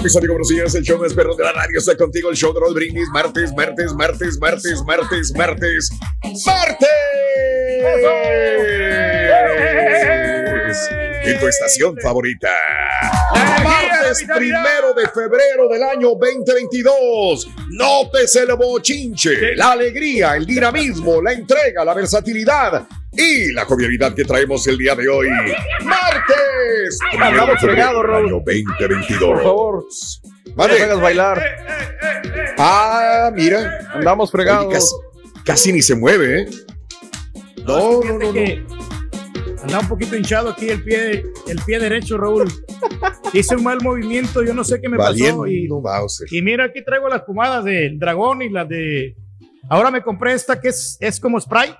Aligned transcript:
Mañana, 0.00 0.04
mis 0.04 0.16
amigos, 0.16 0.34
buenos 0.34 0.48
días. 0.48 0.74
El 0.74 0.82
show 0.82 0.98
más 0.98 1.12
perro 1.12 1.36
de 1.36 1.44
la 1.44 1.52
radio 1.52 1.78
está 1.78 1.94
contigo. 1.94 2.30
El 2.30 2.36
show 2.36 2.54
de 2.54 2.60
Raúl 2.60 2.74
Brindis. 2.74 3.08
Martes, 3.12 3.52
martes, 3.52 3.92
martes, 3.92 4.38
martes, 4.38 4.82
martes, 4.82 5.32
martes. 5.36 5.90
¡Martes! 6.46 6.88
En 11.24 11.38
tu 11.38 11.46
estación 11.46 11.96
favorita. 11.98 12.48
Martes 13.62 14.24
primero 14.34 14.94
de 14.94 15.06
febrero 15.08 15.68
del 15.68 15.82
año 15.82 16.12
2022. 16.18 17.48
Nótese 17.72 18.40
el 18.44 18.54
bochinche, 18.56 19.54
la 19.54 19.72
alegría, 19.72 20.36
el 20.36 20.46
dinamismo, 20.46 21.20
la 21.20 21.32
entrega, 21.32 21.84
la 21.84 21.92
versatilidad 21.92 22.86
y 23.12 23.52
la 23.52 23.64
jovialidad 23.64 24.14
que 24.14 24.24
traemos 24.24 24.66
el 24.66 24.78
día 24.78 24.94
de 24.94 25.08
hoy. 25.08 25.28
Martes. 25.84 26.98
Andamos 27.20 27.60
fregados, 27.60 28.04
Raúl. 28.04 28.26
año 28.26 28.42
2022. 28.44 29.18
Por 29.30 29.42
favor, 29.42 29.84
no 30.46 30.54
Vale. 30.54 30.72
nos 30.74 30.82
hagas 30.82 31.00
bailar. 31.00 31.42
Ah, 32.58 33.30
mira. 33.34 33.88
Andamos 33.94 34.28
Oye, 34.28 34.32
fregados. 34.32 34.72
casi, 34.72 34.94
casi 35.44 35.72
ni 35.72 35.82
se 35.82 35.94
mueve, 35.94 36.42
¿eh? 36.42 36.46
No, 37.66 38.00
no, 38.02 38.18
no, 38.18 38.32
no. 38.32 39.80
un 39.80 39.88
poquito 39.88 40.16
hinchado 40.16 40.50
aquí 40.50 40.68
el 40.68 40.82
pie, 40.82 41.24
el 41.46 41.60
pie 41.64 41.78
derecho, 41.78 42.16
Raúl. 42.18 42.48
Hice 43.32 43.54
un 43.56 43.62
mal 43.62 43.78
movimiento, 43.82 44.42
yo 44.42 44.54
no 44.54 44.64
sé 44.64 44.80
qué 44.80 44.88
me 44.88 44.96
pasó. 44.96 45.12
Y, 45.14 45.30
Valiendo 45.32 45.80
Bowser. 45.80 46.26
y 46.32 46.42
mira, 46.42 46.64
aquí 46.64 46.82
traigo 46.84 47.08
las 47.08 47.22
pomadas 47.22 47.64
del 47.64 47.98
dragón 47.98 48.42
y 48.42 48.48
las 48.50 48.68
de. 48.68 49.14
Ahora 49.68 49.90
me 49.90 50.02
compré 50.02 50.32
esta 50.32 50.60
que 50.60 50.68
es, 50.68 50.96
es 51.00 51.20
como 51.20 51.40
spray. 51.40 51.74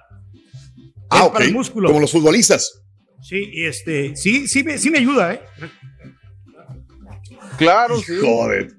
Ah, 1.10 1.18
es 1.18 1.24
ok. 1.26 1.32
para 1.32 1.44
el 1.44 1.52
músculo. 1.52 1.88
Como 1.88 2.00
los 2.00 2.12
futbolistas. 2.12 2.80
Sí, 3.22 3.50
y 3.52 3.64
este, 3.66 4.16
sí, 4.16 4.48
sí, 4.48 4.62
me- 4.64 4.78
sí 4.78 4.90
me 4.90 4.98
ayuda, 4.98 5.34
¿eh? 5.34 5.42
Claro, 7.58 7.98
sí. 8.00 8.14
Joder. 8.20 8.72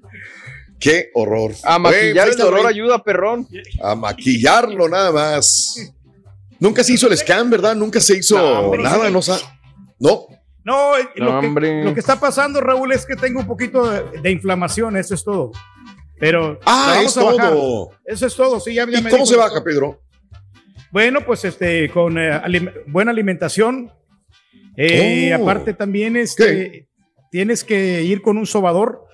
Qué 0.80 1.10
horror. 1.14 1.52
A 1.62 1.78
maquillar 1.78 2.26
Güey, 2.26 2.30
el 2.30 2.36
dolor 2.38 2.62
güey. 2.62 2.74
ayuda, 2.74 3.02
perrón. 3.04 3.46
A 3.82 3.94
maquillarlo 3.94 4.88
nada 4.88 5.12
más. 5.12 5.76
Nunca 6.58 6.82
se 6.82 6.94
hizo 6.94 7.06
el 7.08 7.16
scan, 7.16 7.48
¿verdad? 7.50 7.76
Nunca 7.76 8.00
se 8.00 8.16
hizo 8.18 8.36
No, 8.36 8.60
hombre. 8.60 8.82
nada, 8.82 9.08
no 9.10 9.22
sa- 9.22 9.38
No. 10.00 10.26
No, 10.64 10.96
eh, 10.96 11.08
No, 11.16 11.24
lo, 11.34 11.40
que, 11.40 11.46
hombre. 11.46 11.84
lo 11.84 11.94
que 11.94 12.00
está 12.00 12.18
pasando, 12.20 12.60
Raúl, 12.60 12.92
es 12.92 13.04
que 13.04 13.16
tengo 13.16 13.40
un 13.40 13.46
poquito 13.46 13.88
de, 13.90 14.20
de 14.20 14.30
inflamación, 14.30 14.96
eso 14.96 15.14
es 15.14 15.24
todo. 15.24 15.50
Pero 16.20 16.58
Ah, 16.64 17.00
es 17.04 17.14
bajar. 17.16 17.50
todo. 17.52 17.90
Eso 18.04 18.26
es 18.26 18.34
todo, 18.36 18.60
sí, 18.60 18.74
ya, 18.74 18.86
ya 18.88 18.98
¿Y 19.00 19.02
me 19.02 19.10
cómo 19.10 19.24
dijo 19.24 19.34
se 19.34 19.36
baja. 19.36 19.62
Pedro? 19.64 20.00
Bueno, 20.92 21.22
pues 21.22 21.44
este, 21.44 21.88
con 21.90 22.18
eh, 22.18 22.30
alim- 22.32 22.72
buena 22.86 23.10
alimentación. 23.10 23.90
Eh, 24.76 25.34
Oh. 25.38 25.42
Aparte 25.42 25.72
también 25.74 26.16
este, 26.16 26.88
tienes 27.30 27.64
que 27.64 28.02
ir 28.02 28.22
con 28.22 28.36
un 28.38 28.46
sobador. 28.46 29.06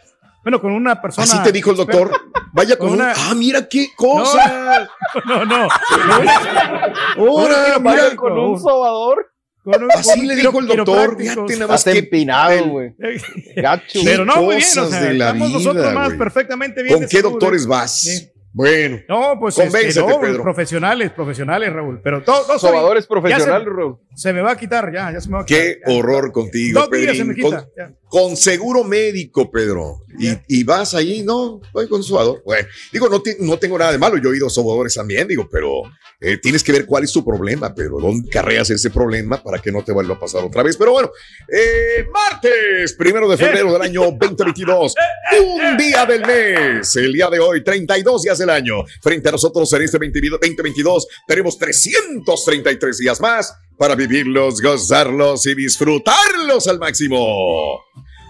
Bueno, 0.44 0.60
con 0.60 0.72
una 0.72 1.00
persona. 1.02 1.24
Así 1.24 1.42
te 1.42 1.52
dijo 1.52 1.70
el 1.70 1.76
doctor. 1.76 2.10
Vaya 2.52 2.76
con, 2.78 2.88
Con 2.90 2.98
un- 2.98 3.04
una- 3.04 3.12
Ah, 3.16 3.34
mira 3.36 3.68
qué 3.68 3.88
cosa. 3.96 4.88
No, 5.26 5.44
no. 5.44 5.68
Ahora, 7.16 7.76
Un 7.76 7.82
mira. 7.82 7.94
quiropráctico, 7.94 8.22
Con 8.22 8.38
un 8.38 8.60
sobador. 8.60 9.30
con 9.64 9.82
un- 9.84 9.90
Así 9.92 10.18
con 10.18 10.26
le 10.28 10.36
dijo 10.36 10.60
el 10.60 10.66
doctor. 10.66 11.16
Fíjate 11.18 11.54
nada 11.56 11.66
más 11.72 11.84
que 11.84 11.98
empinado, 11.98 12.66
güey. 12.68 12.94
Gacho. 13.56 14.00
Pero 14.04 14.24
no, 14.24 14.36
muy 14.36 14.56
bien. 14.56 14.68
O 14.68 14.82
cosas 14.82 14.90
sea, 14.90 15.00
de 15.02 15.14
la 15.14 15.26
estamos 15.26 15.48
vida, 15.48 15.58
nosotros 15.58 15.94
más 15.94 16.14
perfectamente 16.14 16.82
bien. 16.82 16.98
¿Con 16.98 17.08
qué 17.08 17.16
salud, 17.18 17.30
doctores 17.30 17.64
¿eh? 17.64 17.68
vas? 17.68 18.00
Sí. 18.00 18.28
Bueno. 18.58 18.98
No, 19.08 19.38
pues 19.38 19.56
este, 19.56 20.00
no, 20.00 20.18
Pedro. 20.20 20.42
profesionales, 20.42 21.12
profesionales, 21.12 21.72
Raúl. 21.72 22.00
Pero 22.02 22.24
todo, 22.24 22.58
soy- 22.58 22.58
Sobador 22.58 22.96
es 22.96 23.04
ya 23.04 23.08
profesional, 23.08 23.62
se- 23.62 23.70
Raúl. 23.70 23.98
Se, 24.16 24.32
me 24.32 24.40
va 24.40 24.50
a 24.50 24.56
quitar, 24.56 24.92
ya, 24.92 25.12
ya 25.12 25.20
se 25.20 25.28
me 25.28 25.36
va 25.36 25.42
a 25.42 25.44
quitar. 25.46 25.62
Qué 25.62 25.78
ya. 25.86 25.94
horror 25.94 26.32
contigo, 26.32 26.80
Dos 26.80 26.90
días 26.90 27.16
se 27.16 27.24
me 27.24 27.36
quita. 27.36 27.48
Con, 27.62 27.68
ya. 27.76 27.92
Con 28.08 28.36
seguro 28.36 28.84
médico, 28.84 29.50
Pedro. 29.50 30.02
Y, 30.18 30.30
y 30.48 30.64
vas 30.64 30.94
allí, 30.94 31.22
no, 31.22 31.60
voy 31.72 31.88
con 31.88 32.02
sobador. 32.02 32.42
Bueno, 32.44 32.66
digo, 32.92 33.08
no, 33.08 33.22
no 33.40 33.58
tengo 33.58 33.78
nada 33.78 33.92
de 33.92 33.98
malo. 33.98 34.16
Yo 34.16 34.30
he 34.30 34.32
oído 34.32 34.50
sobadores 34.50 34.94
también, 34.94 35.28
digo, 35.28 35.48
pero 35.50 35.82
eh, 36.20 36.38
tienes 36.38 36.64
que 36.64 36.72
ver 36.72 36.86
cuál 36.86 37.04
es 37.04 37.12
tu 37.12 37.24
problema, 37.24 37.74
Pedro. 37.74 38.00
¿Dónde 38.00 38.28
carreas 38.28 38.70
ese 38.70 38.90
problema 38.90 39.42
para 39.42 39.60
que 39.60 39.70
no 39.70 39.84
te 39.84 39.92
vuelva 39.92 40.14
a 40.14 40.20
pasar 40.20 40.42
otra 40.44 40.62
vez? 40.62 40.76
Pero 40.76 40.92
bueno, 40.92 41.10
eh, 41.48 42.06
martes, 42.12 42.94
primero 42.94 43.28
de 43.28 43.36
febrero 43.36 43.72
del 43.72 43.82
año 43.82 44.02
2022, 44.18 44.94
un 45.40 45.76
día 45.76 46.04
del 46.06 46.26
mes, 46.26 46.96
el 46.96 47.12
día 47.12 47.30
de 47.30 47.38
hoy, 47.38 47.62
32 47.62 48.22
días 48.22 48.38
del 48.38 48.50
año. 48.50 48.84
Frente 49.00 49.28
a 49.28 49.32
nosotros 49.32 49.72
en 49.74 49.82
este 49.82 49.98
20 49.98 50.18
2022 50.20 51.06
tenemos 51.26 51.56
333 51.58 52.98
días 52.98 53.20
más 53.20 53.54
para 53.78 53.94
vivirlos, 53.94 54.60
gozarlos 54.60 55.46
y 55.46 55.54
disfrutarlos 55.54 56.66
al 56.66 56.78
máximo. 56.78 57.84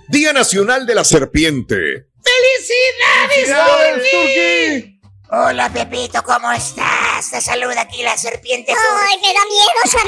Día 0.07 0.33
Nacional 0.33 0.87
de 0.87 0.95
la 0.95 1.05
Serpiente. 1.05 2.09
¡Felicidades, 2.23 4.11
Turquí! 4.11 5.01
Hola, 5.31 5.71
Pepito, 5.71 6.23
¿cómo 6.23 6.51
estás? 6.53 7.31
Te 7.31 7.41
saluda 7.41 7.83
aquí 7.83 8.03
la 8.03 8.17
serpiente. 8.17 8.73
¡Ay, 8.73 9.17
me 9.21 9.29
da 9.35 9.45
miedo 9.45 9.73
esa, 9.85 9.99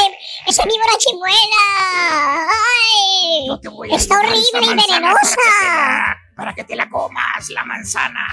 esa 0.47 0.65
víbora 0.65 0.93
chimuela! 0.97 2.49
¡Ay! 2.49 3.95
Está 3.95 4.19
horrible 4.19 4.63
y 4.63 4.69
venenosa. 4.69 6.17
Para 6.35 6.55
que 6.55 6.65
te 6.65 6.75
la 6.75 6.89
comas, 6.89 7.51
la 7.51 7.65
manzana. 7.65 8.27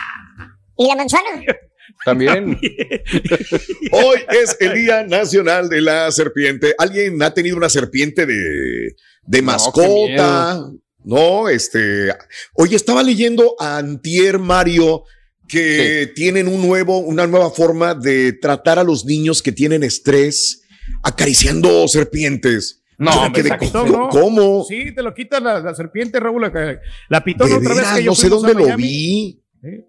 ¿Y 0.77 0.87
la 0.87 0.95
manzana? 0.95 1.41
También. 2.05 2.57
Hoy 3.91 4.19
es 4.41 4.57
el 4.59 4.73
Día 4.73 5.03
Nacional 5.03 5.69
de 5.69 5.81
la 5.81 6.11
Serpiente. 6.11 6.73
¿Alguien 6.77 7.21
ha 7.21 7.33
tenido 7.33 7.57
una 7.57 7.69
serpiente 7.69 8.25
de, 8.25 8.95
de 9.23 9.41
mascota? 9.41 10.59
No, 11.03 11.47
este. 11.49 12.13
Oye, 12.53 12.75
estaba 12.75 13.03
leyendo 13.03 13.55
a 13.59 13.77
Antier 13.77 14.39
Mario 14.39 15.03
que 15.47 16.11
tienen 16.13 16.47
un 16.47 16.61
nuevo, 16.61 16.99
una 16.99 17.25
nueva 17.25 17.49
forma 17.51 17.95
de 17.95 18.33
tratar 18.33 18.79
a 18.79 18.83
los 18.83 19.05
niños 19.05 19.41
que 19.41 19.53
tienen 19.53 19.83
estrés 19.83 20.63
acariciando 21.03 21.87
serpientes. 21.87 22.83
No, 22.97 23.31
quedé, 23.31 23.49
la 23.49 23.59
quitó, 23.59 23.85
¿cómo? 23.85 23.97
¿no? 23.97 24.09
¿Cómo? 24.09 24.65
Sí, 24.67 24.93
te 24.93 25.03
lo 25.03 25.13
quita 25.13 25.39
la, 25.39 25.59
la 25.59 25.75
serpiente, 25.75 26.19
Raúl. 26.19 26.41
La, 26.41 26.79
la 27.09 27.23
pitón 27.23 27.47
¿De 27.49 27.55
otra 27.55 27.75
vez 27.75 27.85
que 27.95 28.03
yo 28.03 28.11
No 28.11 28.15
sé 28.15 28.27
dónde 28.27 28.53
lo 28.55 28.61
Miami. 28.61 28.83
vi. 28.83 29.43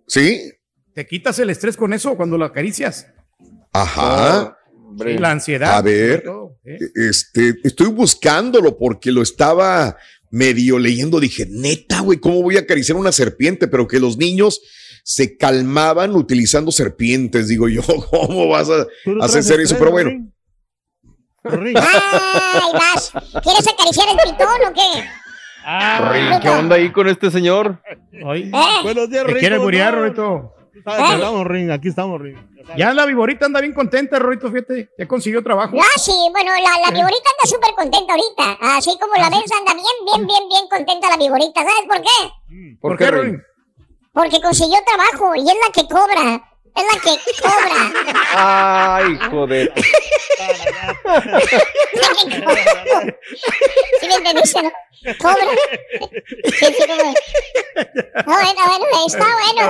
¿Sí? 0.06 0.53
Te 0.99 1.06
quitas 1.06 1.39
el 1.39 1.49
estrés 1.49 1.77
con 1.77 1.93
eso 1.93 2.17
cuando 2.17 2.37
lo 2.37 2.45
acaricias. 2.45 3.06
Ajá. 3.73 4.59
Sí, 5.00 5.17
la 5.17 5.31
ansiedad. 5.31 5.77
A 5.77 5.81
ver, 5.81 6.25
todo, 6.25 6.59
¿eh? 6.65 6.77
este, 6.97 7.55
estoy 7.62 7.87
buscándolo 7.87 8.77
porque 8.77 9.12
lo 9.12 9.23
estaba 9.23 9.97
medio 10.33 10.77
leyendo. 10.77 11.21
Dije, 11.21 11.47
neta, 11.49 12.00
güey, 12.00 12.19
¿cómo 12.19 12.43
voy 12.43 12.56
a 12.56 12.62
acariciar 12.62 12.99
una 12.99 13.12
serpiente? 13.12 13.69
Pero 13.69 13.87
que 13.87 14.00
los 14.00 14.17
niños 14.17 14.61
se 15.05 15.37
calmaban 15.37 16.17
utilizando 16.17 16.73
serpientes. 16.73 17.47
Digo 17.47 17.69
yo, 17.69 17.83
¿cómo 18.11 18.49
vas 18.49 18.69
a 18.69 18.85
no 19.06 19.23
hacer 19.23 19.61
eso? 19.61 19.77
Pero 19.79 19.93
bueno, 19.93 20.11
¡Ay, 21.45 21.75
vas! 22.73 23.12
¿Quieres 23.45 23.69
acariciar 23.69 24.09
el 24.09 24.33
pitón 24.33 24.49
o 24.69 24.73
qué? 24.75 25.05
Rin, 26.11 26.41
¿Qué 26.41 26.49
onda 26.49 26.75
ahí 26.75 26.91
con 26.91 27.06
este 27.06 27.31
señor? 27.31 27.81
Ay, 28.27 28.50
Buenos 28.83 29.09
días, 29.09 29.27
¿Te 29.27 29.35
quieres 29.35 29.61
burear, 29.61 29.95
Rorito? 30.84 30.90
Aquí 31.04 31.14
estamos, 31.14 31.46
Ring, 31.46 31.70
aquí 31.70 31.88
estamos, 31.88 32.20
Ring. 32.20 32.36
Ya 32.76 32.92
la 32.92 33.06
viborita 33.06 33.46
anda 33.46 33.60
bien 33.60 33.72
contenta, 33.75 34.19
Rorito, 34.19 34.50
fíjate. 34.50 34.90
Ya 34.98 35.08
consiguió 35.08 35.42
trabajo. 35.42 35.76
Ah, 35.80 35.98
sí, 35.98 36.12
bueno, 36.32 36.52
la, 36.52 36.80
la 36.86 36.90
viborita 36.90 37.30
anda 37.30 37.46
súper 37.46 37.75
contenta 37.75 38.14
ahorita. 38.14 38.76
Así 38.76 38.98
como 39.00 39.14
la 39.14 39.30
ves, 39.30 39.50
anda 39.58 39.75
bien, 39.75 39.86
bien, 40.04 40.26
bien, 40.26 40.48
bien 40.48 40.69
contenta 40.69 41.08
la 41.08 41.16
viborita. 41.16 41.60
¿Sabes 41.60 41.86
por 41.88 42.00
qué? 42.02 42.76
¿Por 42.80 42.96
qué, 42.98 43.10
Rorín? 43.10 43.42
Porque 44.12 44.40
consiguió 44.40 44.78
trabajo 44.84 45.34
y 45.36 45.40
es 45.48 45.56
la 45.66 45.72
que 45.72 45.88
cobra. 45.88 46.48
Es 46.78 46.84
la 46.84 47.00
que 47.02 47.12
cobra. 47.42 47.80
Ay, 48.34 49.19
joder. 49.30 49.72
¿Sí 54.00 54.06
me 54.06 54.14
entendiste, 54.14 54.62
no? 54.62 54.70
Cobra. 55.19 55.44
No, 55.44 55.52
bueno, 58.25 58.60
bueno, 58.66 59.06
está 59.06 59.26
bueno. 59.26 59.62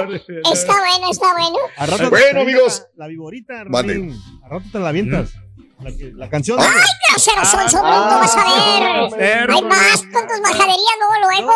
Está 0.52 0.74
bueno, 0.78 1.10
está 1.10 1.32
bueno. 1.32 1.58
A 1.76 1.86
rato 1.86 2.10
Bueno, 2.10 2.40
amigos. 2.42 2.86
La, 2.96 3.06
viborita, 3.06 3.64
Mande. 3.64 4.12
A 4.44 4.48
rato 4.48 4.64
te 4.70 4.78
la 4.78 4.88
avientas. 4.90 5.32
La, 5.80 5.96
que- 5.96 6.12
la 6.14 6.28
canción. 6.28 6.58
¡Ay, 6.60 6.66
grosero 7.10 7.44
son, 7.44 7.70
sobrino! 7.70 8.18
vas 8.18 8.36
a 8.36 9.16
ver. 9.16 9.50
Ahí 9.50 9.62
vas 9.62 10.02
con 10.12 10.26
tus 10.26 10.40
majaderías 10.40 10.96
luego, 10.98 11.14
luego. 11.22 11.52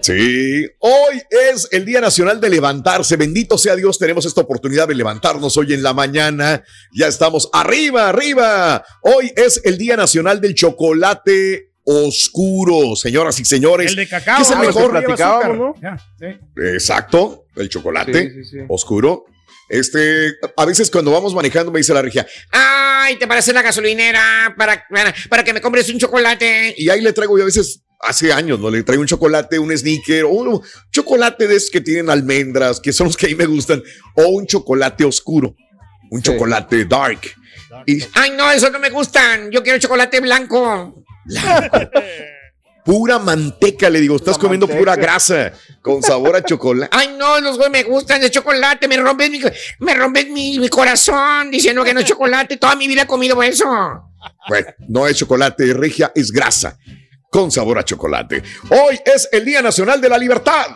Sí. 0.00 0.66
Hoy 0.80 1.22
es 1.30 1.68
el 1.70 1.84
Día 1.84 2.00
Nacional 2.00 2.40
de 2.40 2.50
Levantarse. 2.50 3.16
Bendito 3.16 3.56
sea 3.56 3.76
Dios, 3.76 3.98
tenemos 3.98 4.26
esta 4.26 4.40
oportunidad 4.40 4.88
de 4.88 4.94
levantarnos 4.96 5.56
hoy 5.56 5.72
en 5.74 5.82
la 5.82 5.92
mañana. 5.92 6.64
Ya 6.92 7.06
estamos 7.06 7.48
arriba, 7.52 8.08
arriba. 8.08 8.84
Hoy 9.02 9.32
es 9.36 9.60
el 9.64 9.78
Día 9.78 9.96
Nacional 9.96 10.40
del 10.40 10.54
Chocolate 10.54 11.68
Oscuro, 11.84 12.96
señoras 12.96 13.38
y 13.38 13.44
señores. 13.44 13.90
El 13.90 13.96
de 13.96 14.08
cacao. 14.08 14.36
¿Qué 14.38 14.42
es 14.42 14.50
el 14.50 14.56
ah, 14.56 14.60
mejor? 14.60 14.74
que 14.74 14.98
lleva 14.98 15.00
platicábamos, 15.06 15.44
azúcar. 15.44 15.56
¿no? 15.56 15.74
Ya, 15.80 15.98
sí. 16.18 16.62
Exacto, 16.74 17.44
el 17.56 17.68
chocolate 17.68 18.30
Sí, 18.30 18.44
sí, 18.44 18.44
sí. 18.44 18.56
oscuro. 18.68 19.24
Este, 19.72 20.36
a 20.54 20.66
veces 20.66 20.90
cuando 20.90 21.10
vamos 21.12 21.34
manejando 21.34 21.72
me 21.72 21.78
dice 21.78 21.94
la 21.94 22.02
regia, 22.02 22.26
Ay, 22.50 23.16
te 23.16 23.26
parece 23.26 23.54
la 23.54 23.62
gasolinera 23.62 24.54
para, 24.58 24.86
para, 25.30 25.42
que 25.42 25.54
me 25.54 25.62
compres 25.62 25.88
un 25.88 25.98
chocolate. 25.98 26.74
y 26.76 26.90
ahí 26.90 27.00
le 27.00 27.14
traigo 27.14 27.38
yo 27.38 27.44
a 27.44 27.46
veces, 27.46 27.80
hace 27.98 28.34
años, 28.34 28.60
¿no? 28.60 28.68
Le 28.68 28.82
traigo 28.82 29.00
un 29.00 29.08
chocolate, 29.08 29.58
un 29.58 29.74
sneaker, 29.74 30.24
o 30.24 30.28
un 30.28 30.62
chocolate 30.90 31.48
de 31.48 31.56
esos 31.56 31.70
que 31.70 31.80
tienen 31.80 32.10
almendras, 32.10 32.80
que 32.80 32.92
son 32.92 33.06
los 33.06 33.16
que 33.16 33.24
a 33.24 33.28
mí 33.30 33.34
me 33.34 33.46
gustan, 33.46 33.82
o 34.14 34.26
un 34.26 34.46
chocolate 34.46 35.06
oscuro, 35.06 35.56
un 36.10 36.20
chocolate 36.20 36.84
dark. 36.84 37.20
Y 37.86 38.04
Ay, 38.12 38.32
no, 38.36 38.50
esos 38.52 38.70
no 38.70 38.78
me 38.78 38.90
gustan. 38.90 39.50
Yo 39.50 39.62
quiero 39.62 39.78
chocolate 39.78 40.20
blanco. 40.20 41.02
pura 42.84 43.18
manteca, 43.18 43.88
le 43.90 44.00
digo, 44.00 44.16
estás 44.16 44.36
La 44.36 44.40
comiendo 44.40 44.66
manteca. 44.66 44.78
pura 44.80 44.96
grasa 44.96 45.52
con 45.80 46.02
sabor 46.02 46.36
a 46.36 46.42
chocolate. 46.44 46.94
Ay, 46.96 47.14
no, 47.18 47.40
los 47.40 47.56
güey 47.58 47.70
me 47.70 47.82
gustan 47.84 48.20
de 48.20 48.30
chocolate. 48.30 48.88
Me 48.88 48.96
rompes 48.96 49.30
mi, 49.30 49.40
me 49.80 49.94
rompes 49.94 50.28
mi, 50.30 50.58
mi 50.58 50.68
corazón 50.68 51.50
diciendo 51.50 51.84
que 51.84 51.94
no 51.94 52.00
es 52.00 52.06
chocolate. 52.06 52.56
Toda 52.56 52.74
mi 52.76 52.88
vida 52.88 53.02
he 53.02 53.06
comido 53.06 53.42
eso. 53.42 53.64
Bueno, 54.48 54.68
no 54.88 55.06
es 55.06 55.16
chocolate, 55.16 55.72
regia, 55.74 56.12
es 56.14 56.30
grasa 56.30 56.76
con 57.30 57.50
sabor 57.50 57.78
a 57.78 57.84
chocolate. 57.84 58.42
Hoy 58.70 59.00
es 59.04 59.28
el 59.32 59.44
Día 59.44 59.62
Nacional 59.62 60.00
de 60.00 60.08
la 60.08 60.18
Libertad. 60.18 60.66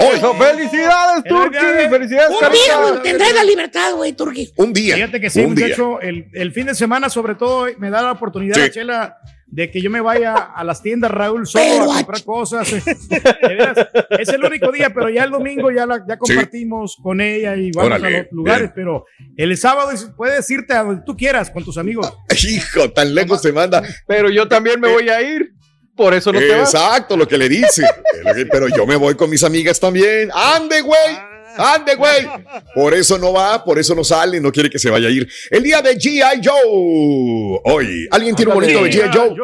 Hoy, 0.00 0.16
Eso, 0.16 0.32
felicidades, 0.34 1.24
Turki. 1.24 1.58
Felicidades, 1.90 2.30
Un 2.30 2.52
día 2.52 2.78
Carita. 2.80 3.02
tendré 3.02 3.32
la 3.32 3.42
libertad, 3.42 3.94
güey, 3.96 4.12
Turki. 4.12 4.52
un 4.56 4.72
día. 4.72 4.94
Fíjate 4.94 5.20
que 5.20 5.28
sí, 5.28 5.40
un 5.40 5.56
día. 5.56 5.66
muchacho. 5.66 6.00
El, 6.00 6.26
el 6.34 6.52
fin 6.52 6.66
de 6.66 6.76
semana, 6.76 7.08
sobre 7.10 7.34
todo, 7.34 7.66
me 7.78 7.90
da 7.90 8.02
la 8.02 8.12
oportunidad, 8.12 8.54
Sí. 8.54 8.60
la 8.60 8.70
chela, 8.70 9.18
de 9.50 9.70
que 9.70 9.80
yo 9.80 9.90
me 9.90 10.00
vaya 10.00 10.34
a 10.34 10.62
las 10.62 10.82
tiendas 10.82 11.10
Raúl 11.10 11.46
solo 11.46 11.64
Pero, 11.64 11.92
a 11.92 11.96
comprar 11.96 12.24
cosas. 12.24 12.70
Veras, 13.42 13.78
es 14.18 14.28
el 14.28 14.44
único 14.44 14.70
día, 14.70 14.92
pero 14.92 15.08
ya 15.08 15.24
el 15.24 15.30
domingo 15.30 15.70
ya, 15.70 15.86
la, 15.86 16.04
ya 16.06 16.18
compartimos 16.18 16.96
con 17.02 17.20
ella 17.20 17.56
y 17.56 17.70
vamos 17.72 17.92
Órale, 17.92 18.16
a 18.16 18.22
los 18.24 18.32
lugares. 18.32 18.60
bien. 18.62 18.72
Pero 18.74 19.04
el 19.36 19.56
sábado 19.56 19.90
es- 19.90 20.10
puedes 20.16 20.48
irte 20.50 20.74
a 20.74 20.82
donde 20.84 21.02
tú 21.04 21.16
quieras 21.16 21.50
con 21.50 21.64
tus 21.64 21.78
amigos. 21.78 22.12
Hijo, 22.48 22.90
tan 22.92 23.14
lejos 23.14 23.40
se 23.40 23.52
manda. 23.52 23.82
Pero 24.06 24.28
yo 24.30 24.46
también 24.48 24.80
me 24.80 24.92
voy 24.92 25.08
a 25.08 25.20
ir. 25.22 25.52
Por 25.96 26.14
eso 26.14 26.32
no 26.32 26.38
te 26.38 26.48
vas. 26.50 26.72
Exacto, 26.72 27.16
lo 27.16 27.26
que 27.26 27.36
le 27.36 27.48
dice. 27.48 27.84
Pero 28.52 28.68
yo 28.68 28.86
me 28.86 28.94
voy 28.94 29.16
con 29.16 29.28
mis 29.28 29.42
amigas 29.42 29.80
también. 29.80 30.30
¡Ande, 30.32 30.80
güey! 30.82 31.27
¡Ande, 31.58 31.94
güey! 31.96 32.26
Por 32.74 32.94
eso 32.94 33.18
no 33.18 33.32
va, 33.32 33.62
por 33.64 33.78
eso 33.78 33.94
no 33.94 34.04
sale, 34.04 34.40
no 34.40 34.50
quiere 34.52 34.70
que 34.70 34.78
se 34.78 34.88
vaya 34.90 35.08
a 35.08 35.10
ir. 35.10 35.28
El 35.50 35.62
día 35.62 35.82
de 35.82 35.96
G.I. 35.98 36.40
Joe. 36.42 37.60
Hoy, 37.64 38.06
¿alguien 38.10 38.34
tiene 38.36 38.52
un 38.52 38.60
bonito 38.60 38.82
de 38.84 38.90
G.I. 38.90 39.10
Joe? 39.12 39.34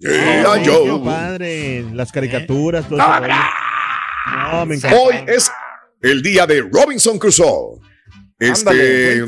G.I. 0.00 0.64
Joe. 0.66 1.04
padre. 1.04 1.84
Las 1.92 2.10
caricaturas, 2.12 2.88
todo 2.88 2.98
eso. 2.98 3.06
No, 4.52 4.66
me 4.66 4.74
encanta. 4.76 4.96
Hoy 4.98 5.14
es 5.26 5.50
el 6.02 6.22
día 6.22 6.46
de 6.46 6.60
Robinson 6.62 7.18
Crusoe. 7.18 7.80
Este, 8.38 9.24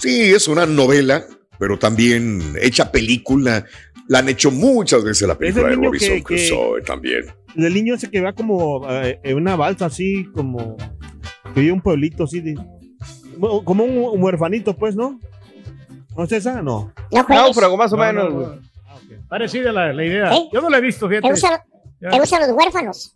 sí, 0.00 0.32
es 0.32 0.48
una 0.48 0.66
novela, 0.66 1.24
pero 1.58 1.78
también 1.78 2.56
hecha 2.60 2.90
película. 2.90 3.64
La 4.08 4.18
han 4.18 4.28
hecho 4.28 4.50
muchas 4.50 5.04
veces 5.04 5.28
la 5.28 5.38
película 5.38 5.68
de 5.68 5.76
Robinson 5.76 6.08
que- 6.08 6.14
que- 6.16 6.22
Crusoe 6.24 6.82
también. 6.82 7.26
El 7.56 7.74
niño 7.74 7.94
ese 7.94 8.10
que 8.10 8.20
va 8.20 8.32
como 8.32 8.88
eh, 8.90 9.20
en 9.22 9.36
una 9.36 9.56
balsa 9.56 9.86
así, 9.86 10.24
como 10.34 10.76
que 11.54 11.60
vive 11.60 11.72
un 11.72 11.80
pueblito 11.80 12.24
así 12.24 12.40
de. 12.40 12.54
Como 13.64 13.84
un, 13.84 13.96
un 14.18 14.22
huerfanito, 14.22 14.76
pues, 14.76 14.94
¿no? 14.94 15.18
¿No 16.16 16.24
es 16.24 16.32
esa? 16.32 16.60
No. 16.62 16.92
No 17.10 17.24
juegues. 17.24 17.44
Náufrago, 17.44 17.76
más 17.76 17.92
o 17.92 17.96
No, 17.96 18.02
menos. 18.04 18.32
no, 18.32 18.40
no. 18.40 18.70
Parecida 19.28 19.72
la, 19.72 19.92
la 19.92 20.04
idea. 20.04 20.34
¿Eh? 20.34 20.48
Yo 20.52 20.60
no 20.60 20.68
la 20.68 20.78
he 20.78 20.80
visto, 20.80 21.08
¿Te 21.08 21.16
fíjate. 21.20 21.62
te 22.00 22.18
gustan 22.18 22.40
los 22.40 22.50
huérfanos? 22.56 23.14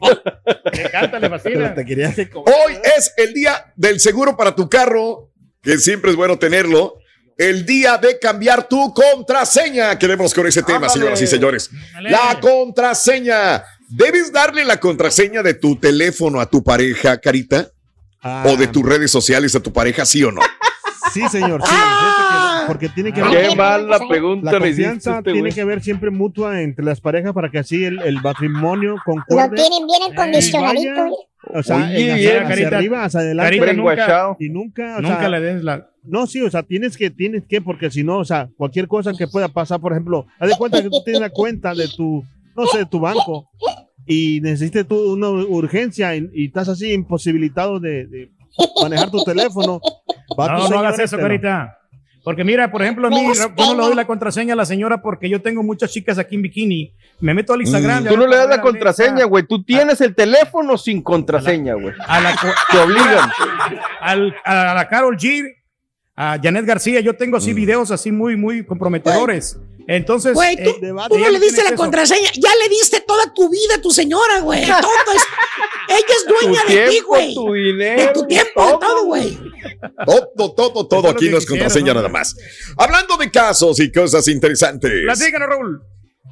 Me 0.00 0.82
encanta, 0.82 1.18
le 1.18 1.28
Pero 1.30 1.30
fascina. 1.30 1.74
te 1.74 2.30
Hoy 2.34 2.74
es 2.96 3.12
el 3.16 3.34
día 3.34 3.72
del 3.76 3.98
seguro 4.00 4.36
para 4.36 4.54
tu 4.54 4.68
carro, 4.68 5.30
que 5.62 5.76
siempre 5.78 6.10
es 6.12 6.16
bueno 6.16 6.38
tenerlo. 6.38 6.94
El 7.38 7.64
día 7.64 7.96
de 7.98 8.18
cambiar 8.18 8.68
tu 8.68 8.92
contraseña. 8.92 9.96
Queremos 9.96 10.34
con 10.34 10.46
ese 10.48 10.60
tema, 10.62 10.78
Ándale. 10.78 10.92
señoras 10.94 11.22
y 11.22 11.26
señores. 11.28 11.70
La 12.00 12.38
contraseña. 12.40 13.62
¿Debes 13.88 14.32
darle 14.32 14.64
la 14.64 14.78
contraseña 14.80 15.42
de 15.42 15.54
tu 15.54 15.76
teléfono 15.76 16.40
a 16.40 16.46
tu 16.46 16.62
pareja, 16.64 17.18
Carita? 17.18 17.70
Ah, 18.20 18.42
¿O 18.48 18.56
de 18.56 18.66
tus 18.66 18.84
redes 18.84 19.12
sociales 19.12 19.54
a 19.54 19.60
tu 19.60 19.72
pareja, 19.72 20.04
sí 20.04 20.24
o 20.24 20.32
no? 20.32 20.40
Sí, 21.12 21.22
señor. 21.28 21.60
sí, 21.62 21.68
fíjate 21.68 22.60
que- 22.62 22.66
porque 22.66 22.88
tiene 22.90 23.12
que 23.12 23.20
Qué 23.22 23.26
haber. 23.26 23.56
mala 23.56 23.78
La 23.78 23.98
le 23.98 24.04
hiciste 24.04 24.20
confianza 24.20 25.18
este 25.18 25.32
tiene 25.32 25.52
que 25.52 25.60
haber 25.60 25.82
siempre 25.82 26.10
mutua 26.10 26.60
entre 26.60 26.84
las 26.84 27.00
parejas 27.00 27.32
para 27.32 27.50
que 27.50 27.58
así 27.58 27.84
el, 27.84 28.00
el 28.02 28.20
matrimonio 28.20 28.96
Lo 28.96 29.02
concuerde. 29.04 29.56
tienen 29.56 29.86
bien 29.86 30.12
acondicionadito. 30.12 30.94
vaya. 30.94 31.14
O 31.54 31.62
sea, 31.62 31.76
Oye, 31.76 31.96
bien, 31.96 32.10
hacia, 32.16 32.44
Carita. 32.48 32.76
arriba, 32.76 33.04
hacia 33.04 33.20
adelante. 33.20 33.58
Carita, 33.58 33.72
nunca-. 33.74 34.36
Y 34.38 34.48
nunca, 34.50 34.96
o 34.98 35.00
Nunca 35.00 35.18
sea, 35.20 35.28
le 35.30 35.40
des 35.40 35.62
la. 35.64 35.86
No, 36.04 36.26
sí, 36.26 36.42
o 36.42 36.50
sea, 36.50 36.62
tienes 36.62 36.96
que, 36.96 37.10
tienes 37.10 37.44
que, 37.46 37.60
porque 37.62 37.90
si 37.90 38.02
no, 38.04 38.18
o 38.18 38.24
sea, 38.24 38.48
cualquier 38.56 38.86
cosa 38.88 39.12
que 39.16 39.26
pueda 39.28 39.48
pasar, 39.48 39.80
por 39.80 39.92
ejemplo, 39.92 40.26
haz 40.38 40.48
de 40.50 40.56
cuenta 40.56 40.82
que 40.82 40.90
tú 40.90 41.02
tienes 41.04 41.20
una 41.20 41.30
cuenta 41.30 41.74
de 41.74 41.88
tu, 41.88 42.24
no 42.56 42.66
sé, 42.66 42.78
de 42.78 42.86
tu 42.86 42.98
banco 43.00 43.48
y 44.06 44.40
necesitas 44.42 44.86
tú 44.86 45.12
una 45.12 45.28
urgencia 45.30 46.14
y, 46.16 46.28
y 46.34 46.46
estás 46.46 46.68
así 46.68 46.92
imposibilitado 46.92 47.78
de, 47.80 48.06
de 48.06 48.30
manejar 48.82 49.10
tu 49.10 49.22
teléfono. 49.24 49.80
va 50.38 50.46
tu 50.56 50.62
No, 50.64 50.68
no 50.68 50.78
hagas 50.78 50.98
eso, 50.98 51.16
Carita. 51.18 51.74
Porque 52.24 52.44
mira, 52.44 52.70
por 52.70 52.82
ejemplo, 52.82 53.06
a 53.06 53.10
mí, 53.10 53.26
yo 53.34 53.48
no 53.56 53.74
le 53.74 53.82
doy 53.82 53.94
la 53.94 54.06
contraseña 54.06 54.52
a 54.52 54.56
la 54.56 54.66
señora 54.66 55.00
porque 55.00 55.30
yo 55.30 55.40
tengo 55.40 55.62
muchas 55.62 55.90
chicas 55.90 56.18
aquí 56.18 56.34
en 56.34 56.42
bikini. 56.42 56.92
Me 57.20 57.32
meto 57.32 57.54
al 57.54 57.62
Instagram. 57.62 58.04
Tú 58.04 58.16
no 58.18 58.26
le 58.26 58.36
das 58.36 58.48
la 58.48 58.60
contraseña, 58.60 59.24
güey. 59.24 59.44
Tú 59.46 59.62
tienes 59.64 60.00
el 60.02 60.14
teléfono 60.14 60.76
sin 60.76 61.00
contraseña, 61.02 61.74
güey. 61.74 61.94
A 62.06 62.20
la, 62.20 62.36
Te 62.70 62.78
obligan. 62.78 63.30
al- 64.00 64.34
a 64.44 64.74
la 64.74 64.88
Carol 64.88 65.16
G, 65.16 65.42
a 66.16 66.38
Janet 66.42 66.66
García, 66.66 67.00
yo 67.00 67.14
tengo 67.16 67.36
así 67.38 67.54
videos 67.54 67.90
así 67.92 68.12
muy, 68.12 68.36
muy 68.36 68.64
comprometedores. 68.66 69.58
Entonces, 69.90 70.34
Güey, 70.34 70.54
tú, 70.56 70.68
eh, 70.68 70.92
tú 71.08 71.18
no 71.18 71.30
le 71.30 71.40
diste 71.40 71.64
la 71.64 71.74
contraseña. 71.74 72.30
Ya 72.34 72.50
le 72.62 72.68
diste 72.68 73.00
toda 73.00 73.32
tu 73.32 73.48
vida 73.48 73.76
a 73.76 73.80
tu 73.80 73.90
señora, 73.90 74.40
güey. 74.42 74.66
Todo 74.66 75.12
es. 75.14 75.22
Ella 75.88 76.04
es 76.08 76.26
dueña 76.28 76.60
Tu 76.66 76.72
de 76.74 76.88
ti, 76.90 77.00
güey. 77.00 77.34
tu 77.34 77.52
dinero, 77.54 78.02
De 78.02 78.08
tu 78.12 78.26
tiempo, 78.26 78.66
de 78.66 78.72
todo, 78.78 79.04
güey. 79.06 79.38
Todo, 80.04 80.52
todo, 80.52 80.86
todo 80.86 81.00
Eso 81.00 81.08
aquí 81.08 81.30
no 81.30 81.38
es 81.38 81.46
contraseña 81.46 81.94
¿no? 81.94 82.00
nada 82.00 82.10
más. 82.10 82.36
Hablando 82.76 83.16
de 83.16 83.30
casos 83.30 83.80
y 83.80 83.90
cosas 83.90 84.28
interesantes. 84.28 84.92
Platícanos, 85.06 85.48
Raúl. 85.48 85.80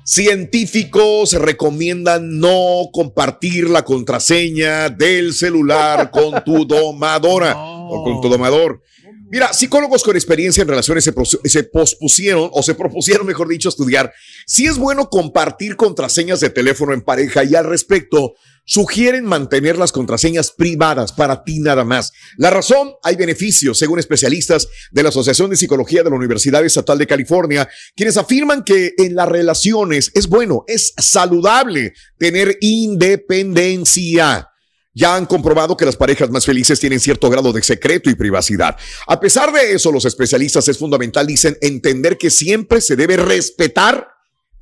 Científicos 0.04 1.32
recomiendan 1.32 2.38
no 2.38 2.90
compartir 2.92 3.70
la 3.70 3.84
contraseña 3.84 4.90
del 4.90 5.32
celular 5.32 6.10
con 6.10 6.44
tu 6.44 6.66
domadora 6.66 7.54
o 7.56 8.04
con 8.04 8.20
tu 8.20 8.28
domador. 8.28 8.82
Mira, 9.28 9.52
psicólogos 9.52 10.04
con 10.04 10.14
experiencia 10.14 10.62
en 10.62 10.68
relaciones 10.68 11.02
se, 11.44 11.62
pospusieron 11.64 12.48
o 12.52 12.62
se 12.62 12.74
propusieron, 12.74 13.26
mejor 13.26 13.48
dicho, 13.48 13.68
estudiar 13.68 14.12
si 14.46 14.66
es 14.66 14.78
bueno 14.78 15.10
compartir 15.10 15.74
contraseñas 15.76 16.38
de 16.40 16.50
teléfono 16.50 16.92
en 16.92 17.02
pareja 17.02 17.42
y 17.42 17.56
al 17.56 17.64
respecto 17.64 18.34
sugieren 18.64 19.24
mantener 19.24 19.78
las 19.78 19.92
contraseñas 19.92 20.52
privadas 20.52 21.12
para 21.12 21.42
ti 21.42 21.58
nada 21.60 21.84
más. 21.84 22.12
La 22.36 22.50
razón, 22.50 22.92
hay 23.02 23.16
beneficios, 23.16 23.78
según 23.78 23.98
especialistas 23.98 24.68
de 24.92 25.02
la 25.02 25.08
Asociación 25.08 25.50
de 25.50 25.56
Psicología 25.56 26.02
de 26.02 26.10
la 26.10 26.16
Universidad 26.16 26.64
Estatal 26.64 26.98
de 26.98 27.06
California, 27.06 27.68
quienes 27.96 28.16
afirman 28.16 28.62
que 28.62 28.92
en 28.98 29.14
las 29.16 29.28
relaciones 29.28 30.10
es 30.14 30.28
bueno, 30.28 30.64
es 30.68 30.94
saludable 30.98 31.94
tener 32.18 32.58
independencia. 32.60 34.50
Ya 34.98 35.14
han 35.14 35.26
comprobado 35.26 35.76
que 35.76 35.84
las 35.84 35.94
parejas 35.94 36.30
más 36.30 36.46
felices 36.46 36.80
tienen 36.80 37.00
cierto 37.00 37.28
grado 37.28 37.52
de 37.52 37.62
secreto 37.62 38.08
y 38.08 38.14
privacidad. 38.14 38.78
A 39.06 39.20
pesar 39.20 39.52
de 39.52 39.72
eso, 39.72 39.92
los 39.92 40.06
especialistas 40.06 40.66
es 40.68 40.78
fundamental, 40.78 41.26
dicen, 41.26 41.58
entender 41.60 42.16
que 42.16 42.30
siempre 42.30 42.80
se 42.80 42.96
debe 42.96 43.18
respetar 43.18 44.08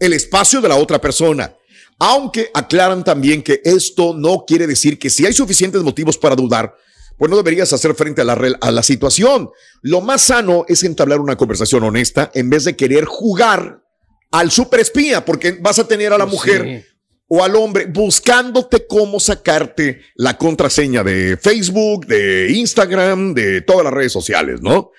el 0.01 0.13
espacio 0.13 0.61
de 0.61 0.69
la 0.69 0.75
otra 0.75 1.01
persona. 1.01 1.55
Aunque 2.01 2.51
aclaran 2.53 3.05
también 3.05 3.45
que 3.45 3.61
esto 3.65 4.13
no 4.13 4.45
quiere 4.45 4.67
decir 4.67 4.99
que 4.99 5.09
si 5.09 5.25
hay 5.25 5.33
suficientes 5.33 5.81
motivos 5.85 6.19
para 6.19 6.35
dudar, 6.35 6.75
pues 7.17 7.31
no 7.31 7.37
deberías 7.37 7.73
hacer 7.73 7.95
frente 7.95 8.23
a 8.23 8.25
la, 8.25 8.33
a 8.61 8.73
la 8.73 8.83
situación. 8.83 9.51
Lo 9.83 10.01
más 10.01 10.23
sano 10.23 10.65
es 10.67 10.83
entablar 10.83 11.21
una 11.21 11.37
conversación 11.37 11.85
honesta 11.85 12.33
en 12.35 12.51
vez 12.51 12.65
de 12.65 12.75
querer 12.75 13.05
jugar 13.05 13.85
al 14.33 14.51
superespía, 14.51 15.25
porque 15.25 15.53
vas 15.61 15.79
a 15.79 15.87
tener 15.87 16.13
a 16.13 16.19
la 16.19 16.25
Pues 16.25 16.35
mujer 16.35 16.87
o 17.29 17.43
al 17.43 17.57
hombre 17.57 17.87
buscándote 17.87 18.87
cómo 18.87 19.19
sacarte 19.19 20.03
la 20.15 20.37
contraseña 20.37 21.03
de 21.03 21.37
Facebook, 21.41 22.07
de 22.07 22.51
Instagram, 22.53 23.35
de 23.35 23.61
todas 23.63 23.85
las 23.85 23.93
redes 23.93 24.13
sociales, 24.13 24.61
¿no? 24.63 24.91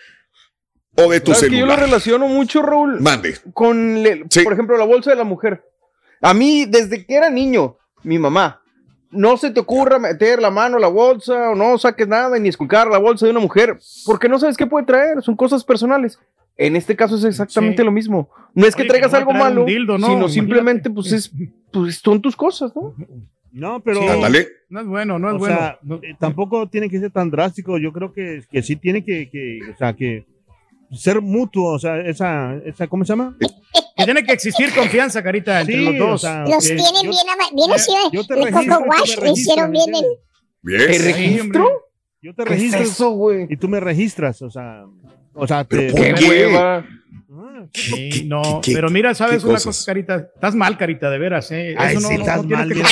O 0.97 1.09
de 1.11 1.19
tu 1.19 1.33
¿Sabes 1.33 1.49
que 1.49 1.57
yo 1.57 1.65
lo 1.65 1.71
celular. 1.73 1.79
relaciono 1.79 2.27
mucho, 2.27 2.61
Raúl? 2.61 3.01
Mande. 3.01 3.37
Con, 3.53 4.01
le- 4.01 4.25
por 4.43 4.53
ejemplo, 4.53 4.77
la 4.77 4.85
bolsa 4.85 5.09
de 5.11 5.17
la 5.17 5.23
mujer. 5.25 5.63
A 6.21 6.33
mí, 6.33 6.65
desde 6.65 7.05
que 7.05 7.15
era 7.15 7.29
niño, 7.29 7.77
mi 8.03 8.17
mamá, 8.17 8.61
no 9.11 9.37
se 9.37 9.51
te 9.51 9.59
ocurra 9.59 9.99
meter 9.99 10.41
la 10.41 10.49
mano 10.51 10.77
a 10.77 10.79
la 10.79 10.87
bolsa 10.87 11.51
o 11.51 11.55
no 11.55 11.77
saques 11.77 12.07
nada 12.07 12.39
ni 12.39 12.49
esculcar 12.49 12.87
la 12.87 12.97
bolsa 12.97 13.25
de 13.25 13.31
una 13.31 13.39
mujer, 13.41 13.77
porque 14.05 14.27
no 14.29 14.39
sabes 14.39 14.57
qué 14.57 14.65
puede 14.67 14.85
traer, 14.85 15.21
son 15.21 15.35
cosas 15.35 15.63
personales. 15.63 16.17
En 16.57 16.75
este 16.75 16.95
caso 16.95 17.15
es 17.17 17.23
exactamente 17.25 17.83
lo 17.83 17.91
mismo. 17.91 18.29
No 18.53 18.65
es 18.65 18.75
que 18.75 18.83
Oye, 18.83 18.89
traigas 18.89 19.11
que 19.11 19.13
no 19.15 19.19
algo 19.19 19.33
malo, 19.33 19.65
dildo, 19.65 19.93
¿no? 19.97 20.07
sino 20.07 20.11
Imagínate. 20.19 20.33
simplemente 20.33 20.89
pues 20.89 21.11
es 21.11 21.31
pues 21.71 21.97
son 21.97 22.21
tus 22.21 22.35
cosas, 22.35 22.71
¿no? 22.75 22.93
No, 23.51 23.79
pero. 23.81 23.99
Sí. 24.01 24.45
No 24.69 24.79
es 24.81 24.87
bueno, 24.87 25.19
no 25.19 25.29
es 25.29 25.35
o 25.35 25.37
bueno. 25.39 25.55
sea, 25.55 25.79
eh, 26.01 26.15
tampoco 26.19 26.67
tiene 26.67 26.89
que 26.89 26.99
ser 26.99 27.11
tan 27.11 27.29
drástico. 27.29 27.77
Yo 27.77 27.91
creo 27.91 28.11
que, 28.13 28.43
que 28.49 28.61
sí 28.63 28.75
tiene 28.77 29.03
que, 29.03 29.29
que, 29.29 29.59
o 29.73 29.77
sea, 29.77 29.93
que 29.93 30.23
ser 30.93 31.21
mutuo, 31.21 31.73
o 31.73 31.79
sea, 31.79 31.99
esa, 32.01 32.55
esa 32.65 32.87
¿cómo 32.87 33.03
se 33.05 33.09
llama? 33.13 33.35
Que 33.97 34.03
tiene 34.05 34.23
que 34.23 34.33
existir 34.33 34.73
confianza, 34.73 35.21
Carita, 35.23 35.59
entre 35.61 35.75
Sí, 35.77 35.85
los 35.85 35.97
dos. 35.97 36.13
o 36.15 36.17
sea, 36.27 36.45
Los 36.45 36.63
tienen 36.65 36.83
yo- 37.03 37.09
bien, 37.11 37.23
bien 37.55 37.71
así, 37.71 37.91
yo 38.11 38.25
te 38.25 38.33
el 38.33 38.43
registro, 38.45 38.77
Coco 38.79 38.89
Wash, 38.89 39.17
lo 39.21 39.31
hicieron 39.31 39.71
bien 39.71 39.95
el... 39.95 40.05
Bien. 40.61 40.87
¿Te 40.87 40.93
Sí, 40.93 41.03
registro? 41.11 41.69
Yo 42.21 42.33
te 42.33 42.43
¿Qué 42.43 42.53
es 42.53 42.59
registro 42.59 42.81
eso, 42.81 43.09
güey? 43.11 43.47
y 43.49 43.55
tú 43.57 43.67
me 43.69 43.79
registras, 43.79 44.41
o 44.41 44.49
sea, 44.49 44.83
o 45.35 45.47
sea, 45.47 45.63
Pero 45.65 45.81
te- 45.83 45.91
¿por 45.91 46.01
¡Qué 46.01 46.13
qué? 46.15 46.27
hueva! 46.27 46.85
Sí, 47.73 48.23
no, 48.27 48.61
qué- 48.63 48.73
pero 48.73 48.89
mira, 48.89 49.13
¿sabes 49.15 49.43
una 49.43 49.59
cosa, 49.59 49.85
Carita? 49.85 50.15
Estás 50.33 50.55
mal, 50.55 50.77
Carita, 50.77 51.09
de 51.09 51.17
veras, 51.17 51.51
¿eh? 51.51 51.75
Ay, 51.77 51.91
Eso 51.97 52.01
no, 52.01 52.07
sí, 52.09 52.13
no- 52.15 52.19
estás 52.21 52.43
no 52.45 52.49
mal, 52.57 52.67
que 52.69 52.75
mira. 52.75 52.89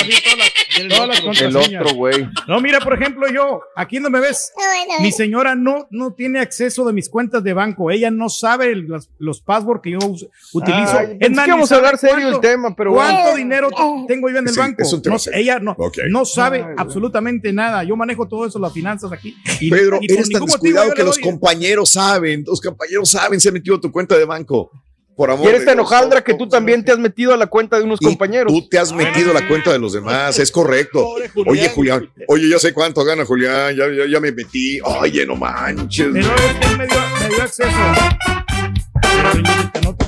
Todas 0.88 1.08
las, 1.24 1.40
El 1.40 1.56
otro, 1.56 1.94
güey. 1.94 2.28
No, 2.48 2.60
mira, 2.60 2.80
por 2.80 2.94
ejemplo, 2.94 3.26
yo, 3.32 3.60
aquí 3.76 4.00
no 4.00 4.10
me 4.10 4.20
ves. 4.20 4.52
Bueno, 4.54 5.00
Mi 5.02 5.12
señora 5.12 5.54
no, 5.54 5.86
no 5.90 6.12
tiene 6.12 6.40
acceso 6.40 6.84
de 6.84 6.92
mis 6.92 7.08
cuentas 7.08 7.42
de 7.44 7.52
banco. 7.52 7.90
Ella 7.90 8.10
no 8.10 8.28
sabe 8.28 8.72
el- 8.72 8.86
los, 8.86 9.10
los 9.18 9.40
passwords 9.40 9.80
que 9.82 9.92
yo 9.92 9.98
us- 9.98 10.26
utilizo. 10.52 10.98
Ay, 10.98 11.16
Es 11.20 11.30
más, 11.30 11.44
que 11.44 11.50
íbamos 11.50 11.72
a 11.72 11.76
hablar 11.76 11.98
serio 11.98 12.14
cuánto- 12.16 12.36
el 12.36 12.40
tema, 12.40 12.74
pero 12.76 12.92
¿Cuánto 12.92 13.22
bueno. 13.22 13.36
dinero 13.36 13.68
t- 13.70 14.04
tengo 14.08 14.28
yo 14.30 14.38
en 14.38 14.44
el 14.44 14.50
Es 14.50 14.56
banco? 14.56 14.82
es 14.82 14.92
No, 15.06 15.16
ella 15.32 15.58
no, 15.60 15.76
no 16.10 16.24
sabe 16.24 16.58
Ay, 16.66 16.74
absolutamente 16.76 17.52
nada. 17.52 17.84
Yo 17.84 17.96
manejo 17.96 18.26
todo 18.28 18.46
eso, 18.46 18.58
las 18.58 18.72
finanzas 18.72 19.12
aquí. 19.12 19.36
Y, 19.60 19.70
Pedro, 19.70 19.98
y 20.00 20.12
eres 20.12 20.28
tan 20.28 20.44
descuidado 20.44 20.92
que 20.92 21.02
los 21.02 21.16
doy- 21.16 21.22
compañeros 21.22 21.90
saben, 21.92 22.44
los 22.46 22.60
compañeros 22.60 23.10
saben, 23.10 23.40
se 23.40 23.48
han 23.48 23.54
metido 23.54 23.76
a 23.76 23.80
tu 23.80 23.90
cuenta 23.90 24.16
de 24.16 24.24
banco. 24.24 24.70
Por 25.16 25.30
amor 25.30 25.46
Y 25.46 25.48
eres 25.50 25.60
de 25.60 25.66
tan 25.66 25.76
Dios, 25.76 25.86
hojaldra 25.86 26.22
¿cómo- 26.22 26.38
que 26.38 26.44
tú 26.44 26.48
también 26.48 26.84
te 26.84 26.90
has 26.92 26.98
metido 26.98 27.32
a 27.32 27.36
la 27.36 27.46
cuenta 27.46 27.76
de 27.78 27.84
unos 27.84 28.00
Y 28.02 28.04
compañeros. 28.04 28.52
Tú 28.52 28.68
te 28.68 28.78
has 28.78 28.92
metido 28.92 29.30
a 29.30 29.34
la 29.34 29.46
cuenta 29.46 29.72
de 29.72 29.78
los 29.78 29.92
demás, 29.92 30.38
es 30.38 30.50
correcto. 30.50 31.06
Oye, 31.46 31.68
Julián, 31.68 32.10
oye, 32.28 32.48
ya 32.48 32.58
sé 32.58 32.74
cuánto 32.74 33.04
gana 33.04 33.24
Julián, 33.24 33.74
ya, 33.76 33.84
ya, 33.88 34.10
ya 34.10 34.18
me 34.20 34.32
metí. 34.32 34.80
Oye, 34.80 35.24
no 35.26 35.36
manches. 35.36 36.08
Pero 36.12 36.34
es 36.34 36.54
que 36.58 36.66
él 36.66 36.78
me 36.78 36.86
dio, 36.86 36.96
me 37.20 37.28
dio 37.28 37.42
acceso. 37.42 37.70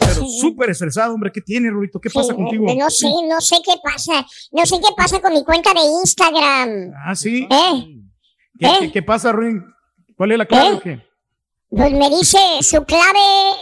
Pero, 0.01 0.27
súper 0.41 0.71
estresado, 0.71 1.15
hombre. 1.15 1.31
¿Qué 1.33 1.41
tiene, 1.41 1.71
Rurito? 1.71 2.01
¿Qué 2.01 2.11
pasa 2.11 2.31
sí, 2.31 2.35
contigo? 2.35 2.67
No 2.77 2.91
sé, 2.91 3.07
no 3.29 3.41
sé 3.41 3.57
qué 3.65 3.73
pasa. 3.83 4.27
No 4.53 4.67
sé 4.67 4.77
qué 4.77 4.89
pasa 4.97 5.21
con 5.21 5.33
mi 5.33 5.45
cuenta 5.45 5.73
de 5.73 5.81
Instagram. 5.81 6.93
Ah, 7.07 7.15
sí. 7.15 7.47
¿Eh? 7.51 7.87
¿Qué, 8.59 8.67
¿Eh? 8.67 8.71
qué- 8.81 8.93
qué 8.93 9.03
pasa, 9.03 9.33
Ruin? 9.33 9.63
¿Cuál 10.17 10.33
es 10.33 10.39
la 10.39 10.47
clave 10.47 10.69
¿Eh? 10.69 10.73
o 10.73 10.81
qué? 10.81 11.07
Pues 11.69 11.93
me 11.93 12.09
dice, 12.11 12.39
su 12.63 12.85
clave 12.85 13.19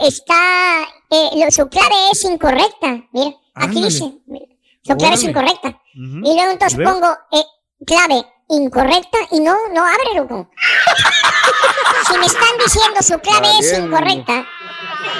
está, 0.06 0.86
eh, 1.14 1.44
lo- 1.44 1.50
su 1.50 1.68
clave 1.68 1.94
es 2.12 2.24
incorrecta. 2.24 2.88
Mira, 3.12 3.30
aquí 3.54 3.66
Ándale. 3.78 3.86
dice, 3.86 4.12
mira, 4.26 4.46
su 4.82 4.96
clave 4.96 5.14
es 5.14 5.20
Órale. 5.24 5.30
incorrecta. 5.30 5.68
Ujú. 5.68 6.18
Y 6.24 6.34
luego 6.34 6.50
entonces 6.52 6.78
¿Y 6.78 6.84
pongo 6.84 7.08
eh, 7.32 7.44
clave 7.86 8.22
incorrecta 8.48 9.18
y 9.30 9.40
no, 9.40 9.54
no 9.72 9.84
abre, 9.84 10.14
loco. 10.16 10.50
si 12.10 12.18
me 12.18 12.26
están 12.26 12.48
diciendo 12.62 13.02
su 13.02 13.18
clave 13.20 13.48
es 13.60 13.72
Valiendo. 13.72 13.86
incorrecta, 13.96 14.46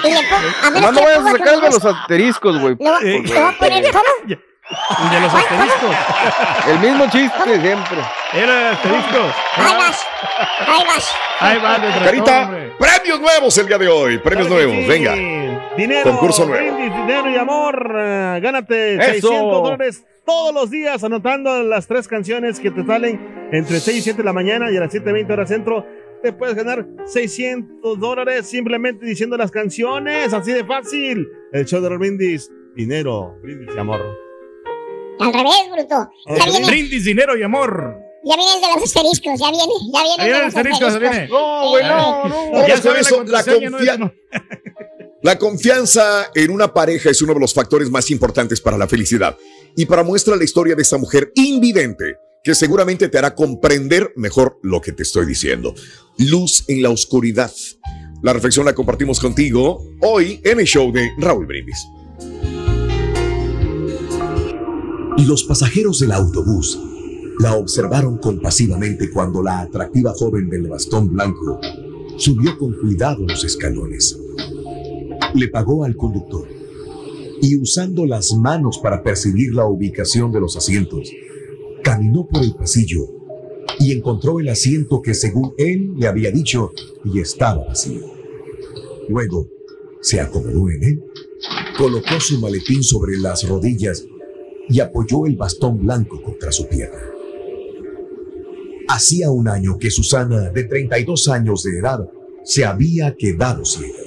y 0.05 0.11
le 0.11 0.23
pongo, 0.29 0.49
a 0.63 0.71
menos 0.71 0.93
no 0.93 0.99
que 1.01 1.05
vayas 1.07 1.25
a 1.27 1.31
sacar 1.31 1.55
el 1.55 1.61
de 1.63 1.71
los 1.71 1.85
asteriscos, 1.85 2.61
güey. 2.61 2.77
lo, 2.79 3.01
Eh, 3.01 3.23
lo 3.25 3.35
voy 3.35 3.39
a 3.55 3.59
poner, 3.59 3.85
¿cómo? 3.93 4.05
De 5.11 5.21
los 5.21 5.35
asteriscos. 5.35 5.97
El 6.69 6.79
mismo 6.81 7.07
chiste 7.11 7.51
de 7.51 7.61
siempre. 7.61 7.99
Era 8.33 8.61
el 8.71 8.75
asterisco. 8.75 9.19
Ahí 9.57 9.75
vas, 9.79 10.07
ahí 10.69 10.85
vas. 10.87 11.15
Ahí 11.41 11.59
va, 11.59 11.79
de 11.79 12.05
Carita, 12.05 12.51
premios 12.79 13.21
nuevos 13.21 13.59
el 13.59 13.67
día 13.67 13.79
de 13.79 13.89
hoy, 13.89 14.19
premios 14.19 14.47
Claro 14.49 14.63
nuevos, 14.65 14.83
sí. 14.83 14.89
venga. 14.89 15.13
Dinero, 15.77 16.11
Concurso 16.13 16.47
nuevo. 16.47 16.77
brindis, 16.77 16.97
dinero 16.97 17.31
y 17.31 17.37
amor. 17.37 17.95
eh, 17.99 18.41
gánate 18.43 18.95
Eso. 18.95 19.29
600 19.29 19.63
dólares 19.63 20.05
todos 20.25 20.55
los 20.55 20.71
días 20.71 21.03
anotando 21.05 21.63
las 21.65 21.87
tres 21.87 22.07
canciones 22.09 22.61
que 22.61 22.71
te 22.71 22.85
salen 22.85 23.49
entre 23.53 23.81
6 23.81 23.99
y 23.99 24.03
7 24.03 24.19
de 24.19 24.25
la 24.25 24.33
mañana 24.33 24.71
y 24.71 24.77
a 24.77 24.81
las 24.81 24.95
7.20 24.95 25.33
horas 25.33 25.49
centro. 25.49 25.85
Te 26.23 26.33
puedes 26.33 26.55
ganar 26.55 26.87
600 27.07 27.99
dólares 28.01 28.47
simplemente 28.47 29.05
diciendo 29.05 29.37
las 29.37 29.51
canciones. 29.51 30.33
Así 30.33 30.53
de 30.53 30.65
fácil. 30.65 31.29
El 31.53 31.67
show 31.67 31.83
de 31.83 31.91
los 31.91 31.99
brindis. 31.99 32.51
Dinero, 32.77 33.35
brindis 33.43 33.69
y 33.75 33.79
amor. 33.79 34.01
Al 35.21 35.33
revés, 35.33 35.71
bruto. 35.73 36.09
Ya 36.27 36.45
viene, 36.47 36.67
Brindis, 36.67 37.05
dinero 37.05 37.37
y 37.37 37.43
amor. 37.43 37.95
ya 38.25 38.37
viene 38.37 38.55
el 38.55 38.61
de 38.61 38.67
los 38.75 38.83
asteriscos, 38.85 39.39
ya 39.39 39.51
viene, 39.51 39.73
ya 39.93 40.03
viene 40.03 40.15
el 40.15 40.19
de 40.19 40.25
viene 40.25 40.39
el 40.39 40.45
los 40.47 40.55
asterisco, 40.57 40.79
se 40.79 40.87
asteriscos. 40.87 41.11
viene. 41.11 41.29
No, 41.29 41.69
güey, 41.71 41.85
no, 41.85 42.25
no. 42.29 42.51
Vamos 42.53 42.67
Ya 42.69 42.75
con 42.75 42.83
sabe 42.83 42.95
la 42.95 43.01
eso, 43.01 43.25
la, 43.25 43.97
¿no? 43.99 44.13
La 45.25 45.39
confianza 45.39 46.31
en 46.35 46.51
una 46.51 46.75
pareja 46.75 47.09
es 47.09 47.23
uno 47.23 47.33
de 47.33 47.41
los 47.41 47.55
factores 47.55 47.91
más 47.91 48.11
importantes 48.11 48.61
para 48.61 48.77
la 48.77 48.87
felicidad. 48.87 49.39
Y 49.75 49.87
para 49.87 50.05
muestra 50.05 50.37
la 50.37 50.45
historia 50.45 50.77
de 50.77 50.83
esta 50.83 50.99
mujer 50.99 51.33
invidente, 51.35 52.19
que 52.45 52.55
seguramente 52.55 53.09
te 53.09 53.17
hará 53.17 53.35
comprender 53.35 54.13
mejor 54.17 54.59
lo 54.63 54.83
que 54.83 54.93
te 54.93 55.03
estoy 55.03 55.25
diciendo. 55.25 55.75
Luz 56.19 56.65
en 56.69 56.83
la 56.83 56.91
oscuridad. 56.91 57.51
La 58.23 58.35
reflexión 58.35 58.67
la 58.67 58.75
compartimos 58.75 59.19
contigo 59.19 59.83
hoy 60.03 60.43
en 60.45 60.61
el 60.61 60.67
show 60.67 60.93
de 60.93 61.11
Raúl 61.17 61.47
Brindis. 61.47 61.79
Los 65.27 65.45
pasajeros 65.45 66.01
del 66.01 66.13
autobús 66.13 66.79
la 67.41 67.55
observaron 67.55 68.19
compasivamente 68.19 69.11
cuando 69.11 69.43
la 69.43 69.61
atractiva 69.61 70.13
joven 70.13 70.51
del 70.51 70.69
bastón 70.69 71.11
blanco 71.15 71.59
subió 72.19 72.59
con 72.59 72.75
cuidado 72.75 73.25
los 73.27 73.43
escalones. 73.43 74.19
Le 75.35 75.49
pagó 75.49 75.85
al 75.85 75.97
conductor 75.97 76.49
y 77.43 77.57
usando 77.57 78.07
las 78.07 78.33
manos 78.35 78.79
para 78.79 79.03
percibir 79.03 79.53
la 79.53 79.67
ubicación 79.67 80.33
de 80.33 80.41
los 80.41 80.57
asientos, 80.57 81.11
caminó 81.83 82.27
por 82.27 82.43
el 82.43 82.55
pasillo 82.55 83.03
y 83.79 83.93
encontró 83.93 84.41
el 84.41 84.49
asiento 84.49 85.03
que 85.03 85.13
según 85.15 85.53
él 85.59 85.93
le 85.97 86.07
había 86.07 86.31
dicho 86.31 86.73
y 87.05 87.21
estaba 87.21 87.67
vacío. 87.67 88.01
Luego 89.09 89.49
se 90.01 90.21
acomodó 90.21 90.71
en 90.71 90.85
él, 90.85 91.05
colocó 91.77 92.21
su 92.21 92.41
maletín 92.41 92.83
sobre 92.83 93.19
las 93.19 93.47
rodillas 93.47 94.07
y 94.69 94.81
apoyó 94.81 95.27
el 95.27 95.37
bastón 95.37 95.81
blanco 95.81 96.23
contra 96.23 96.53
su 96.53 96.67
pierna. 96.69 97.03
Hacía 98.89 99.31
un 99.31 99.49
año 99.49 99.79
que 99.79 99.91
Susana, 99.91 100.51
de 100.51 100.65
32 100.65 101.29
años 101.29 101.63
de 101.63 101.79
edad, 101.79 102.09
se 102.45 102.65
había 102.65 103.15
quedado 103.17 103.65
ciega. 103.65 104.04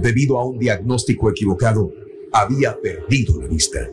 Debido 0.00 0.38
a 0.38 0.44
un 0.44 0.58
diagnóstico 0.58 1.30
equivocado, 1.30 1.92
había 2.32 2.78
perdido 2.80 3.40
la 3.40 3.46
vista. 3.46 3.90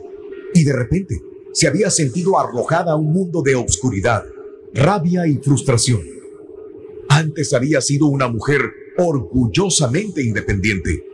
Y 0.54 0.64
de 0.64 0.72
repente 0.72 1.20
se 1.52 1.66
había 1.66 1.90
sentido 1.90 2.38
arrojada 2.38 2.92
a 2.92 2.96
un 2.96 3.12
mundo 3.12 3.42
de 3.42 3.54
obscuridad, 3.54 4.24
rabia 4.74 5.26
y 5.26 5.36
frustración. 5.36 6.02
Antes 7.08 7.52
había 7.54 7.80
sido 7.80 8.06
una 8.06 8.28
mujer 8.28 8.60
orgullosamente 8.98 10.22
independiente. 10.22 11.04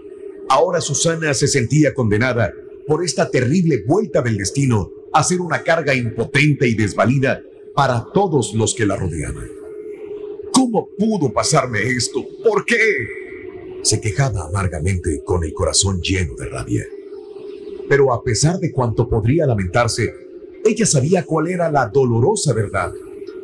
Ahora 0.48 0.80
Susana 0.80 1.32
se 1.34 1.48
sentía 1.48 1.94
condenada 1.94 2.52
por 2.86 3.04
esta 3.04 3.30
terrible 3.30 3.82
vuelta 3.86 4.20
del 4.22 4.36
destino 4.36 4.90
a 5.12 5.22
ser 5.22 5.40
una 5.40 5.62
carga 5.62 5.94
impotente 5.94 6.68
y 6.68 6.74
desvalida 6.74 7.40
para 7.74 8.06
todos 8.12 8.54
los 8.54 8.74
que 8.74 8.86
la 8.86 8.96
rodeaban. 8.96 9.48
¿Cómo 10.52 10.88
pudo 10.98 11.32
pasarme 11.32 11.82
esto? 11.82 12.24
¿Por 12.44 12.64
qué? 12.64 12.76
Se 13.82 14.00
quejaba 14.00 14.46
amargamente 14.46 15.22
con 15.24 15.42
el 15.42 15.52
corazón 15.52 16.00
lleno 16.00 16.34
de 16.36 16.48
rabia. 16.48 16.86
Pero 17.88 18.12
a 18.14 18.22
pesar 18.22 18.58
de 18.60 18.70
cuanto 18.70 19.08
podría 19.08 19.44
lamentarse, 19.44 20.14
ella 20.64 20.86
sabía 20.86 21.24
cuál 21.24 21.48
era 21.48 21.70
la 21.70 21.88
dolorosa 21.88 22.52
verdad. 22.52 22.92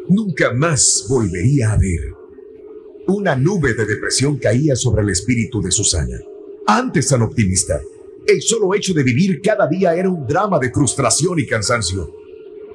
Nunca 0.09 0.53
más 0.53 1.07
volvería 1.09 1.73
a 1.73 1.77
ver. 1.77 2.15
Una 3.09 3.35
nube 3.35 3.75
de 3.75 3.85
depresión 3.85 4.39
caía 4.39 4.77
sobre 4.77 5.03
el 5.03 5.11
espíritu 5.11 5.61
de 5.61 5.73
Susana. 5.73 6.21
Antes 6.67 7.09
tan 7.09 7.23
optimista, 7.23 7.81
el 8.27 8.41
solo 8.41 8.75
hecho 8.75 8.95
de 8.95 9.03
vivir 9.03 9.41
cada 9.43 9.67
día 9.67 9.95
era 9.95 10.09
un 10.09 10.27
drama 10.27 10.59
de 10.61 10.71
frustración 10.71 11.41
y 11.41 11.47
cansancio. 11.47 12.15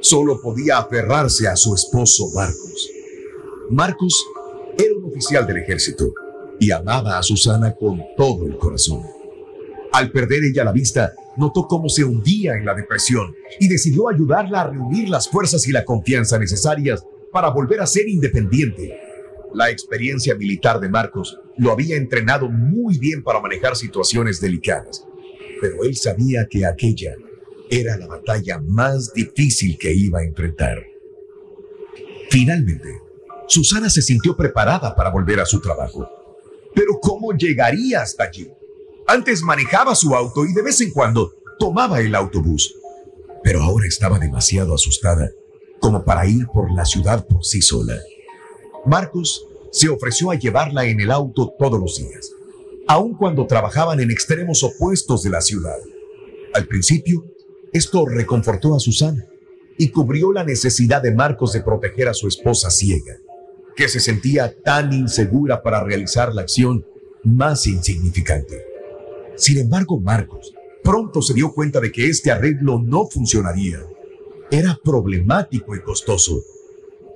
Solo 0.01 0.41
podía 0.41 0.79
aferrarse 0.79 1.47
a 1.47 1.55
su 1.55 1.73
esposo 1.73 2.29
Marcos. 2.33 2.89
Marcos 3.69 4.25
era 4.77 4.93
un 4.95 5.05
oficial 5.05 5.47
del 5.47 5.57
ejército 5.57 6.13
y 6.63 6.71
amaba 6.71 7.17
a 7.17 7.23
Susana 7.23 7.75
con 7.75 8.01
todo 8.15 8.47
el 8.47 8.57
corazón. 8.57 9.01
Al 9.91 10.11
perder 10.11 10.45
ella 10.45 10.63
la 10.63 10.71
vista, 10.71 11.13
notó 11.35 11.67
cómo 11.67 11.89
se 11.89 12.05
hundía 12.05 12.53
en 12.53 12.63
la 12.63 12.73
depresión 12.73 13.35
y 13.59 13.67
decidió 13.67 14.07
ayudarla 14.07 14.61
a 14.61 14.69
reunir 14.69 15.09
las 15.09 15.27
fuerzas 15.27 15.67
y 15.67 15.73
la 15.73 15.83
confianza 15.83 16.39
necesarias 16.39 17.05
para 17.33 17.49
volver 17.49 17.81
a 17.81 17.85
ser 17.85 18.07
independiente. 18.07 18.97
La 19.53 19.69
experiencia 19.69 20.35
militar 20.35 20.79
de 20.79 20.87
Marcos 20.87 21.37
lo 21.57 21.69
había 21.69 21.97
entrenado 21.97 22.49
muy 22.49 22.97
bien 22.97 23.23
para 23.23 23.41
manejar 23.41 23.75
situaciones 23.75 24.39
delicadas, 24.39 25.05
pero 25.59 25.83
él 25.83 25.97
sabía 25.97 26.47
que 26.49 26.65
aquella 26.65 27.13
era 27.69 27.97
la 27.97 28.07
batalla 28.07 28.61
más 28.61 29.13
difícil 29.13 29.77
que 29.77 29.93
iba 29.93 30.19
a 30.19 30.23
enfrentar. 30.23 30.81
Finalmente, 32.29 33.01
Susana 33.49 33.89
se 33.89 34.01
sintió 34.01 34.37
preparada 34.37 34.95
para 34.95 35.09
volver 35.09 35.41
a 35.41 35.45
su 35.45 35.59
trabajo. 35.59 36.22
Pero 36.75 36.99
¿cómo 37.01 37.33
llegaría 37.33 38.01
hasta 38.01 38.25
allí? 38.25 38.49
Antes 39.07 39.41
manejaba 39.41 39.95
su 39.95 40.15
auto 40.15 40.45
y 40.45 40.53
de 40.53 40.61
vez 40.61 40.81
en 40.81 40.91
cuando 40.91 41.33
tomaba 41.59 41.99
el 41.99 42.15
autobús. 42.15 42.75
Pero 43.43 43.61
ahora 43.61 43.85
estaba 43.87 44.19
demasiado 44.19 44.73
asustada 44.73 45.29
como 45.79 46.05
para 46.05 46.25
ir 46.25 46.47
por 46.47 46.71
la 46.71 46.85
ciudad 46.85 47.27
por 47.27 47.43
sí 47.43 47.61
sola. 47.61 47.99
Marcos 48.85 49.45
se 49.71 49.89
ofreció 49.89 50.31
a 50.31 50.35
llevarla 50.35 50.85
en 50.85 51.01
el 51.01 51.11
auto 51.11 51.53
todos 51.59 51.77
los 51.77 51.97
días, 51.97 52.31
aun 52.87 53.15
cuando 53.17 53.47
trabajaban 53.47 53.99
en 53.99 54.09
extremos 54.09 54.63
opuestos 54.63 55.23
de 55.23 55.29
la 55.29 55.41
ciudad. 55.41 55.75
Al 56.53 56.67
principio, 56.67 57.25
esto 57.73 58.05
reconfortó 58.05 58.75
a 58.75 58.79
Susana 58.79 59.25
y 59.77 59.89
cubrió 59.89 60.31
la 60.31 60.45
necesidad 60.45 61.01
de 61.01 61.13
Marcos 61.13 61.51
de 61.51 61.63
proteger 61.63 62.07
a 62.07 62.13
su 62.13 62.27
esposa 62.27 62.69
ciega, 62.69 63.17
que 63.75 63.87
se 63.87 63.99
sentía 63.99 64.55
tan 64.61 64.93
insegura 64.93 65.61
para 65.61 65.83
realizar 65.83 66.33
la 66.33 66.41
acción 66.41 66.85
más 67.23 67.67
insignificante. 67.67 68.63
Sin 69.35 69.57
embargo, 69.57 69.99
Marcos 69.99 70.53
pronto 70.83 71.21
se 71.21 71.33
dio 71.33 71.53
cuenta 71.53 71.79
de 71.79 71.91
que 71.91 72.07
este 72.07 72.31
arreglo 72.31 72.79
no 72.79 73.07
funcionaría. 73.07 73.79
Era 74.51 74.79
problemático 74.83 75.75
y 75.75 75.81
costoso. 75.81 76.43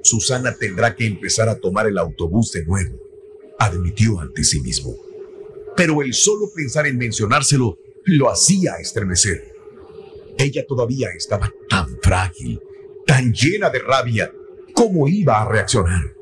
Susana 0.02 0.56
tendrá 0.58 0.96
que 0.96 1.06
empezar 1.06 1.50
a 1.50 1.60
tomar 1.60 1.86
el 1.88 1.98
autobús 1.98 2.52
de 2.54 2.65
nuevo, 2.65 2.98
admitió 3.60 4.20
ante 4.20 4.43
sí 4.43 4.62
mismo. 4.62 4.96
Pero 5.76 6.02
el 6.02 6.13
solo 6.13 6.50
pensar 6.56 6.88
en 6.88 6.98
mencionárselo 6.98 7.78
lo 8.06 8.32
hacía 8.32 8.76
estremecer. 8.80 9.54
Ella 10.38 10.65
todavía 10.65 11.10
estaba 11.15 11.52
tan 11.70 12.00
frágil, 12.02 12.62
tan 13.06 13.34
llena 13.34 13.70
de 13.70 13.80
rabia. 13.80 14.32
¿Cómo 14.74 15.08
iba 15.08 15.41
a 15.41 15.50
reaccionar? 15.50 16.16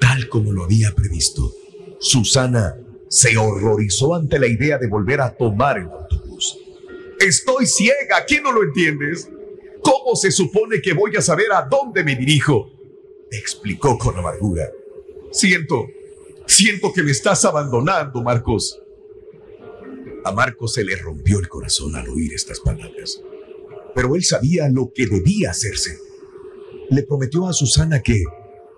Tal 0.00 0.28
como 0.28 0.52
lo 0.52 0.64
había 0.64 0.92
previsto, 0.94 1.54
Susana 2.00 2.76
se 3.08 3.36
horrorizó 3.36 4.14
ante 4.14 4.38
la 4.38 4.46
idea 4.46 4.78
de 4.78 4.88
volver 4.88 5.20
a 5.20 5.36
tomar 5.36 5.78
el 5.78 5.84
autobús. 5.84 6.58
Estoy 7.20 7.66
ciega, 7.66 8.24
¿quién 8.26 8.42
no 8.42 8.52
lo 8.52 8.62
entiendes? 8.62 9.28
¿Cómo 9.82 10.16
se 10.16 10.30
supone 10.30 10.80
que 10.80 10.92
voy 10.92 11.16
a 11.16 11.22
saber 11.22 11.52
a 11.52 11.68
dónde 11.70 12.02
me 12.02 12.16
dirijo? 12.16 12.70
Explicó 13.30 13.98
con 13.98 14.16
amargura. 14.16 14.68
Siento, 15.30 15.86
siento 16.46 16.92
que 16.92 17.02
me 17.02 17.10
estás 17.10 17.44
abandonando, 17.44 18.22
Marcos. 18.22 18.80
A 20.24 20.32
Marcos 20.32 20.74
se 20.74 20.84
le 20.84 20.96
rompió 20.96 21.38
el 21.38 21.48
corazón 21.48 21.94
al 21.96 22.08
oír 22.08 22.34
estas 22.34 22.60
palabras, 22.60 23.22
pero 23.94 24.14
él 24.16 24.24
sabía 24.24 24.68
lo 24.68 24.92
que 24.94 25.06
debía 25.06 25.50
hacerse. 25.50 25.98
Le 26.90 27.02
prometió 27.04 27.46
a 27.46 27.52
Susana 27.52 28.02
que, 28.02 28.24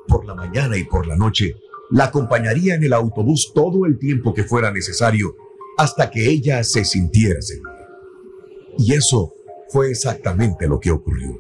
por 0.09 0.25
la 0.25 0.35
mañana 0.35 0.77
y 0.77 0.85
por 0.85 1.07
la 1.07 1.17
noche, 1.17 1.57
la 1.93 2.05
acompañaría 2.05 2.75
en 2.75 2.85
el 2.85 2.95
autobús 2.95 3.53
todo 3.55 3.85
el 3.85 3.99
tiempo 3.99 4.33
que 4.33 4.45
fuera 4.45 4.71
necesario 4.71 5.37
hasta 5.77 6.11
que 6.11 6.29
ella 6.29 6.65
se 6.65 6.85
sintiera 6.85 7.43
segura. 7.43 7.89
Y 8.79 8.95
eso 8.95 9.35
fue 9.69 9.91
exactamente 9.91 10.67
lo 10.67 10.81
que 10.81 10.91
ocurrió. 10.91 11.39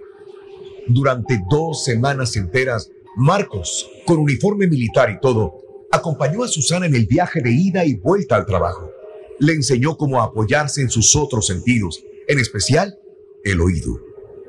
Durante 0.88 1.40
dos 1.48 1.84
semanas 1.84 2.36
enteras, 2.36 2.90
Marcos, 3.16 3.90
con 4.06 4.18
uniforme 4.18 4.66
militar 4.66 5.10
y 5.10 5.20
todo, 5.20 5.54
acompañó 5.90 6.44
a 6.44 6.48
Susana 6.48 6.86
en 6.86 6.94
el 6.94 7.06
viaje 7.06 7.40
de 7.40 7.50
ida 7.50 7.84
y 7.84 7.94
vuelta 7.94 8.36
al 8.36 8.46
trabajo. 8.46 8.90
Le 9.38 9.54
enseñó 9.54 9.96
cómo 9.96 10.20
apoyarse 10.20 10.82
en 10.82 10.90
sus 10.90 11.16
otros 11.16 11.46
sentidos, 11.46 12.02
en 12.28 12.38
especial 12.38 12.98
el 13.44 13.60
oído, 13.60 14.00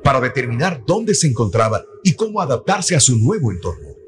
para 0.03 0.19
determinar 0.19 0.83
dónde 0.85 1.15
se 1.15 1.27
encontraba 1.27 1.85
y 2.03 2.13
cómo 2.15 2.41
adaptarse 2.41 2.95
a 2.95 2.99
su 2.99 3.17
nuevo 3.17 3.51
entorno 3.51 4.02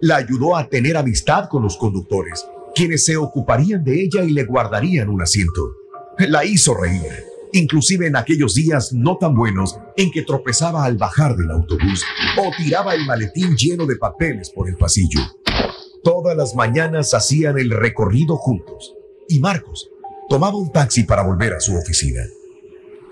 la 0.00 0.16
ayudó 0.16 0.56
a 0.56 0.68
tener 0.68 0.96
amistad 0.96 1.48
con 1.48 1.62
los 1.62 1.76
conductores, 1.76 2.46
quienes 2.74 3.04
se 3.04 3.16
ocuparían 3.16 3.84
de 3.84 4.02
ella 4.02 4.22
y 4.24 4.30
le 4.30 4.44
guardarían 4.44 5.08
un 5.08 5.22
asiento. 5.22 5.76
La 6.18 6.44
hizo 6.44 6.74
reír, 6.74 7.24
inclusive 7.52 8.06
en 8.06 8.16
aquellos 8.16 8.54
días 8.54 8.92
no 8.92 9.16
tan 9.16 9.34
buenos 9.34 9.76
en 9.96 10.10
que 10.10 10.22
tropezaba 10.22 10.84
al 10.84 10.96
bajar 10.96 11.36
del 11.36 11.50
autobús 11.50 12.04
o 12.38 12.50
tiraba 12.56 12.94
el 12.94 13.06
maletín 13.06 13.56
lleno 13.56 13.86
de 13.86 13.96
papeles 13.96 14.50
por 14.50 14.68
el 14.68 14.76
pasillo. 14.76 15.20
Todas 16.02 16.36
las 16.36 16.54
mañanas 16.54 17.14
hacían 17.14 17.58
el 17.58 17.70
recorrido 17.70 18.36
juntos 18.36 18.94
y 19.28 19.38
Marcos 19.38 19.88
tomaba 20.28 20.56
un 20.56 20.70
taxi 20.70 21.04
para 21.04 21.22
volver 21.22 21.54
a 21.54 21.60
su 21.60 21.76
oficina. 21.76 22.22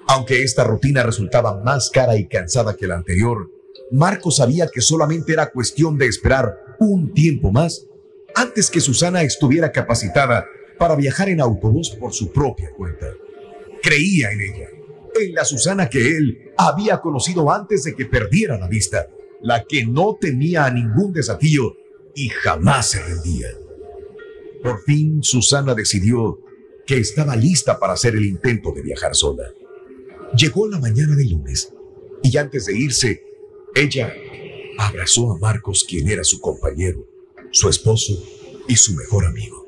Aunque 0.09 0.42
esta 0.42 0.64
rutina 0.64 1.03
resultaba 1.03 1.62
más 1.62 1.90
cara 1.90 2.16
y 2.16 2.27
cansada 2.27 2.77
que 2.77 2.87
la 2.87 2.97
anterior, 2.97 3.49
Marcos 3.92 4.37
sabía 4.37 4.68
que 4.73 4.81
solamente 4.81 5.33
era 5.33 5.51
cuestión 5.51 5.99
de 5.99 6.07
esperar 6.07 6.55
un 6.83 7.12
tiempo 7.12 7.53
más 7.53 7.87
antes 8.35 8.71
que 8.71 8.81
Susana 8.81 9.23
estuviera 9.23 9.73
capacitada 9.73 10.47
para 10.79 10.97
viajar 10.97 11.29
en 11.29 11.40
autobús 11.40 11.90
por 11.90 12.12
su 12.12 12.33
propia 12.33 12.71
cuenta. 12.73 13.07
Creía 13.83 14.33
en 14.33 14.40
ella, 14.40 14.68
en 15.21 15.35
la 15.35 15.45
Susana 15.45 15.88
que 15.88 16.16
él 16.16 16.53
había 16.57 17.01
conocido 17.01 17.51
antes 17.53 17.85
de 17.85 17.95
que 17.95 18.07
perdiera 18.07 18.59
la 18.59 18.68
vista, 18.68 19.07
la 19.42 19.64
que 19.64 19.85
no 19.87 20.16
temía 20.21 20.71
ningún 20.71 21.12
desafío 21.12 21.77
y 22.14 22.29
jamás 22.29 22.90
se 22.90 23.03
rendía. 23.03 23.49
Por 24.62 24.83
fin 24.85 25.23
Susana 25.23 25.75
decidió 25.75 26.40
que 26.87 26.99
estaba 26.99 27.37
lista 27.37 27.79
para 27.79 27.95
hacer 27.95 28.14
el 28.16 28.25
intento 28.25 28.73
de 28.73 28.83
viajar 28.83 29.14
sola. 29.14 29.45
Llegó 30.37 30.68
la 30.68 30.79
mañana 30.79 31.14
del 31.14 31.31
lunes 31.31 31.73
y 32.23 32.37
antes 32.37 32.66
de 32.66 32.77
irse, 32.77 33.23
ella 33.75 34.14
abrazó 34.79 35.33
a 35.33 35.39
Marcos, 35.39 35.85
quien 35.89 36.09
era 36.09 36.25
su 36.25 36.41
compañero, 36.41 37.07
su 37.51 37.69
esposo 37.69 38.23
y 38.69 38.77
su 38.77 38.95
mejor 38.95 39.27
amigo. 39.27 39.67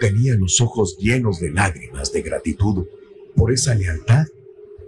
Tenía 0.00 0.34
los 0.34 0.60
ojos 0.60 0.96
llenos 0.98 1.40
de 1.40 1.50
lágrimas 1.50 2.12
de 2.12 2.22
gratitud 2.22 2.86
por 3.34 3.52
esa 3.52 3.74
lealtad, 3.74 4.26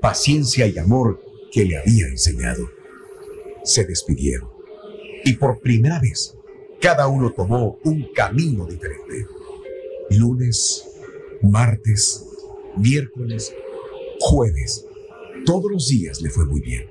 paciencia 0.01 0.67
y 0.67 0.79
amor 0.79 1.23
que 1.51 1.65
le 1.65 1.79
había 1.79 2.07
enseñado. 2.07 2.71
Se 3.65 3.85
despidieron 3.85 4.51
y 5.25 5.35
por 5.35 5.61
primera 5.61 5.99
vez 6.01 6.35
cada 6.81 7.09
uno 7.09 7.33
tomó 7.33 7.79
un 7.85 8.09
camino 8.15 8.67
diferente. 8.67 9.27
Lunes, 10.11 10.87
martes, 11.43 12.25
miércoles, 12.77 13.53
jueves. 14.21 14.87
Todos 15.45 15.71
los 15.71 15.89
días 15.89 16.21
le 16.21 16.31
fue 16.31 16.47
muy 16.47 16.61
bien. 16.61 16.89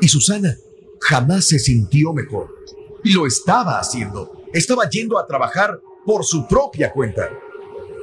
Y 0.00 0.08
Susana 0.08 0.56
jamás 1.00 1.46
se 1.46 1.58
sintió 1.58 2.12
mejor. 2.12 2.54
Y 3.02 3.12
lo 3.12 3.26
estaba 3.26 3.78
haciendo. 3.78 4.44
Estaba 4.52 4.88
yendo 4.88 5.18
a 5.18 5.26
trabajar 5.26 5.80
por 6.04 6.24
su 6.24 6.46
propia 6.46 6.92
cuenta. 6.92 7.28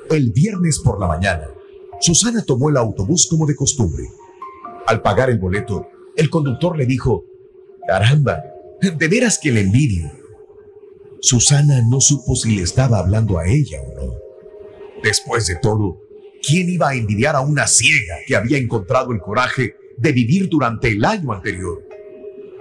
El 0.10 0.32
viernes 0.32 0.80
por 0.80 1.00
la 1.00 1.08
mañana, 1.08 1.48
Susana 2.02 2.44
tomó 2.44 2.70
el 2.70 2.78
autobús 2.78 3.28
como 3.30 3.46
de 3.46 3.56
costumbre. 3.56 4.04
Al 4.88 5.02
pagar 5.02 5.30
el 5.30 5.40
boleto, 5.40 5.88
el 6.16 6.30
conductor 6.30 6.78
le 6.78 6.86
dijo, 6.86 7.26
caramba, 7.88 8.44
de 8.82 9.08
veras 9.08 9.40
que 9.40 9.52
le 9.52 9.62
envidio. 9.62 10.12
Susana 11.22 11.82
no 11.88 12.02
supo 12.02 12.36
si 12.36 12.56
le 12.56 12.64
estaba 12.64 12.98
hablando 12.98 13.38
a 13.38 13.48
ella 13.48 13.80
o 13.82 13.94
no. 13.94 14.14
Después 15.04 15.46
de 15.46 15.56
todo, 15.56 16.02
¿quién 16.42 16.70
iba 16.70 16.90
a 16.90 16.96
envidiar 16.96 17.36
a 17.36 17.42
una 17.42 17.68
ciega 17.68 18.18
que 18.26 18.36
había 18.36 18.58
encontrado 18.58 19.12
el 19.12 19.20
coraje 19.20 19.76
de 19.98 20.12
vivir 20.12 20.50
durante 20.50 20.90
el 20.90 21.06
año 21.06 21.32
anterior? 21.32 21.84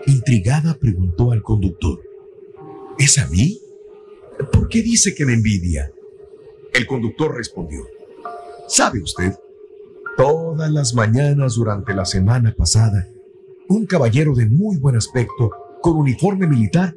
Intrigada 0.07 0.79
preguntó 0.79 1.33
al 1.33 1.43
conductor, 1.43 2.01
¿es 2.99 3.19
a 3.19 3.27
mí? 3.29 3.61
¿Por 4.53 4.69
qué 4.69 4.83
dice 4.83 5.15
que 5.15 5.27
me 5.27 5.35
envidia? 5.35 5.93
El 6.73 6.87
conductor 6.87 7.37
respondió, 7.37 7.87
¿sabe 8.67 9.03
usted? 9.03 9.35
Todas 10.17 10.71
las 10.71 10.95
mañanas 10.95 11.55
durante 11.55 11.95
la 11.95 12.05
semana 12.05 12.55
pasada, 12.57 13.09
un 13.69 13.87
caballero 13.87 14.35
de 14.35 14.47
muy 14.47 14.79
buen 14.79 14.97
aspecto, 14.97 15.51
con 15.83 15.97
uniforme 15.97 16.47
militar, 16.47 16.97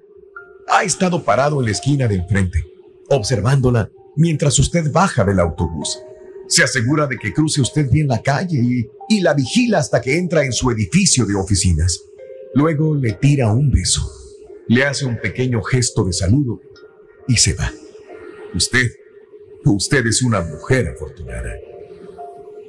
ha 0.68 0.84
estado 0.84 1.24
parado 1.24 1.60
en 1.60 1.66
la 1.66 1.72
esquina 1.72 2.08
de 2.08 2.16
enfrente, 2.16 2.66
observándola 3.10 3.90
mientras 4.16 4.58
usted 4.60 4.92
baja 4.92 5.26
del 5.26 5.40
autobús. 5.40 6.00
Se 6.48 6.64
asegura 6.64 7.08
de 7.08 7.18
que 7.18 7.34
cruce 7.34 7.62
usted 7.62 7.90
bien 7.90 8.08
la 8.08 8.22
calle 8.22 8.60
y, 8.60 8.88
y 9.10 9.22
la 9.22 9.34
vigila 9.34 9.80
hasta 9.80 10.02
que 10.02 10.18
entra 10.18 10.46
en 10.46 10.54
su 10.54 10.72
edificio 10.72 11.26
de 11.26 11.36
oficinas. 11.36 12.02
Luego 12.54 12.96
le 12.96 13.14
tira 13.14 13.52
un 13.52 13.72
beso, 13.72 14.02
le 14.68 14.86
hace 14.86 15.06
un 15.06 15.20
pequeño 15.20 15.62
gesto 15.64 16.04
de 16.04 16.14
saludo 16.14 16.62
y 17.28 17.38
se 17.38 17.54
va. 17.54 17.72
Usted, 18.54 18.92
usted 19.66 20.06
es 20.06 20.22
una 20.22 20.42
mujer 20.42 20.90
afortunada. 20.90 21.52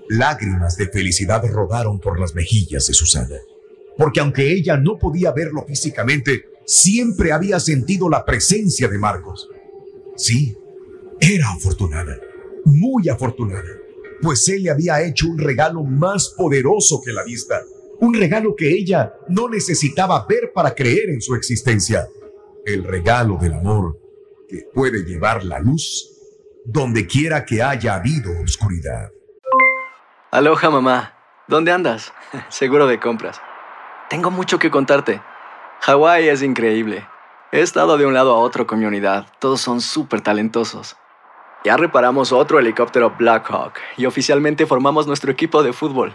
Lágrimas 0.09 0.77
de 0.79 0.89
felicidad 0.89 1.45
rodaron 1.47 2.01
por 2.01 2.19
las 2.19 2.35
mejillas 2.35 2.87
de 2.87 2.95
Susana, 2.95 3.37
porque 3.99 4.21
aunque 4.21 4.53
ella 4.53 4.79
no 4.79 4.99
podía 4.99 5.33
verlo 5.33 5.65
físicamente, 5.67 6.45
siempre 6.65 7.33
había 7.33 7.61
sentido 7.61 8.09
la 8.09 8.25
presencia 8.25 8.89
de 8.89 8.99
Marcos. 8.99 9.49
Sí, 10.17 10.57
era 11.21 11.53
afortunada, 11.53 12.19
muy 12.65 13.09
afortunada, 13.11 13.69
pues 14.23 14.49
él 14.49 14.63
le 14.63 14.71
había 14.71 15.03
hecho 15.03 15.29
un 15.29 15.39
regalo 15.39 15.85
más 15.85 16.35
poderoso 16.37 17.03
que 17.05 17.13
la 17.13 17.25
vista, 17.25 17.63
un 18.05 18.15
regalo 18.15 18.55
que 18.55 18.71
ella 18.71 19.15
no 19.29 19.49
necesitaba 19.49 20.27
ver 20.29 20.53
para 20.55 20.75
creer 20.75 21.09
en 21.09 21.23
su 21.23 21.35
existencia, 21.35 22.07
el 22.67 22.85
regalo 22.85 23.39
del 23.41 23.55
amor 23.55 23.99
que 24.49 24.63
puede 24.75 25.05
llevar 25.05 25.43
la 25.45 25.59
luz 25.59 26.11
donde 26.67 27.07
quiera 27.07 27.45
que 27.45 27.63
haya 27.63 27.95
habido 27.95 28.31
oscuridad. 28.43 29.11
Aloha 30.31 30.71
mamá, 30.71 31.15
¿dónde 31.49 31.73
andas? 31.73 32.13
Seguro 32.49 32.87
de 32.87 33.01
compras. 33.01 33.41
Tengo 34.11 34.31
mucho 34.31 34.59
que 34.59 34.71
contarte. 34.71 35.23
Hawái 35.81 36.29
es 36.29 36.43
increíble. 36.43 37.07
He 37.53 37.61
estado 37.61 37.97
de 37.97 38.07
un 38.07 38.15
lado 38.15 38.35
a 38.35 38.39
otro 38.39 38.67
con 38.67 38.81
mi 38.81 38.85
unidad. 38.85 39.27
Todos 39.39 39.61
son 39.61 39.81
súper 39.81 40.21
talentosos. 40.21 40.97
Ya 41.65 41.77
reparamos 41.77 42.33
otro 42.33 42.59
helicóptero 42.59 43.15
Blackhawk 43.19 43.75
y 43.97 44.05
oficialmente 44.05 44.67
formamos 44.67 45.07
nuestro 45.07 45.31
equipo 45.31 45.63
de 45.63 45.73
fútbol. 45.73 46.15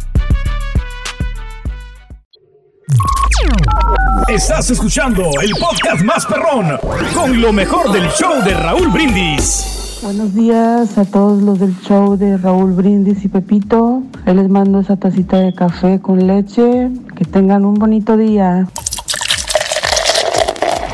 Estás 4.27 4.69
escuchando 4.69 5.23
el 5.41 5.51
podcast 5.51 6.03
más 6.03 6.25
perrón 6.25 6.77
con 7.13 7.41
lo 7.41 7.51
mejor 7.51 7.91
del 7.91 8.09
show 8.11 8.41
de 8.43 8.53
Raúl 8.53 8.87
Brindis. 8.89 9.99
Buenos 10.01 10.33
días 10.33 10.97
a 10.97 11.05
todos 11.05 11.41
los 11.43 11.59
del 11.59 11.77
show 11.81 12.17
de 12.17 12.37
Raúl 12.37 12.71
Brindis 12.71 13.23
y 13.23 13.27
Pepito. 13.27 14.01
Les 14.25 14.49
mando 14.49 14.79
esa 14.79 14.95
tacita 14.97 15.37
de 15.37 15.53
café 15.53 15.99
con 15.99 16.25
leche. 16.25 16.89
Que 17.15 17.25
tengan 17.25 17.65
un 17.65 17.75
bonito 17.75 18.17
día. 18.17 18.67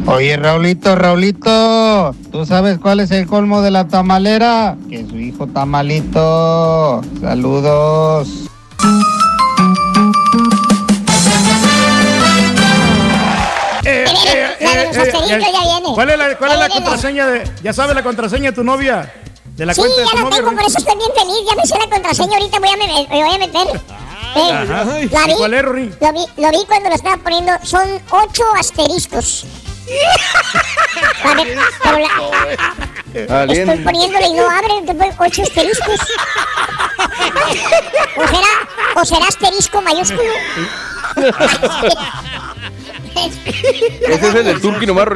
Oye, 0.08 0.38
Raulito, 0.38 0.96
Raulito, 0.96 2.16
¿tú 2.32 2.46
sabes 2.46 2.80
cuál 2.80 3.02
es 3.02 3.12
el 3.12 3.28
colmo 3.28 3.62
de 3.62 3.72
la 3.72 3.88
tamalera? 3.88 4.78
Que 4.90 5.06
su 5.06 5.18
hijo 5.18 5.48
tamalito. 5.48 7.02
Saludos. 7.22 8.50
Ya 14.92 15.04
viene. 15.64 15.94
¿Cuál 15.96 16.10
es 16.10 16.18
la, 16.18 16.38
cuál 16.38 16.52
es 16.52 16.60
la 16.60 16.70
contraseña 16.70 17.28
de.? 17.28 17.52
¿Ya 17.64 17.74
sabes 17.74 17.96
la 17.96 18.04
contraseña 18.04 18.50
de 18.52 18.56
tu 18.56 18.64
novia? 18.64 19.14
De 19.56 19.66
la 19.66 19.74
Sí, 19.74 19.82
cuenta 19.82 19.98
de 20.02 20.06
ya 20.06 20.12
tu 20.12 20.18
la 20.18 20.22
novia. 20.24 20.38
tengo, 20.38 20.52
por 20.52 20.66
eso 20.66 20.78
estoy 20.78 20.96
bien 20.98 21.12
feliz. 21.16 21.38
Ya 21.50 21.56
me 21.56 21.66
sé 21.66 21.78
la 21.80 21.90
contraseña, 21.90 22.38
ahorita 22.38 22.60
voy 22.60 22.70
a 22.70 22.78
me, 22.78 22.88
me 22.88 23.24
voy 23.24 23.36
a 23.36 23.38
meter. 23.40 23.68
Eh, 24.36 24.52
Ajá. 24.52 24.84
la 24.86 25.00
¿Y 25.00 25.04
vi, 25.28 25.34
cuál 25.36 25.54
es, 25.54 25.62
Rory? 25.64 25.96
lo 26.00 26.14
vi, 26.14 26.26
lo 26.38 26.50
vi 26.52 26.66
cuando 26.68 26.90
lo 26.90 26.96
estaba 26.96 27.18
poniendo. 27.18 27.52
Son 27.64 27.88
ocho 28.12 28.44
asteriscos. 28.60 29.46
A 31.24 31.34
ver, 31.34 31.58
pero 31.82 31.98
la- 31.98 33.42
Alguien- 33.42 33.70
estoy 33.70 33.84
poniéndole 33.86 34.28
y 34.28 34.34
no 34.34 34.50
abre, 34.50 35.14
ocho 35.18 35.42
asteriscos. 35.44 36.00
¿O 38.18 38.28
será, 38.28 38.48
o 38.96 39.06
será 39.06 39.28
asterisco 39.28 39.82
mayúsculo? 39.82 40.30
Ese 43.26 44.28
es 44.30 44.36
el 44.36 44.46
del 44.46 44.62
Turki 44.62 44.86
nomás. 44.86 45.08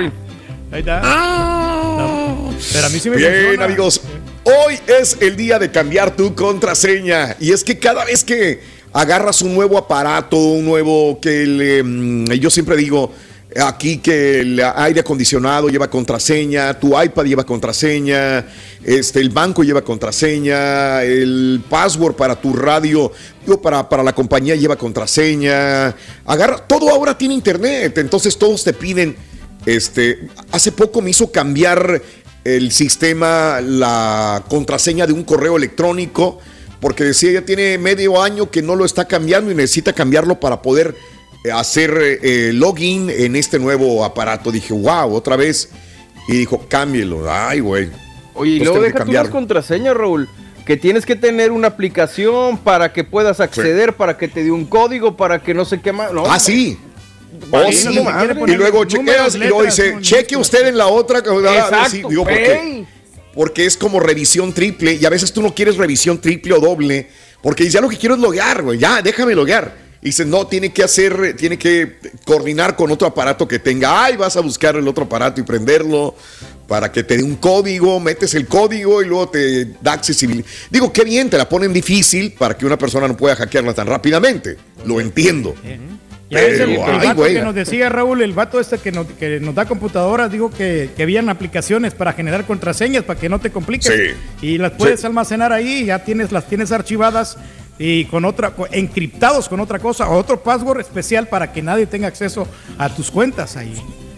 Ahí 0.72 0.80
está. 0.80 1.02
Ah. 1.04 2.50
Pero 2.74 2.86
a 2.86 2.90
mí 2.90 3.00
sí 3.00 3.10
me 3.10 3.18
Bien, 3.18 3.34
funciona. 3.34 3.66
amigos. 3.66 4.02
Hoy 4.44 4.80
es 4.88 5.18
el 5.20 5.36
día 5.36 5.60
de 5.60 5.72
cambiar 5.72 6.16
tu 6.16 6.34
contraseña. 6.34 7.36
Y 7.40 7.52
es 7.52 7.64
que 7.64 7.78
cada 7.78 8.06
vez 8.06 8.24
que 8.24 8.62
agarras 8.94 9.42
un 9.42 9.54
nuevo 9.54 9.78
aparato, 9.78 10.38
un 10.38 10.66
nuevo 10.66 11.20
que 11.22 11.46
le, 11.46 11.84
mm, 11.84 12.32
yo 12.34 12.50
siempre 12.50 12.76
digo 12.76 13.12
aquí 13.60 13.98
que 13.98 14.42
el 14.42 14.62
aire 14.76 15.02
acondicionado 15.02 15.68
lleva 15.68 15.90
contraseña, 15.90 16.80
tu 16.80 17.00
iPad 17.00 17.26
lleva 17.26 17.44
contraseña, 17.44 18.46
este, 18.84 19.20
el 19.20 19.30
banco 19.30 19.64
lleva 19.64 19.82
contraseña, 19.82 21.04
el 21.04 21.62
password 21.70 22.16
para 22.16 22.40
tu 22.40 22.54
radio, 22.54 23.12
digo, 23.46 23.62
para, 23.62 23.88
para 23.90 24.04
la 24.04 24.14
compañía 24.14 24.56
lleva 24.56 24.76
contraseña. 24.76 25.96
Agarra, 26.26 26.58
todo 26.66 26.90
ahora 26.90 27.18
tiene 27.18 27.34
internet, 27.34 27.98
entonces 27.98 28.38
todos 28.38 28.64
te 28.64 28.74
piden. 28.74 29.16
Este, 29.66 30.30
hace 30.52 30.72
poco 30.72 31.02
me 31.02 31.12
hizo 31.12 31.32
cambiar 31.32 32.02
el 32.44 32.72
sistema, 32.72 33.62
la 33.62 34.44
contraseña 34.48 35.06
de 35.06 35.14
un 35.14 35.24
correo 35.24 35.58
electrónico, 35.58 36.40
porque 36.80 37.04
decía 37.04 37.32
ya 37.32 37.42
tiene 37.44 37.78
medio 37.78 38.22
año 38.22 38.50
que 38.50 38.64
no 38.64 38.76
lo 38.76 38.86
está 38.86 39.06
cambiando 39.06 39.52
y 39.52 39.56
necesita 39.56 39.94
cambiarlo 39.94 40.40
para 40.40 40.64
poder 40.64 40.96
hacer 41.54 42.20
eh, 42.22 42.52
login 42.54 43.10
en 43.10 43.36
este 43.36 43.60
nuevo 43.60 44.04
aparato. 44.04 44.52
Dije, 44.52 44.74
wow, 44.74 45.14
otra 45.14 45.36
vez. 45.36 45.70
Y 46.28 46.34
dijo, 46.34 46.66
cámbielo. 46.68 47.32
Ay, 47.32 47.60
güey. 47.60 47.90
Oye, 48.34 48.52
y 48.52 48.60
luego 48.60 48.82
deja 48.82 49.04
tú 49.04 49.12
las 49.12 49.30
contraseñas, 49.30 49.96
Raúl. 49.96 50.30
Que 50.66 50.78
tienes 50.78 51.06
que 51.06 51.16
tener 51.16 51.52
una 51.52 51.70
aplicación 51.70 52.58
para 52.60 52.94
que 52.94 53.04
puedas 53.04 53.40
acceder, 53.40 53.94
para 53.94 54.18
que 54.18 54.28
te 54.28 54.44
dé 54.44 54.52
un 54.52 54.66
código, 54.66 55.18
para 55.18 55.42
que 55.42 55.54
no 55.54 55.66
se 55.66 55.82
quema. 55.82 56.10
No, 56.10 56.26
ah, 56.26 56.40
sí. 56.40 56.78
Oh, 57.50 57.72
sí. 57.72 57.88
no 57.88 58.48
Y 58.48 58.56
luego 58.56 58.86
números, 58.86 58.88
chequeas 58.88 59.36
y 59.36 59.38
luego 59.40 59.64
dice, 59.64 59.96
cheque 60.02 60.38
usted 60.38 60.68
en 60.68 60.78
la 60.78 60.88
otra. 60.88 61.20
Exacto, 61.20 61.90
Sí, 61.90 62.04
digo, 62.08 62.24
¿por 62.24 62.34
qué? 62.34 62.54
ey. 62.54 62.88
Porque 63.34 63.66
es 63.66 63.78
como 63.78 64.00
revisión 64.00 64.54
triple 64.54 64.94
y 64.94 65.06
a 65.06 65.10
veces 65.10 65.32
tú 65.32 65.42
no 65.42 65.56
quieres 65.56 65.78
revisión 65.78 66.20
triple 66.20 66.54
o 66.54 66.60
doble 66.60 67.08
porque 67.42 67.68
ya 67.70 67.82
lo 67.82 67.90
que 67.90 67.98
quiero 67.98 68.16
es 68.16 68.22
loguear, 68.22 68.62
güey, 68.62 68.78
ya, 68.78 69.02
déjame 69.02 69.34
loguear. 69.34 69.74
Y 70.02 70.08
dices, 70.08 70.26
no, 70.26 70.48
tiene 70.48 70.72
que 70.74 70.84
hacer, 70.84 71.36
tiene 71.38 71.58
que 71.60 71.98
coordinar 72.26 72.76
con 72.76 72.90
otro 72.92 73.08
aparato 73.08 73.48
que 73.48 73.60
tenga. 73.60 74.04
Ay, 74.04 74.18
vas 74.18 74.36
a 74.36 74.42
buscar 74.42 74.76
el 74.76 74.88
otro 74.88 75.04
aparato 75.04 75.40
y 75.40 75.44
prenderlo 75.44 76.16
para 76.68 76.92
que 76.92 77.04
te 77.04 77.18
dé 77.18 77.24
un 77.24 77.36
código, 77.36 78.00
metes 78.00 78.34
el 78.34 78.48
código 78.48 79.02
y 79.04 79.06
luego 79.06 79.30
te 79.30 79.66
da 79.82 79.94
accesibilidad. 79.94 80.46
Digo, 80.72 80.92
qué 80.92 81.04
bien, 81.04 81.30
te 81.30 81.38
la 81.38 81.48
ponen 81.48 81.72
difícil 81.72 82.34
para 82.34 82.58
que 82.58 82.66
una 82.66 82.78
persona 82.78 83.08
no 83.08 83.16
pueda 83.16 83.36
hackearla 83.36 83.74
tan 83.76 83.86
rápidamente. 83.88 84.58
Lo 84.86 85.00
entiendo. 85.00 85.54
Ya 86.32 86.40
el, 86.40 86.58
Pero, 86.58 86.64
el 86.72 86.80
ay, 87.02 87.08
vato 87.08 87.16
güey. 87.16 87.34
que 87.36 87.42
nos 87.42 87.54
decía 87.54 87.90
Raúl, 87.90 88.22
el 88.22 88.32
vato 88.32 88.58
este 88.62 88.78
que 88.78 88.92
nos, 88.94 89.06
que 89.06 89.42
nos 89.42 89.54
da 89.54 89.66
computadoras, 89.68 90.32
dijo 90.32 90.50
que, 90.50 90.90
que 90.96 91.04
habían 91.04 91.28
aplicaciones 91.28 91.94
para 91.94 92.14
generar 92.14 92.48
contraseñas 92.48 93.04
para 93.04 93.20
que 93.20 93.28
no 93.28 93.40
te 93.40 93.52
compliques. 93.52 93.94
Sí. 94.42 94.48
Y 94.48 94.58
las 94.58 94.72
puedes 94.72 95.02
Sí. 95.02 95.06
almacenar 95.06 95.52
ahí, 95.52 95.86
ya 95.86 96.06
tienes, 96.06 96.32
las 96.32 96.48
tienes 96.48 96.72
archivadas 96.72 97.38
y 97.84 98.06
con 98.06 98.26
otra, 98.26 98.54
encriptados 98.72 99.50
con 99.50 99.60
otra 99.60 99.80
cosa, 99.80 100.08
o 100.08 100.16
otro 100.18 100.42
password 100.44 100.82
especial 100.82 101.28
para 101.28 101.52
que 101.52 101.64
nadie 101.64 101.88
tenga 101.88 102.08
acceso 102.08 102.48
a 102.78 102.90
tus 102.90 103.10
cuentas 103.10 103.58
ahí. 103.58 103.74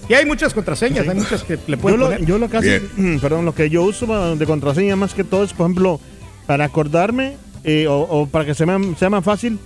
Y 0.10 0.13
hay 0.15 0.26
muchas 0.26 0.54
contraseñas, 0.54 1.08
hay 1.08 1.15
muchas 1.15 1.43
que 1.43 1.58
le 1.67 1.78
Yo 1.78 1.95
lo, 1.97 2.06
poner. 2.08 2.26
yo 2.26 2.38
lo 2.38 2.49
casi, 2.49 2.69
perdón, 3.21 3.45
lo 3.45 3.56
que 3.56 3.69
yo 3.69 3.84
uso 3.84 4.36
de 4.36 4.45
contraseña 4.45 4.97
más 4.97 5.13
que 5.13 5.23
todo 5.23 5.45
es, 5.45 5.54
por 5.54 5.65
ejemplo, 5.67 6.02
para 6.45 6.65
acordarme 6.65 7.38
eh, 7.63 7.88
o, 7.88 7.99
o 8.02 8.28
para 8.28 8.43
que 8.43 8.54
se 8.54 8.65
me 8.65 8.95
sea 8.97 9.10
más 9.10 9.23
fácil. 9.23 9.58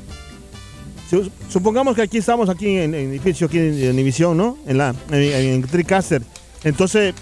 Su- 1.10 1.32
Supongamos 1.50 1.96
que 1.96 2.04
aquí 2.04 2.18
estamos 2.18 2.50
aquí 2.50 2.68
en, 2.78 2.94
en 2.94 3.10
edificio, 3.10 3.48
aquí 3.48 3.58
en, 3.58 3.82
en 3.82 3.90
Univisión, 3.92 4.38
¿no? 4.38 4.58
En 4.68 4.78
la 4.78 4.94
en, 5.10 5.22
en 5.24 5.62
TriCaster. 5.64 6.22
Entonces 6.64 7.16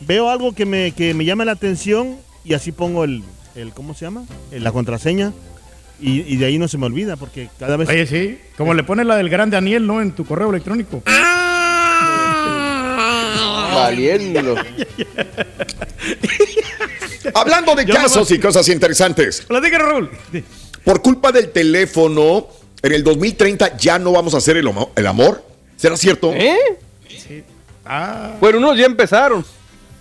veo 0.00 0.30
algo 0.30 0.54
que 0.54 0.64
me, 0.64 0.92
que 0.92 1.12
me 1.12 1.24
llama 1.26 1.44
la 1.44 1.52
atención 1.52 2.16
y 2.44 2.54
así 2.54 2.72
pongo 2.72 3.04
el, 3.04 3.22
el 3.56 3.72
¿cómo 3.72 3.92
se 3.92 4.06
llama? 4.06 4.24
Eh, 4.52 4.60
La 4.60 4.72
contraseña 4.72 5.32
y, 6.00 6.20
y 6.32 6.36
de 6.36 6.46
ahí 6.46 6.58
no 6.58 6.68
se 6.68 6.78
me 6.78 6.86
olvida 6.86 7.16
porque 7.16 7.48
cada 7.58 7.76
vez. 7.76 7.88
Oye, 7.88 8.06
sí, 8.06 8.38
como 8.56 8.74
le 8.74 8.82
pones 8.82 9.06
la 9.06 9.16
del 9.16 9.28
gran 9.28 9.50
Daniel, 9.50 9.86
¿no? 9.86 10.00
En 10.02 10.12
tu 10.12 10.24
correo 10.24 10.50
electrónico. 10.50 11.02
Valiendo. 13.74 14.56
Hablando 17.34 17.74
de 17.74 17.86
Yo 17.86 17.94
casos 17.94 18.30
y 18.30 18.38
cosas 18.38 18.68
interesantes. 18.68 19.42
Platícanos, 19.42 19.88
Raúl. 19.88 20.10
Por 20.84 21.02
culpa 21.02 21.32
del 21.32 21.50
teléfono, 21.50 22.46
en 22.82 22.92
el 22.92 23.02
2030 23.02 23.76
ya 23.78 23.98
no 23.98 24.12
vamos 24.12 24.34
a 24.34 24.38
hacer 24.38 24.56
el, 24.58 24.70
el 24.94 25.06
amor. 25.06 25.42
¿Será 25.76 25.96
cierto? 25.96 26.32
¿Eh? 26.32 26.56
Ah. 27.84 28.34
Bueno, 28.40 28.58
unos 28.58 28.78
ya 28.78 28.86
empezaron. 28.86 29.44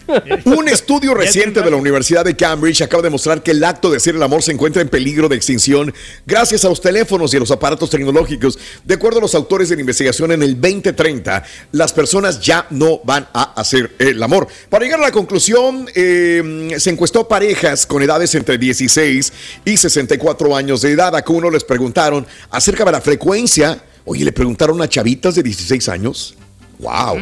Un 0.46 0.68
estudio 0.68 1.14
reciente 1.14 1.62
de 1.62 1.72
la 1.72 1.78
Universidad 1.78 2.26
de 2.26 2.36
Cambridge 2.36 2.82
acaba 2.82 3.04
de 3.04 3.10
mostrar 3.10 3.42
que 3.42 3.52
el 3.52 3.64
acto 3.64 3.90
de 3.90 3.98
hacer 3.98 4.16
el 4.16 4.24
amor 4.24 4.44
se 4.44 4.52
encuentra 4.52 4.82
en 4.82 4.90
peligro 4.90 5.30
de 5.30 5.36
extinción 5.36 5.94
gracias 6.26 6.66
a 6.66 6.70
los 6.70 6.82
teléfonos 6.82 7.34
y 7.34 7.38
a 7.38 7.40
los 7.40 7.52
aparatos 7.52 7.90
tecnológicos. 7.90 8.60
De 8.84 8.96
acuerdo 8.96 9.20
a 9.20 9.22
los 9.22 9.36
autores 9.36 9.70
de 9.70 9.76
la 9.76 9.82
investigación, 9.82 10.32
en 10.32 10.44
el 10.44 10.60
2030 10.60 11.44
las 11.72 11.94
personas 11.94 12.42
ya 12.42 12.68
no 12.70 13.00
van 13.04 13.28
a 13.34 13.54
hacer 13.54 13.96
el 14.00 14.22
amor. 14.22 14.48
Para 14.70 14.86
llegar 14.86 15.00
a 15.00 15.04
la 15.04 15.12
conclusión, 15.12 15.88
eh, 15.96 16.76
se 16.78 16.90
encuestó 16.90 17.28
parejas 17.28 17.86
con 17.86 18.02
edades 18.02 18.36
entre 18.36 18.58
16 18.58 19.34
y 19.66 19.78
64 19.78 20.56
años 20.56 20.82
de 20.82 20.92
edad. 20.92 21.16
A 21.16 21.22
cada 21.22 21.38
uno 21.38 21.50
les 21.50 21.64
preguntaron 21.64 22.26
acerca 22.50 22.86
de 22.86 22.92
la 22.92 23.02
frecuencia. 23.02 23.82
Oye, 24.06 24.26
le 24.26 24.32
preguntaron 24.32 24.82
a 24.82 24.90
chavitas 24.90 25.36
de 25.36 25.44
16 25.44 25.90
años. 25.90 26.36
¡Wow! 26.80 27.20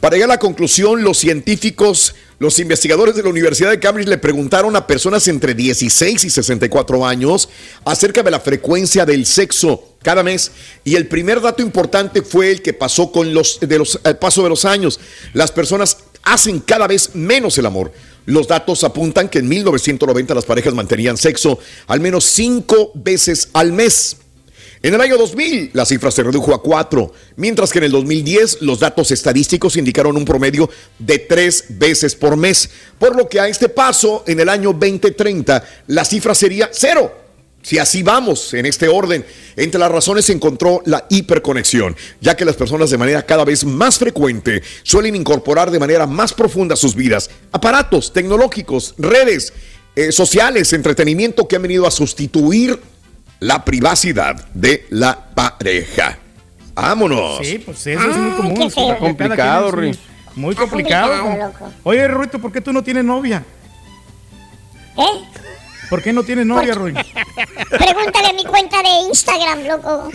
Para 0.00 0.14
llegar 0.14 0.30
a 0.30 0.34
la 0.34 0.38
conclusión, 0.38 1.02
los 1.02 1.18
científicos, 1.18 2.14
los 2.38 2.60
investigadores 2.60 3.16
de 3.16 3.24
la 3.24 3.30
Universidad 3.30 3.70
de 3.70 3.80
Cambridge 3.80 4.06
le 4.06 4.18
preguntaron 4.18 4.76
a 4.76 4.86
personas 4.86 5.26
entre 5.26 5.54
16 5.54 6.22
y 6.22 6.30
64 6.30 7.04
años 7.04 7.48
acerca 7.84 8.22
de 8.22 8.30
la 8.30 8.38
frecuencia 8.38 9.04
del 9.04 9.26
sexo 9.26 9.96
cada 10.00 10.22
mes. 10.22 10.52
Y 10.84 10.94
el 10.94 11.08
primer 11.08 11.40
dato 11.40 11.62
importante 11.62 12.22
fue 12.22 12.52
el 12.52 12.62
que 12.62 12.74
pasó 12.74 13.10
con 13.10 13.34
los, 13.34 13.58
de 13.58 13.76
los, 13.76 13.98
el 14.04 14.16
paso 14.18 14.44
de 14.44 14.50
los 14.50 14.64
años. 14.64 15.00
Las 15.32 15.50
personas 15.50 15.96
hacen 16.22 16.60
cada 16.60 16.86
vez 16.86 17.16
menos 17.16 17.58
el 17.58 17.66
amor. 17.66 17.90
Los 18.24 18.46
datos 18.46 18.84
apuntan 18.84 19.28
que 19.28 19.40
en 19.40 19.48
1990 19.48 20.32
las 20.32 20.44
parejas 20.44 20.74
mantenían 20.74 21.16
sexo 21.16 21.58
al 21.88 21.98
menos 21.98 22.24
cinco 22.24 22.92
veces 22.94 23.48
al 23.52 23.72
mes. 23.72 24.16
En 24.82 24.94
el 24.94 25.00
año 25.00 25.16
2000 25.16 25.70
la 25.72 25.84
cifra 25.84 26.10
se 26.10 26.22
redujo 26.22 26.54
a 26.54 26.62
4, 26.62 27.12
mientras 27.36 27.72
que 27.72 27.78
en 27.78 27.84
el 27.84 27.92
2010 27.92 28.62
los 28.62 28.78
datos 28.78 29.10
estadísticos 29.10 29.76
indicaron 29.76 30.16
un 30.16 30.24
promedio 30.24 30.70
de 30.98 31.18
3 31.18 31.64
veces 31.70 32.14
por 32.14 32.36
mes, 32.36 32.70
por 32.98 33.16
lo 33.16 33.28
que 33.28 33.40
a 33.40 33.48
este 33.48 33.68
paso, 33.68 34.22
en 34.26 34.38
el 34.38 34.48
año 34.48 34.72
2030, 34.72 35.64
la 35.88 36.04
cifra 36.04 36.34
sería 36.34 36.70
0. 36.72 37.12
Si 37.60 37.76
así 37.76 38.04
vamos, 38.04 38.54
en 38.54 38.66
este 38.66 38.86
orden, 38.86 39.24
entre 39.56 39.80
las 39.80 39.90
razones 39.90 40.26
se 40.26 40.32
encontró 40.32 40.80
la 40.86 41.04
hiperconexión, 41.10 41.96
ya 42.20 42.36
que 42.36 42.44
las 42.44 42.54
personas 42.54 42.88
de 42.88 42.98
manera 42.98 43.26
cada 43.26 43.44
vez 43.44 43.64
más 43.64 43.98
frecuente 43.98 44.62
suelen 44.84 45.16
incorporar 45.16 45.72
de 45.72 45.80
manera 45.80 46.06
más 46.06 46.32
profunda 46.32 46.74
a 46.74 46.76
sus 46.76 46.94
vidas 46.94 47.28
aparatos 47.50 48.12
tecnológicos, 48.12 48.94
redes 48.96 49.52
eh, 49.96 50.12
sociales, 50.12 50.72
entretenimiento 50.72 51.48
que 51.48 51.56
han 51.56 51.62
venido 51.62 51.84
a 51.84 51.90
sustituir 51.90 52.78
la 53.40 53.64
privacidad 53.64 54.36
de 54.54 54.86
la 54.90 55.18
pareja. 55.34 56.18
Vámonos. 56.74 57.38
Sí, 57.42 57.58
pues 57.58 57.86
eso 57.86 58.10
es 58.10 58.16
muy 58.16 58.30
común. 58.32 58.56
feo. 58.56 58.70
cada 58.70 58.86
quien 58.86 58.96
Complicado, 58.96 59.70
Riz. 59.72 59.98
Muy 60.36 60.50
Está 60.50 60.62
complicado. 60.62 61.52
Oye, 61.82 62.06
Ruito, 62.06 62.38
¿por 62.38 62.52
qué 62.52 62.60
tú 62.60 62.72
no 62.72 62.82
tienes 62.82 63.04
novia? 63.04 63.44
¿Eh? 64.96 65.24
¿Por 65.88 66.02
qué 66.02 66.12
no 66.12 66.22
tienes 66.22 66.44
novia, 66.44 66.74
Ruy? 66.74 66.92
Pregúntale 66.92 68.28
a 68.28 68.32
mi 68.34 68.44
cuenta 68.44 68.82
de 68.82 68.88
Instagram, 69.08 69.64
loco. 69.64 70.10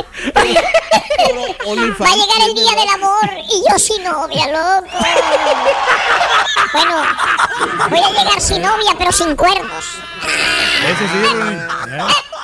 Va 0.34 0.40
a 0.40 2.14
llegar 2.14 2.48
el 2.48 2.54
día 2.54 2.72
del 2.76 2.88
amor 2.94 3.30
y 3.48 3.62
yo 3.70 3.78
sin 3.78 4.04
novia, 4.04 4.46
loco. 4.48 4.98
Bueno, 6.72 7.02
voy 7.88 7.98
a 7.98 8.10
llegar 8.10 8.40
sin 8.40 8.62
novia, 8.62 8.92
pero 8.98 9.12
sin 9.12 9.36
cuernos. 9.36 9.84
Ese 10.84 11.08
sí. 11.08 11.18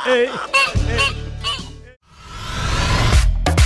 Eh, 0.08 0.30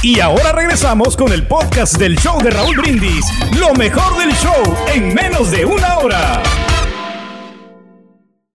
Y 0.02 0.18
ahora 0.20 0.52
regresamos 0.52 1.14
con 1.14 1.30
el 1.30 1.46
podcast 1.46 1.98
del 1.98 2.18
show 2.18 2.40
de 2.40 2.50
Raúl 2.50 2.74
Brindis. 2.78 3.26
Lo 3.58 3.74
mejor 3.74 4.16
del 4.16 4.34
show 4.34 4.62
en 4.94 5.14
menos 5.14 5.50
de 5.50 5.66
una 5.66 5.98
hora. 5.98 6.42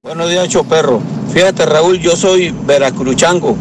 Buenos 0.01 0.27
días, 0.29 0.49
Choperro. 0.49 1.01
Fíjate, 1.31 1.67
Raúl, 1.67 1.99
yo 1.99 2.15
soy 2.15 2.49
veracruchango, 2.63 3.55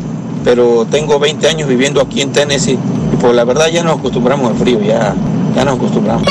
pero 0.44 0.86
tengo 0.88 1.18
20 1.18 1.48
años 1.48 1.68
viviendo 1.68 2.00
aquí 2.00 2.20
en 2.20 2.30
Tennessee. 2.30 2.78
Y 3.12 3.16
pues 3.16 3.34
la 3.34 3.44
verdad 3.44 3.68
ya 3.72 3.82
nos 3.82 3.98
acostumbramos 3.98 4.50
al 4.50 4.56
frío, 4.56 4.80
ya, 4.82 5.14
ya 5.56 5.64
nos 5.64 5.76
acostumbramos. 5.76 6.22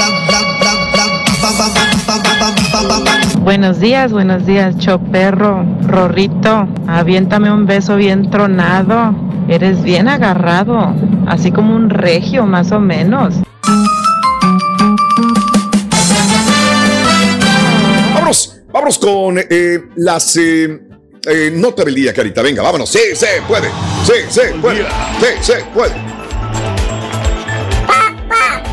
Buenos 3.41 3.80
días, 3.80 4.13
buenos 4.13 4.45
días, 4.45 4.78
choperro, 4.78 5.65
rorrito, 5.82 6.67
aviéntame 6.88 7.52
un 7.52 7.65
beso 7.65 7.97
bien 7.97 8.30
tronado. 8.30 9.15
Eres 9.49 9.84
bien 9.84 10.08
agarrado, 10.08 10.93
así 11.28 11.52
como 11.52 11.76
un 11.76 11.89
regio 11.89 12.45
más 12.45 12.71
o 12.71 12.80
menos. 12.80 13.36
Vámonos, 18.13 18.62
vámonos 18.71 18.99
con 18.99 19.38
eh, 19.38 19.84
las 19.95 20.38
eh, 20.38 20.92
eh, 21.27 21.51
nota 21.53 21.83
del 21.83 21.95
día, 21.95 22.13
Carita. 22.13 22.41
Venga, 22.41 22.62
vámonos. 22.62 22.89
Sí, 22.89 22.99
se 23.15 23.41
puede. 23.47 23.69
Sí, 24.05 24.13
se 24.29 24.53
puede. 24.55 24.83
Sí, 25.19 25.27
se 25.41 25.63
puede. 25.73 25.93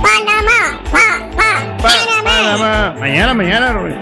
Panamá, 0.02 0.82
pa, 0.90 1.30
pa, 1.36 2.22
Panamá. 2.24 2.94
Mañana, 2.98 3.34
mañana, 3.34 3.72
Rory. 3.72 3.94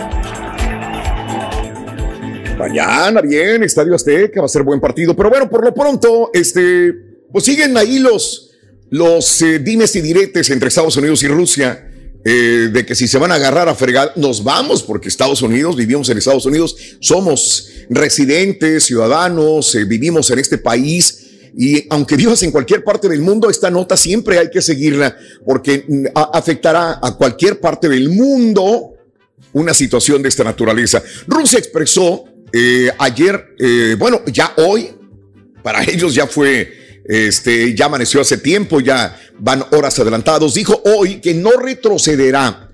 Mañana, 2.59 3.21
bien, 3.21 3.63
Estadio 3.63 3.95
Azteca, 3.95 4.41
va 4.41 4.47
a 4.47 4.49
ser 4.49 4.63
buen 4.65 4.81
partido. 4.81 5.15
Pero 5.15 5.31
bueno, 5.31 5.49
por 5.49 5.65
lo 5.65 5.73
pronto, 5.73 6.31
este, 6.35 6.93
pues 7.33 7.45
siguen 7.45 7.77
ahí 7.77 8.01
los, 8.01 8.51
los 8.91 9.41
eh, 9.43 9.61
dimes 9.61 9.95
y 9.95 10.01
diretes 10.01 10.51
entre 10.51 10.69
Estados 10.69 10.97
Unidos 10.97 11.23
y 11.23 11.29
Rusia. 11.29 11.85
eh, 12.25 12.69
de 12.73 12.85
que 12.85 12.95
si 12.97 13.07
se 13.07 13.17
van 13.17 13.31
a 13.31 13.37
agarrar 13.37 13.69
a 13.69 13.75
fregar, 13.77 14.13
nos 14.17 14.43
vamos, 14.43 14.83
porque 14.83 15.09
Estados 15.09 15.41
Unidos, 15.41 15.77
vivimos 15.77 16.09
en 16.11 16.19
Estados 16.19 16.45
Unidos, 16.47 16.77
somos 17.01 17.71
residentes, 17.91 18.85
ciudadanos, 18.85 19.75
eh, 19.75 19.85
vivimos 19.85 20.31
en 20.31 20.39
este 20.39 20.59
país. 20.59 21.25
Y 21.57 21.87
aunque 21.91 22.17
vivas 22.17 22.43
en 22.43 22.51
cualquier 22.51 22.85
parte 22.85 23.09
del 23.09 23.21
mundo, 23.21 23.51
esta 23.51 23.71
nota 23.71 23.97
siempre 23.97 24.39
hay 24.39 24.51
que 24.51 24.63
seguirla 24.63 25.17
porque 25.45 25.85
mm, 25.89 26.05
afectará 26.15 26.99
a 27.03 27.17
cualquier 27.17 27.59
parte 27.61 27.89
del 27.89 28.11
mundo 28.11 28.95
una 29.53 29.75
situación 29.75 30.23
de 30.23 30.29
esta 30.29 30.45
naturaleza. 30.45 31.03
Rusia 31.27 31.59
expresó 31.59 32.25
eh, 32.53 32.91
ayer, 32.99 33.55
eh, 33.59 33.97
bueno, 33.99 34.23
ya 34.27 34.53
hoy, 34.57 34.91
para 35.63 35.83
ellos 35.85 36.15
ya 36.15 36.27
fue, 36.27 37.03
este, 37.05 37.75
ya 37.75 37.87
amaneció 37.87 38.21
hace 38.21 38.39
tiempo, 38.39 38.81
ya 38.81 39.19
van 39.39 39.65
horas 39.73 39.99
adelantados, 39.99 40.55
dijo 40.55 40.81
hoy 40.85 41.21
que 41.21 41.35
no 41.35 41.53
retrocederá 41.53 42.68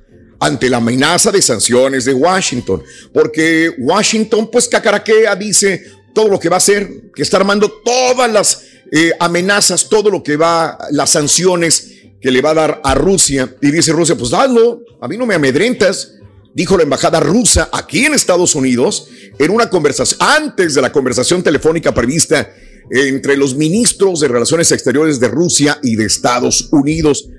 ante 0.45 0.69
la 0.69 0.77
amenaza 0.77 1.33
de 1.33 1.41
sanciones 1.41 2.05
de 2.05 2.13
Washington, 2.13 2.83
porque 3.15 3.75
Washington 3.79 4.51
pues 4.53 4.69
cacaraquea, 4.69 5.35
dice 5.37 5.83
todo 6.13 6.29
lo 6.29 6.39
que 6.39 6.51
va 6.51 6.57
a 6.57 6.59
hacer, 6.59 7.11
que 7.15 7.23
está 7.23 7.39
armando 7.39 7.81
todas 7.83 8.31
las 8.31 8.63
eh, 8.93 9.13
amenazas, 9.21 9.89
todo 9.89 10.11
lo 10.11 10.23
que 10.23 10.37
va, 10.37 10.77
las 10.91 11.11
sanciones 11.11 11.93
que 12.21 12.31
le 12.31 12.43
va 12.43 12.51
a 12.51 12.55
dar 12.55 12.81
a 12.85 12.95
Rusia, 12.95 13.57
y 13.63 13.71
dice 13.71 13.93
Rusia, 13.93 14.17
pues 14.17 14.35
hazlo, 14.35 14.83
a 15.01 15.09
mí 15.09 15.17
no 15.17 15.25
me 15.25 15.35
amedrentas, 15.35 16.13
dijo 16.53 16.77
la 16.77 16.83
embajada 16.83 17.21
rusa 17.21 17.71
aquí 17.73 18.05
en 18.05 18.13
Estados 18.13 18.55
Unidos 18.55 19.09
en 19.39 19.51
una 19.51 19.71
conversación, 19.71 20.21
antes 20.21 20.75
de 20.75 20.83
la 20.83 20.93
conversación 20.93 21.43
telefónica 21.43 21.95
prevista 21.95 22.53
entre 22.91 23.39
los 23.39 23.55
ministros 23.55 24.21
de 24.21 24.29
Relaciones 24.29 24.71
Exteriores 24.73 25.19
de 25.19 25.29
Rusia 25.29 25.79
y 25.83 25.97
de 25.97 26.05
Estados 26.05 26.69
Unidos. 26.71 27.31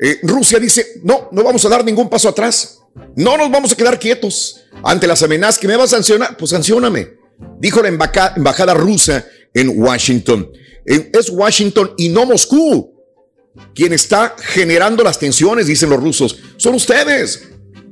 Eh, 0.00 0.18
Rusia 0.22 0.58
dice, 0.58 1.00
no, 1.02 1.28
no 1.30 1.44
vamos 1.44 1.64
a 1.64 1.68
dar 1.68 1.84
ningún 1.84 2.08
paso 2.08 2.28
atrás, 2.28 2.78
no 3.16 3.36
nos 3.36 3.50
vamos 3.50 3.72
a 3.72 3.76
quedar 3.76 3.98
quietos 3.98 4.62
ante 4.82 5.06
las 5.06 5.22
amenazas 5.22 5.58
que 5.58 5.68
me 5.68 5.76
va 5.76 5.84
a 5.84 5.88
sancionar, 5.88 6.36
pues 6.36 6.50
sancioname, 6.50 7.18
dijo 7.58 7.82
la 7.82 7.88
embajada 7.88 8.74
rusa 8.74 9.26
en 9.52 9.78
Washington. 9.78 10.50
Es 10.84 11.28
Washington 11.28 11.92
y 11.98 12.08
no 12.08 12.24
Moscú 12.24 13.00
quien 13.74 13.92
está 13.92 14.34
generando 14.38 15.04
las 15.04 15.18
tensiones, 15.18 15.66
dicen 15.66 15.90
los 15.90 16.00
rusos, 16.00 16.38
son 16.56 16.74
ustedes. 16.74 17.48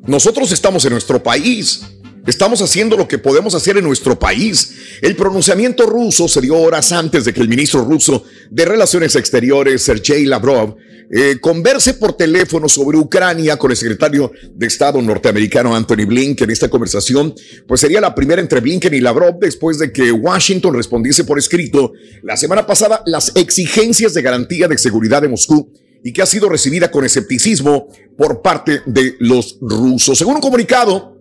Nosotros 0.06 0.50
estamos 0.52 0.84
en 0.84 0.92
nuestro 0.92 1.22
país. 1.22 1.82
Estamos 2.26 2.60
haciendo 2.60 2.96
lo 2.96 3.08
que 3.08 3.18
podemos 3.18 3.54
hacer 3.54 3.78
en 3.78 3.84
nuestro 3.84 4.18
país. 4.18 4.74
El 5.00 5.16
pronunciamiento 5.16 5.86
ruso 5.86 6.28
se 6.28 6.40
dio 6.40 6.56
horas 6.56 6.92
antes 6.92 7.24
de 7.24 7.32
que 7.32 7.40
el 7.40 7.48
ministro 7.48 7.84
ruso 7.84 8.24
de 8.50 8.64
Relaciones 8.64 9.16
Exteriores, 9.16 9.82
Sergei 9.82 10.26
Lavrov, 10.26 10.76
eh, 11.10 11.38
converse 11.40 11.94
por 11.94 12.12
teléfono 12.12 12.68
sobre 12.68 12.98
Ucrania 12.98 13.56
con 13.56 13.70
el 13.70 13.76
secretario 13.76 14.30
de 14.52 14.66
Estado 14.66 15.00
norteamericano 15.00 15.74
Anthony 15.74 16.04
Blinken. 16.06 16.50
Esta 16.50 16.68
conversación, 16.68 17.34
pues 17.66 17.80
sería 17.80 18.00
la 18.00 18.14
primera 18.14 18.42
entre 18.42 18.60
Blinken 18.60 18.92
y 18.92 19.00
Lavrov 19.00 19.38
después 19.38 19.78
de 19.78 19.90
que 19.90 20.12
Washington 20.12 20.74
respondiese 20.74 21.24
por 21.24 21.38
escrito 21.38 21.92
la 22.22 22.36
semana 22.36 22.66
pasada 22.66 23.02
las 23.06 23.34
exigencias 23.36 24.12
de 24.12 24.22
garantía 24.22 24.68
de 24.68 24.76
seguridad 24.76 25.22
de 25.22 25.28
Moscú 25.28 25.72
y 26.04 26.12
que 26.12 26.22
ha 26.22 26.26
sido 26.26 26.48
recibida 26.48 26.90
con 26.90 27.04
escepticismo 27.04 27.88
por 28.16 28.42
parte 28.42 28.82
de 28.84 29.16
los 29.18 29.58
rusos. 29.60 30.18
Según 30.18 30.36
un 30.36 30.40
comunicado 30.42 31.16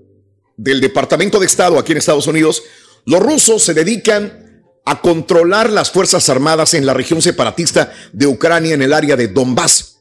del 0.58 0.82
Departamento 0.82 1.40
de 1.40 1.46
Estado 1.46 1.80
aquí 1.80 1.94
en 1.94 2.00
Estados 2.00 2.28
Unidos, 2.28 2.64
los 3.06 3.22
rusos 3.22 3.64
se 3.64 3.74
dedican 3.74 4.47
a 4.88 5.02
controlar 5.02 5.70
las 5.70 5.92
Fuerzas 5.92 6.30
Armadas 6.30 6.74
en 6.74 6.86
la 6.86 6.94
región 6.94 7.22
separatista 7.22 7.94
de 8.14 8.26
Ucrania 8.26 8.74
en 8.74 8.82
el 8.82 8.94
área 8.94 9.18
de 9.18 9.28
Donbass 9.28 9.98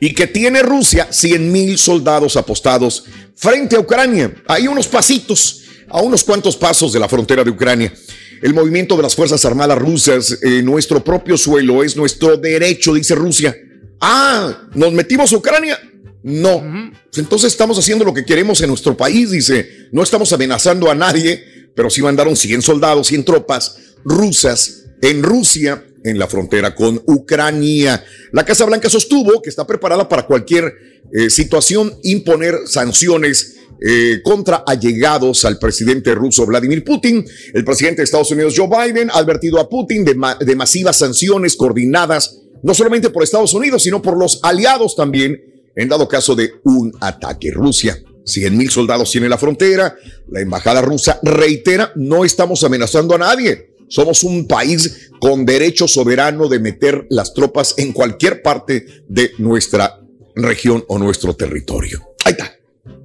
y 0.00 0.14
que 0.14 0.26
tiene 0.26 0.62
Rusia 0.62 1.08
100 1.10 1.52
mil 1.52 1.76
soldados 1.76 2.36
apostados 2.36 3.04
frente 3.34 3.76
a 3.76 3.80
Ucrania. 3.80 4.34
Hay 4.48 4.66
unos 4.66 4.86
pasitos, 4.86 5.64
a 5.90 6.00
unos 6.00 6.24
cuantos 6.24 6.56
pasos 6.56 6.90
de 6.94 7.00
la 7.00 7.08
frontera 7.08 7.44
de 7.44 7.50
Ucrania. 7.50 7.92
El 8.42 8.54
movimiento 8.54 8.96
de 8.96 9.02
las 9.02 9.14
Fuerzas 9.14 9.44
Armadas 9.44 9.76
rusas 9.76 10.38
en 10.42 10.64
nuestro 10.64 11.04
propio 11.04 11.36
suelo 11.36 11.84
es 11.84 11.96
nuestro 11.96 12.38
derecho, 12.38 12.94
dice 12.94 13.14
Rusia. 13.14 13.54
Ah, 14.00 14.68
¿nos 14.74 14.92
metimos 14.94 15.34
a 15.34 15.36
Ucrania? 15.36 15.78
No. 16.22 16.62
Entonces 17.14 17.52
estamos 17.52 17.78
haciendo 17.78 18.06
lo 18.06 18.14
que 18.14 18.24
queremos 18.24 18.58
en 18.62 18.68
nuestro 18.68 18.96
país, 18.96 19.30
dice. 19.30 19.88
No 19.92 20.02
estamos 20.02 20.32
amenazando 20.32 20.90
a 20.90 20.94
nadie, 20.94 21.65
pero 21.76 21.90
sí 21.90 22.02
mandaron 22.02 22.34
100 22.34 22.62
soldados, 22.62 23.06
100 23.06 23.24
tropas 23.24 23.76
rusas 24.04 24.86
en 25.02 25.22
Rusia, 25.22 25.84
en 26.02 26.18
la 26.18 26.26
frontera 26.26 26.74
con 26.74 27.00
Ucrania. 27.06 28.02
La 28.32 28.44
Casa 28.44 28.64
Blanca 28.64 28.88
sostuvo 28.88 29.42
que 29.42 29.50
está 29.50 29.66
preparada 29.66 30.08
para 30.08 30.26
cualquier 30.26 30.72
eh, 31.12 31.30
situación 31.30 31.98
imponer 32.02 32.54
sanciones 32.66 33.56
eh, 33.86 34.20
contra 34.24 34.64
allegados 34.66 35.44
al 35.44 35.58
presidente 35.58 36.14
ruso 36.14 36.46
Vladimir 36.46 36.82
Putin. 36.82 37.24
El 37.52 37.64
presidente 37.64 37.98
de 38.00 38.04
Estados 38.04 38.30
Unidos, 38.30 38.54
Joe 38.56 38.68
Biden, 38.68 39.10
ha 39.10 39.18
advertido 39.18 39.60
a 39.60 39.68
Putin 39.68 40.04
de, 40.04 40.16
de 40.40 40.56
masivas 40.56 40.96
sanciones 40.96 41.56
coordinadas, 41.56 42.40
no 42.62 42.72
solamente 42.72 43.10
por 43.10 43.22
Estados 43.22 43.52
Unidos, 43.52 43.82
sino 43.82 44.00
por 44.00 44.16
los 44.16 44.40
aliados 44.42 44.96
también, 44.96 45.38
en 45.74 45.88
dado 45.88 46.08
caso 46.08 46.34
de 46.34 46.52
un 46.64 46.92
ataque. 47.00 47.50
Rusia, 47.50 47.98
100 48.26 48.56
mil 48.56 48.70
soldados 48.70 49.10
tiene 49.10 49.28
la 49.28 49.38
frontera. 49.38 49.96
La 50.28 50.40
embajada 50.40 50.82
rusa 50.82 51.18
reitera, 51.22 51.92
no 51.94 52.24
estamos 52.24 52.62
amenazando 52.64 53.14
a 53.14 53.18
nadie. 53.18 53.70
Somos 53.88 54.24
un 54.24 54.46
país 54.46 55.10
con 55.20 55.46
derecho 55.46 55.86
soberano 55.86 56.48
de 56.48 56.58
meter 56.58 57.06
las 57.08 57.32
tropas 57.32 57.74
en 57.78 57.92
cualquier 57.92 58.42
parte 58.42 59.04
de 59.08 59.32
nuestra 59.38 60.00
región 60.34 60.84
o 60.88 60.98
nuestro 60.98 61.34
territorio. 61.34 62.02
Ahí 62.24 62.32
está. 62.32 62.52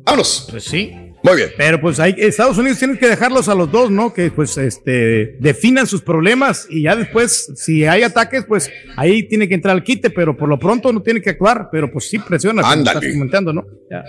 Vámonos. 0.04 0.48
Pues 0.50 0.64
sí. 0.64 0.92
Muy 1.24 1.36
bien. 1.36 1.50
Pero 1.56 1.80
pues 1.80 2.00
hay, 2.00 2.16
Estados 2.18 2.58
Unidos 2.58 2.80
tiene 2.80 2.98
que 2.98 3.08
dejarlos 3.08 3.48
a 3.48 3.56
los 3.56 3.72
dos, 3.72 3.92
¿no? 3.92 4.14
Que 4.14 4.32
pues 4.32 4.58
este 4.58 5.38
definan 5.40 5.86
sus 5.86 6.02
problemas 6.02 6.66
y 6.70 6.84
ya 6.84 6.96
después, 6.96 7.52
si 7.56 7.86
hay 7.86 8.04
ataques, 8.04 8.44
pues 8.48 8.70
ahí 8.96 9.28
tiene 9.28 9.48
que 9.48 9.54
entrar 9.54 9.76
al 9.76 9.84
quite, 9.84 10.10
pero 10.10 10.36
por 10.36 10.50
lo 10.50 10.58
pronto 10.58 10.92
no 10.92 11.02
tiene 11.02 11.22
que 11.22 11.32
actuar, 11.32 11.70
pero 11.72 11.92
pues 11.92 12.10
sí 12.10 12.18
presiona, 12.20 12.62
como 12.62 12.74
Ándale. 12.74 13.00
estás 13.00 13.14
comentando, 13.14 13.54
¿no? 13.54 13.66
Ya. 13.90 14.04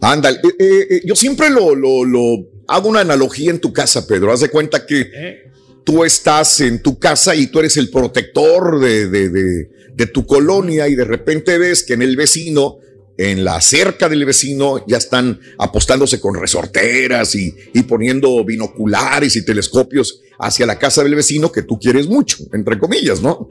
Ándale. 0.00 0.38
Eh, 0.38 0.52
eh, 0.58 0.86
eh, 0.90 1.00
yo 1.04 1.14
siempre 1.14 1.48
lo, 1.50 1.74
lo, 1.74 2.04
lo 2.04 2.48
hago 2.66 2.88
una 2.88 3.00
analogía 3.00 3.50
en 3.50 3.60
tu 3.60 3.72
casa, 3.72 4.06
Pedro. 4.06 4.32
Haz 4.32 4.40
de 4.40 4.50
cuenta 4.50 4.84
que 4.84 5.48
tú 5.84 6.04
estás 6.04 6.60
en 6.60 6.82
tu 6.82 6.98
casa 6.98 7.34
y 7.34 7.46
tú 7.46 7.60
eres 7.60 7.76
el 7.76 7.88
protector 7.90 8.80
de, 8.80 9.08
de, 9.08 9.28
de, 9.30 9.68
de 9.94 10.06
tu 10.06 10.26
colonia 10.26 10.88
y 10.88 10.94
de 10.94 11.04
repente 11.04 11.56
ves 11.56 11.82
que 11.82 11.94
en 11.94 12.02
el 12.02 12.16
vecino, 12.16 12.78
en 13.18 13.44
la 13.44 13.60
cerca 13.60 14.08
del 14.08 14.24
vecino, 14.24 14.84
ya 14.86 14.96
están 14.96 15.40
apostándose 15.58 16.20
con 16.20 16.36
resorteras 16.36 17.34
y, 17.34 17.54
y 17.74 17.82
poniendo 17.82 18.44
binoculares 18.44 19.34
y 19.36 19.44
telescopios 19.44 20.22
hacia 20.38 20.66
la 20.66 20.78
casa 20.78 21.02
del 21.02 21.16
vecino 21.16 21.50
que 21.50 21.62
tú 21.62 21.78
quieres 21.78 22.06
mucho, 22.06 22.38
entre 22.52 22.78
comillas, 22.78 23.20
¿no? 23.20 23.50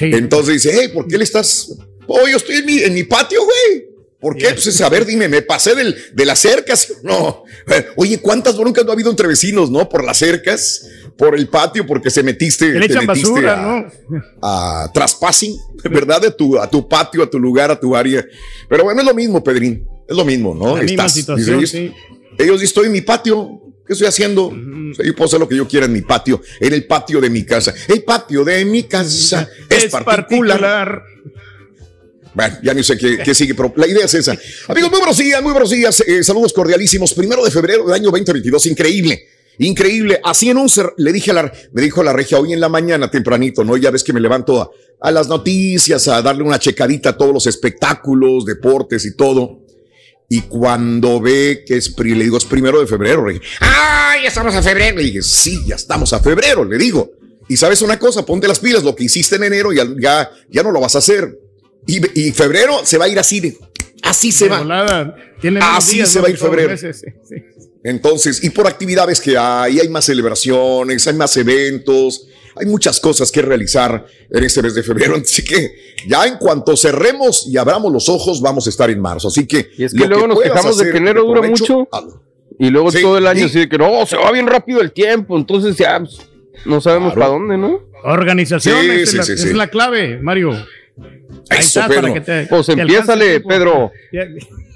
Entonces 0.00 0.62
dice, 0.62 0.76
hey, 0.78 0.90
¿por 0.92 1.06
qué 1.06 1.16
le 1.16 1.24
estás? 1.24 1.72
Oh, 2.08 2.26
yo 2.28 2.36
estoy 2.36 2.56
en 2.56 2.66
mi, 2.66 2.78
en 2.80 2.92
mi 2.92 3.04
patio, 3.04 3.40
güey. 3.44 3.93
¿Por 4.20 4.36
qué? 4.36 4.48
Pues 4.52 4.80
a 4.80 4.88
ver, 4.88 5.04
dime, 5.04 5.28
me 5.28 5.42
pasé 5.42 5.74
del, 5.74 5.94
de 6.12 6.24
las 6.24 6.38
cercas. 6.38 6.94
No. 7.02 7.44
Oye, 7.96 8.18
¿cuántas 8.20 8.56
broncas 8.56 8.84
no 8.84 8.90
ha 8.90 8.94
habido 8.94 9.10
entre 9.10 9.28
vecinos, 9.28 9.70
no? 9.70 9.88
Por 9.88 10.02
las 10.02 10.16
cercas, 10.18 10.86
por 11.16 11.34
el 11.34 11.48
patio, 11.48 11.86
porque 11.86 12.10
se 12.10 12.22
metiste. 12.22 12.72
Te 12.72 12.78
metiste 12.78 13.04
basura, 13.06 13.58
a- 13.58 13.62
¿no? 13.62 13.92
¿verdad? 15.90 16.22
De 16.22 16.30
tu, 16.30 16.58
a 16.58 16.68
tu 16.68 16.88
patio, 16.88 17.22
a 17.22 17.28
tu 17.30 17.38
lugar, 17.38 17.70
a 17.70 17.78
tu 17.78 17.94
área. 17.94 18.24
Pero 18.68 18.84
bueno, 18.84 19.00
es 19.00 19.06
lo 19.06 19.14
mismo, 19.14 19.44
Pedrín. 19.44 19.86
Es 20.08 20.16
lo 20.16 20.24
mismo, 20.24 20.54
¿no? 20.54 20.76
La 20.76 20.82
misma 20.82 21.04
Estás- 21.06 21.14
situación, 21.14 21.66
sí. 21.66 21.92
Ellos 22.38 22.60
dicen, 22.60 22.64
estoy 22.64 22.86
en 22.86 22.92
mi 22.92 23.00
patio. 23.02 23.60
¿Qué 23.86 23.92
estoy 23.92 24.08
haciendo? 24.08 24.46
O 24.46 24.94
sea, 24.94 25.04
yo 25.04 25.14
puedo 25.14 25.26
hacer 25.26 25.38
lo 25.38 25.46
que 25.48 25.56
yo 25.56 25.68
quiera 25.68 25.84
en 25.84 25.92
mi 25.92 26.00
patio, 26.00 26.40
en 26.58 26.72
el 26.72 26.86
patio 26.86 27.20
de 27.20 27.28
mi 27.28 27.44
casa. 27.44 27.74
El 27.86 28.02
patio 28.02 28.42
de 28.42 28.64
mi 28.64 28.84
casa 28.84 29.46
es, 29.68 29.92
particular. 29.92 31.02
Bueno, 32.34 32.58
ya 32.62 32.74
no 32.74 32.82
sé 32.82 32.98
qué, 32.98 33.18
qué 33.24 33.34
sigue, 33.34 33.54
pero 33.54 33.72
la 33.76 33.86
idea 33.86 34.04
es 34.04 34.14
esa. 34.14 34.36
Amigos, 34.68 34.90
muy 34.90 34.98
buenos 34.98 35.16
días, 35.16 35.42
muy 35.42 35.52
buenos 35.52 35.70
días. 35.70 36.02
eh, 36.06 36.22
saludos 36.24 36.52
cordialísimos. 36.52 37.14
Primero 37.14 37.44
de 37.44 37.50
febrero 37.50 37.84
del 37.84 37.94
año 37.94 38.10
2022, 38.10 38.66
increíble. 38.66 39.28
Increíble. 39.58 40.20
Así 40.24 40.50
en 40.50 40.58
un 40.58 40.68
le 40.96 41.12
dije 41.12 41.30
a 41.30 41.34
la, 41.34 41.52
me 41.72 41.82
dijo 41.82 42.02
la 42.02 42.12
regia 42.12 42.38
hoy 42.38 42.52
en 42.52 42.60
la 42.60 42.68
mañana 42.68 43.10
tempranito, 43.10 43.62
¿no? 43.64 43.76
Ya 43.76 43.90
ves 43.90 44.02
que 44.02 44.12
me 44.12 44.20
levanto 44.20 44.72
a, 45.00 45.10
las 45.10 45.28
noticias, 45.28 46.08
a 46.08 46.22
darle 46.22 46.42
una 46.42 46.58
checadita 46.58 47.10
a 47.10 47.16
todos 47.16 47.32
los 47.32 47.46
espectáculos, 47.46 48.44
deportes 48.44 49.04
y 49.04 49.14
todo. 49.14 49.60
Y 50.28 50.42
cuando 50.42 51.20
ve 51.20 51.62
que 51.66 51.76
es, 51.76 51.96
le 51.96 52.24
digo, 52.24 52.38
es 52.38 52.46
primero 52.46 52.80
de 52.80 52.86
febrero, 52.86 53.28
dije, 53.28 53.42
¡ah, 53.60 54.14
ya 54.20 54.28
estamos 54.28 54.54
a 54.54 54.62
febrero! 54.62 54.96
Le 54.96 55.04
dije, 55.04 55.22
sí, 55.22 55.60
ya 55.66 55.76
estamos 55.76 56.12
a 56.12 56.20
febrero, 56.20 56.64
le 56.64 56.78
digo. 56.78 57.12
Y 57.48 57.56
sabes 57.56 57.82
una 57.82 57.98
cosa, 57.98 58.24
ponte 58.24 58.48
las 58.48 58.58
pilas, 58.58 58.82
lo 58.82 58.96
que 58.96 59.04
hiciste 59.04 59.36
en 59.36 59.44
enero 59.44 59.72
ya, 59.72 59.86
ya, 60.00 60.30
ya 60.48 60.62
no 60.62 60.72
lo 60.72 60.80
vas 60.80 60.94
a 60.94 60.98
hacer. 60.98 61.43
Y, 61.86 62.20
y 62.28 62.32
febrero 62.32 62.80
se 62.84 62.98
va 62.98 63.04
a 63.06 63.08
ir 63.08 63.18
así, 63.18 63.40
de- 63.40 63.58
así 64.02 64.32
se 64.32 64.44
De 64.44 64.50
va. 64.50 64.58
volada. 64.60 65.16
Tiene 65.40 65.60
menos 65.60 65.76
Así 65.78 65.96
días, 65.96 66.08
se 66.08 66.20
va 66.20 66.28
a 66.28 66.30
ir 66.30 66.36
febrero. 66.38 66.70
meses, 66.70 67.00
sí, 67.04 67.12
sí. 67.28 67.34
Entonces, 67.82 68.42
y 68.42 68.50
por 68.50 68.66
actividades 68.66 69.20
que 69.20 69.36
hay, 69.36 69.78
hay 69.78 69.88
más 69.90 70.06
celebraciones, 70.06 71.06
hay 71.06 71.14
más 71.14 71.36
eventos, 71.36 72.26
hay 72.56 72.64
muchas 72.66 72.98
cosas 72.98 73.30
que 73.30 73.42
realizar 73.42 74.06
en 74.30 74.42
este 74.44 74.62
mes 74.62 74.74
de 74.74 74.82
febrero. 74.82 75.16
Así 75.22 75.44
que 75.44 75.70
ya 76.08 76.26
en 76.26 76.38
cuanto 76.38 76.76
cerremos 76.78 77.46
y 77.46 77.58
abramos 77.58 77.92
los 77.92 78.08
ojos, 78.08 78.40
vamos 78.40 78.66
a 78.66 78.70
estar 78.70 78.88
en 78.88 79.00
marzo. 79.00 79.28
Así 79.28 79.46
que, 79.46 79.68
Y 79.76 79.84
es 79.84 79.92
que 79.92 80.06
luego 80.06 80.26
nos 80.26 80.40
quejamos 80.40 80.78
de 80.78 80.90
que 80.90 80.96
enero 80.96 81.24
dura 81.24 81.42
mucho. 81.42 81.86
Y 82.58 82.70
luego 82.70 82.90
Sí, 82.90 83.02
todo 83.02 83.18
el 83.18 83.26
año 83.26 83.40
sí. 83.40 83.44
así 83.46 83.58
de 83.60 83.68
que 83.68 83.76
no, 83.76 84.06
se 84.06 84.16
va 84.16 84.30
bien 84.32 84.46
rápido 84.46 84.80
el 84.80 84.92
tiempo. 84.92 85.36
Entonces 85.36 85.76
ya 85.76 85.98
pues, 85.98 86.20
no 86.64 86.80
sabemos 86.80 87.12
Claro. 87.12 87.32
para 87.32 87.38
dónde, 87.38 87.58
¿no? 87.58 87.80
Organización 88.04 88.80
Sí, 88.80 88.90
es, 88.90 89.10
sí, 89.10 89.16
la, 89.18 89.22
sí, 89.24 89.32
es 89.32 89.40
sí. 89.42 89.52
la 89.52 89.66
clave, 89.68 90.18
Mario. 90.22 90.52
Ahí 91.50 91.58
Eso, 91.58 91.80
está, 91.80 91.88
Pedro. 91.88 92.02
para 92.02 92.14
que 92.14 92.20
te- 92.20 92.46
Pues 92.46 92.68
empiézale. 92.68 93.40
Pedro. 93.40 93.90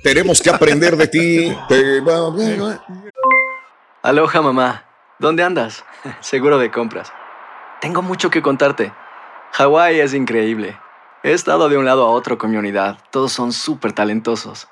Tenemos 0.03 0.41
que 0.43 0.51
aprender 0.51 0.97
de 0.97 1.07
ti. 1.09 1.57
Te- 1.69 2.03
Aloha 4.03 4.43
mamá, 4.43 4.85
¿dónde 5.19 5.43
andas? 5.43 5.85
Seguro 6.21 6.59
de 6.59 6.71
compras. 6.71 7.13
Tengo 7.81 8.03
mucho 8.03 8.31
que 8.31 8.43
contarte. 8.43 8.93
Hawái 9.53 10.01
es 10.01 10.15
increíble. 10.15 10.79
He 11.23 11.33
estado 11.33 11.69
de 11.69 11.77
un 11.77 11.85
lado 11.85 12.07
a 12.07 12.11
otro 12.11 12.39
con 12.39 12.51
mi 12.51 12.57
unidad. 12.57 12.99
Todos 13.11 13.33
son 13.33 13.53
súper 13.53 13.93
talentosos. 13.93 14.69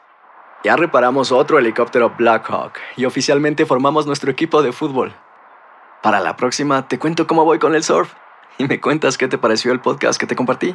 Ya 0.64 0.76
reparamos 0.76 1.32
otro 1.32 1.58
helicóptero 1.58 2.14
Blackhawk 2.16 2.72
y 2.96 3.04
oficialmente 3.04 3.66
formamos 3.66 4.06
nuestro 4.06 4.30
equipo 4.30 4.62
de 4.62 4.72
fútbol. 4.72 5.12
Para 6.02 6.20
la 6.20 6.36
próxima 6.36 6.88
te 6.88 6.98
cuento 6.98 7.26
cómo 7.26 7.44
voy 7.44 7.58
con 7.58 7.74
el 7.74 7.82
surf 7.84 8.12
y 8.58 8.66
me 8.66 8.80
cuentas 8.80 9.18
qué 9.18 9.28
te 9.28 9.38
pareció 9.38 9.72
el 9.72 9.80
podcast 9.80 10.18
que 10.18 10.26
te 10.26 10.34
compartí, 10.36 10.74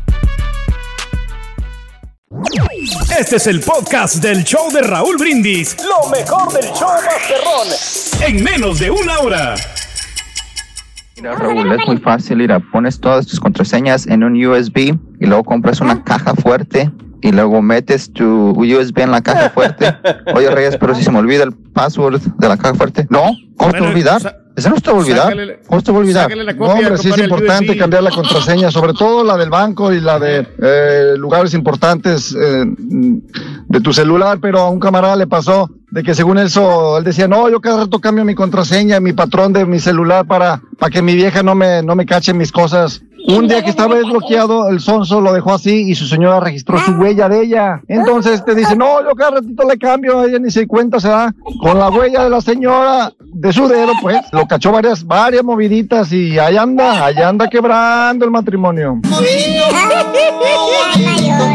Este 3.19 3.35
es 3.35 3.47
el 3.47 3.59
podcast 3.59 4.15
del 4.23 4.43
show 4.43 4.71
de 4.71 4.81
Raúl 4.81 5.17
Brindis. 5.17 5.75
Lo 5.83 6.09
mejor 6.09 6.51
del 6.53 6.63
show 6.71 6.89
Masterrón. 7.05 7.67
En 8.25 8.43
menos 8.43 8.79
de 8.79 8.89
una 8.89 9.19
hora. 9.19 9.55
Mira, 11.17 11.35
Raúl, 11.35 11.71
es 11.73 11.85
muy 11.85 11.97
fácil. 11.97 12.37
Mira, 12.37 12.59
pones 12.59 12.99
todas 12.99 13.27
tus 13.27 13.39
contraseñas 13.39 14.07
en 14.07 14.23
un 14.23 14.43
USB 14.43 14.97
y 15.19 15.25
luego 15.25 15.43
compras 15.43 15.81
una 15.81 16.03
caja 16.03 16.33
fuerte 16.35 16.89
y 17.21 17.31
luego 17.31 17.61
metes 17.61 18.11
tu 18.11 18.51
USB 18.51 18.99
en 18.99 19.11
la 19.11 19.21
caja 19.21 19.49
fuerte. 19.49 19.93
Oye, 20.33 20.49
Reyes, 20.49 20.77
pero 20.77 20.95
si 20.95 21.03
se 21.03 21.11
me 21.11 21.19
olvida 21.19 21.43
el 21.43 21.53
password 21.53 22.21
de 22.21 22.47
la 22.47 22.57
caja 22.57 22.75
fuerte. 22.75 23.07
No, 23.09 23.35
¿cómo 23.57 23.73
te 23.73 23.81
olvidar? 23.81 24.40
¿Eso 24.55 24.69
no 24.69 24.75
te 24.81 24.91
va 24.91 24.97
a 24.97 24.99
olvidar? 24.99 25.27
sácale- 25.33 25.59
¿Cómo 25.65 25.81
te 25.81 25.91
va 25.91 25.97
a 25.97 26.01
olvidar? 26.01 26.29
No, 26.67 26.73
hombre, 26.73 26.97
sí 26.97 27.07
es 27.09 27.13
importante 27.23 27.65
cambiar 27.79 28.03
la 28.03 28.09
contraseña, 28.11 28.71
sobre 28.71 28.93
todo 28.93 29.23
la 29.23 29.37
del 29.37 29.49
banco 29.49 29.93
y 29.93 30.01
la 30.01 30.19
de 30.19 30.45
eh, 30.61 31.13
lugares 31.17 31.53
importantes 31.53 32.35
eh, 32.39 32.65
de 32.67 33.79
tu 33.81 33.93
celular, 33.93 34.39
pero 34.41 34.59
a 34.59 34.69
un 34.69 34.79
camarada 34.79 35.15
le 35.15 35.27
pasó 35.27 35.69
de 35.89 36.03
que 36.03 36.15
según 36.15 36.37
eso, 36.37 36.97
él 36.97 37.03
decía, 37.03 37.27
no, 37.27 37.49
yo 37.49 37.59
cada 37.61 37.81
rato 37.83 37.99
cambio 37.99 38.23
mi 38.25 38.35
contraseña, 38.35 38.99
mi 38.99 39.13
patrón 39.13 39.51
de 39.53 39.65
mi 39.65 39.79
celular 39.79 40.25
para, 40.25 40.61
para 40.77 40.89
que 40.89 41.01
mi 41.01 41.15
vieja 41.15 41.43
no 41.43 41.55
me, 41.55 41.81
no 41.83 41.95
me 41.95 42.05
cache 42.05 42.33
mis 42.33 42.51
cosas. 42.51 43.01
Un 43.27 43.47
día 43.47 43.63
que 43.63 43.69
estaba 43.69 43.95
desbloqueado, 43.95 44.69
el 44.69 44.79
sonso 44.79 45.21
lo 45.21 45.33
dejó 45.33 45.53
así 45.53 45.89
y 45.89 45.95
su 45.95 46.05
señora 46.07 46.39
registró 46.39 46.79
su 46.79 46.91
huella 46.93 47.29
de 47.29 47.43
ella. 47.43 47.81
Entonces 47.87 48.43
te 48.43 48.55
dice, 48.55 48.75
no, 48.75 49.01
yo 49.03 49.11
cada 49.15 49.39
ratito 49.39 49.67
le 49.67 49.77
cambio, 49.77 50.23
ella 50.23 50.39
ni 50.39 50.51
se 50.51 50.67
cuenta, 50.67 50.99
se 50.99 51.07
da 51.09 51.33
con 51.61 51.77
la 51.77 51.89
huella 51.89 52.23
de 52.23 52.29
la 52.29 52.41
señora, 52.41 53.11
de 53.19 53.53
su 53.53 53.67
dedo, 53.67 53.93
pues. 54.01 54.17
Lo 54.31 54.47
cachó 54.47 54.71
varias, 54.71 55.05
varias 55.05 55.43
moviditas 55.43 56.11
y 56.11 56.39
ahí 56.39 56.57
anda, 56.57 57.05
ahí 57.05 57.17
anda 57.17 57.47
quebrando 57.47 58.25
el 58.25 58.31
matrimonio. 58.31 58.99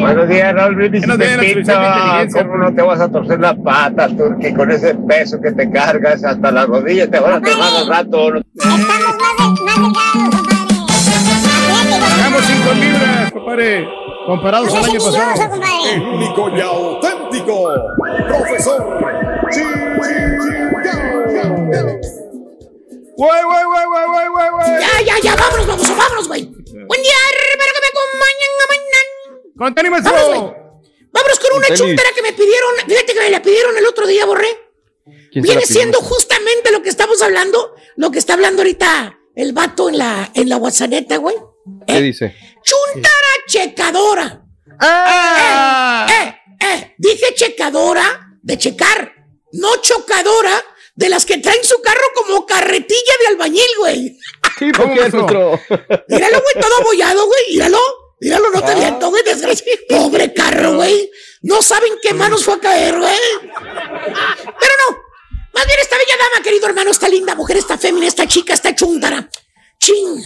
Buenos 0.00 0.28
días, 0.28 0.54
Raúl 0.54 0.76
Brindis. 0.76 1.04
¿Cómo 1.04 2.56
no 2.56 2.72
te 2.74 2.82
vas 2.82 3.00
a 3.00 3.08
torcer 3.08 3.40
las 3.40 3.56
patas? 3.56 4.12
Que 4.40 4.54
con 4.54 4.70
ese 4.70 4.94
peso 4.94 5.40
que 5.40 5.52
te 5.52 5.70
cargas 5.70 6.24
hasta 6.24 6.50
las 6.50 6.66
rodillas 6.66 7.10
te 7.10 7.18
van 7.18 7.34
a 7.34 7.40
quemar 7.40 7.74
al 7.76 7.88
rato. 7.88 8.30
¿no? 8.30 8.40
Hagamos 11.26 12.44
5 12.44 12.72
libras, 12.74 13.32
compadre, 13.32 13.88
comparados 14.26 14.74
al 14.74 14.84
año 14.84 14.98
pasado. 14.98 15.60
El 15.92 16.02
único 16.02 16.50
y 16.56 16.60
auténtico 16.60 17.74
profesor 18.28 18.96
Güey, 23.16 23.42
güey, 23.44 23.64
güey, 23.64 23.86
güey, 23.86 24.06
güey, 24.06 24.28
güey, 24.28 24.50
güey. 24.50 24.80
Ya, 24.80 25.00
ya, 25.06 25.18
ya, 25.22 25.36
vámonos, 25.36 25.66
vamos, 25.66 25.96
vámonos, 25.96 26.28
güey. 26.28 26.44
Buen 26.44 27.02
día, 27.02 27.14
espero 27.50 27.72
que 27.74 27.80
me 27.80 27.88
acompañen 27.88 28.50
a 28.60 28.66
mañana. 28.68 29.00
Con 29.56 29.74
Vámonos, 30.04 30.28
güey. 30.28 30.66
Vámonos 31.12 31.38
con 31.38 31.56
una 31.56 31.66
Tenis. 31.66 31.80
chuntara 31.80 32.08
que 32.14 32.22
me 32.22 32.32
pidieron. 32.34 32.70
Fíjate 32.86 33.14
que 33.14 33.20
me 33.20 33.30
la 33.30 33.40
pidieron 33.40 33.76
el 33.78 33.86
otro 33.86 34.06
día, 34.06 34.26
Borré. 34.26 34.48
¿Quién 35.32 35.44
se 35.44 35.48
la 35.48 35.54
Viene 35.54 35.66
siendo 35.66 35.98
justamente 36.00 36.70
lo 36.70 36.82
que 36.82 36.90
estamos 36.90 37.22
hablando, 37.22 37.74
lo 37.96 38.10
que 38.10 38.18
está 38.18 38.34
hablando 38.34 38.60
ahorita 38.60 39.15
el 39.36 39.52
vato 39.52 39.88
en 39.88 39.98
la, 39.98 40.30
en 40.34 40.48
la 40.48 40.56
WhatsApp, 40.56 40.90
güey. 41.20 41.36
¿Qué 41.86 42.00
dice? 42.00 42.34
Chuntara 42.64 43.32
checadora. 43.46 44.42
¡Ah! 44.80 46.06
Eh, 46.10 46.34
eh, 46.60 46.66
eh. 46.66 46.94
Dije 46.98 47.34
checadora 47.34 48.28
de 48.42 48.58
checar, 48.58 49.12
no 49.52 49.76
chocadora 49.80 50.62
de 50.94 51.08
las 51.08 51.26
que 51.26 51.38
traen 51.38 51.62
su 51.62 51.80
carro 51.82 52.00
como 52.14 52.46
carretilla 52.46 53.12
de 53.20 53.26
albañil, 53.28 53.62
güey. 53.78 54.18
Sí, 54.58 54.72
¿por 54.76 54.92
qué, 54.94 55.00
maestro? 55.00 55.60
Míralo, 56.08 56.40
güey, 56.42 56.54
todo 56.64 56.76
abollado, 56.80 57.26
güey. 57.26 57.40
Míralo. 57.52 57.78
Míralo, 58.18 58.50
no 58.50 58.62
te 58.62 58.72
Ah. 58.72 58.74
viento, 58.76 59.10
güey. 59.10 59.22
desgracia- 59.24 59.64
Pobre 59.88 60.32
carro, 60.32 60.76
güey. 60.76 61.10
No 61.42 61.60
saben 61.62 61.92
qué 62.02 62.14
manos 62.14 62.44
fue 62.44 62.54
a 62.54 62.58
caer, 62.60 62.98
güey. 62.98 63.14
Querido 66.42 66.68
hermano, 66.68 66.90
esta 66.92 67.08
linda 67.08 67.34
mujer, 67.34 67.56
esta 67.56 67.76
fémina, 67.76 68.06
esta 68.06 68.24
chica, 68.28 68.54
esta 68.54 68.72
chuntara. 68.72 69.28
Chin. 69.80 70.22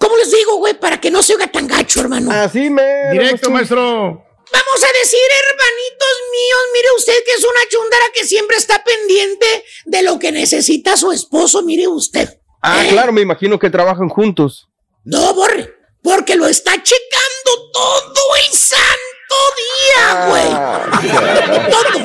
¿Cómo 0.00 0.16
les 0.16 0.32
digo, 0.32 0.56
güey? 0.56 0.74
Para 0.74 1.00
que 1.00 1.08
no 1.10 1.22
se 1.22 1.34
oiga 1.34 1.46
tan 1.46 1.68
gacho, 1.68 2.00
hermano. 2.00 2.32
Así 2.32 2.68
me. 2.68 3.10
Directo, 3.12 3.48
maestro. 3.48 3.78
Vamos 3.80 4.82
a 4.82 4.98
decir, 5.00 5.20
hermanitos 5.50 6.16
míos, 6.32 6.60
mire 6.72 6.88
usted 6.96 7.12
que 7.24 7.32
es 7.32 7.44
una 7.44 7.60
chundara 7.70 8.04
que 8.12 8.24
siempre 8.24 8.56
está 8.56 8.82
pendiente 8.82 9.64
de 9.84 10.02
lo 10.02 10.18
que 10.18 10.32
necesita 10.32 10.96
su 10.96 11.12
esposo, 11.12 11.62
mire 11.62 11.86
usted. 11.86 12.28
Ah, 12.60 12.84
Eh, 12.84 12.88
claro, 12.88 13.12
me 13.12 13.20
imagino 13.20 13.58
que 13.58 13.70
trabajan 13.70 14.08
juntos. 14.08 14.68
No, 15.04 15.32
Borre, 15.34 15.74
porque 16.02 16.34
lo 16.34 16.48
está 16.48 16.72
checando 16.82 17.70
todo 17.72 18.36
el 18.36 18.52
santo 18.56 19.36
día, 19.56 20.26
güey. 20.28 21.70
Todo. 21.70 22.04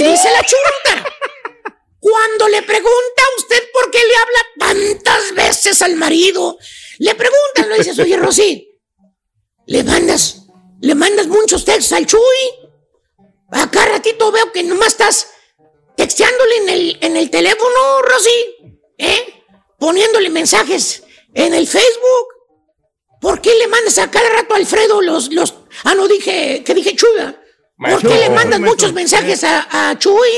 Te 0.00 0.08
dice 0.08 0.30
la 0.30 0.42
chundara. 0.42 1.14
Cuando 2.00 2.48
le 2.48 2.62
pregunta 2.62 3.22
a 3.22 3.36
usted 3.38 3.70
por 3.70 3.90
qué 3.90 3.98
le 3.98 4.16
habla 4.16 4.46
tantas 4.58 5.34
veces 5.34 5.82
al 5.82 5.94
marido, 5.96 6.56
le 7.00 7.14
preguntan, 7.14 7.68
le 7.68 7.76
dices, 7.76 7.98
oye, 7.98 8.16
Rosy, 8.16 8.80
le 9.66 9.84
mandas, 9.84 10.46
le 10.80 10.94
mandas 10.94 11.26
muchos 11.26 11.66
textos 11.66 11.92
al 11.92 12.06
Chuy. 12.06 12.20
Acá 13.50 13.84
ratito 13.84 14.32
veo 14.32 14.50
que 14.52 14.62
nomás 14.62 14.88
estás 14.88 15.32
texteándole 15.98 16.56
en 16.56 16.68
el, 16.70 16.98
en 17.02 17.16
el 17.18 17.28
teléfono, 17.28 18.00
Rosy, 18.00 18.78
¿eh? 18.96 19.44
Poniéndole 19.78 20.30
mensajes 20.30 21.02
en 21.34 21.52
el 21.52 21.66
Facebook. 21.66 22.28
¿Por 23.20 23.42
qué 23.42 23.54
le 23.54 23.66
mandas 23.66 23.98
a 23.98 24.10
cada 24.10 24.30
rato 24.30 24.54
a 24.54 24.56
Alfredo 24.56 25.02
los, 25.02 25.30
los, 25.30 25.56
ah, 25.84 25.94
no 25.94 26.08
dije, 26.08 26.64
que 26.64 26.72
dije 26.72 26.96
Chuy, 26.96 27.10
¿Por 27.80 28.00
qué 28.02 28.08
le 28.18 28.30
mandas 28.30 28.60
muchos 28.60 28.92
mensajes 28.92 29.42
a, 29.44 29.90
a 29.90 29.98
Chuy? 29.98 30.28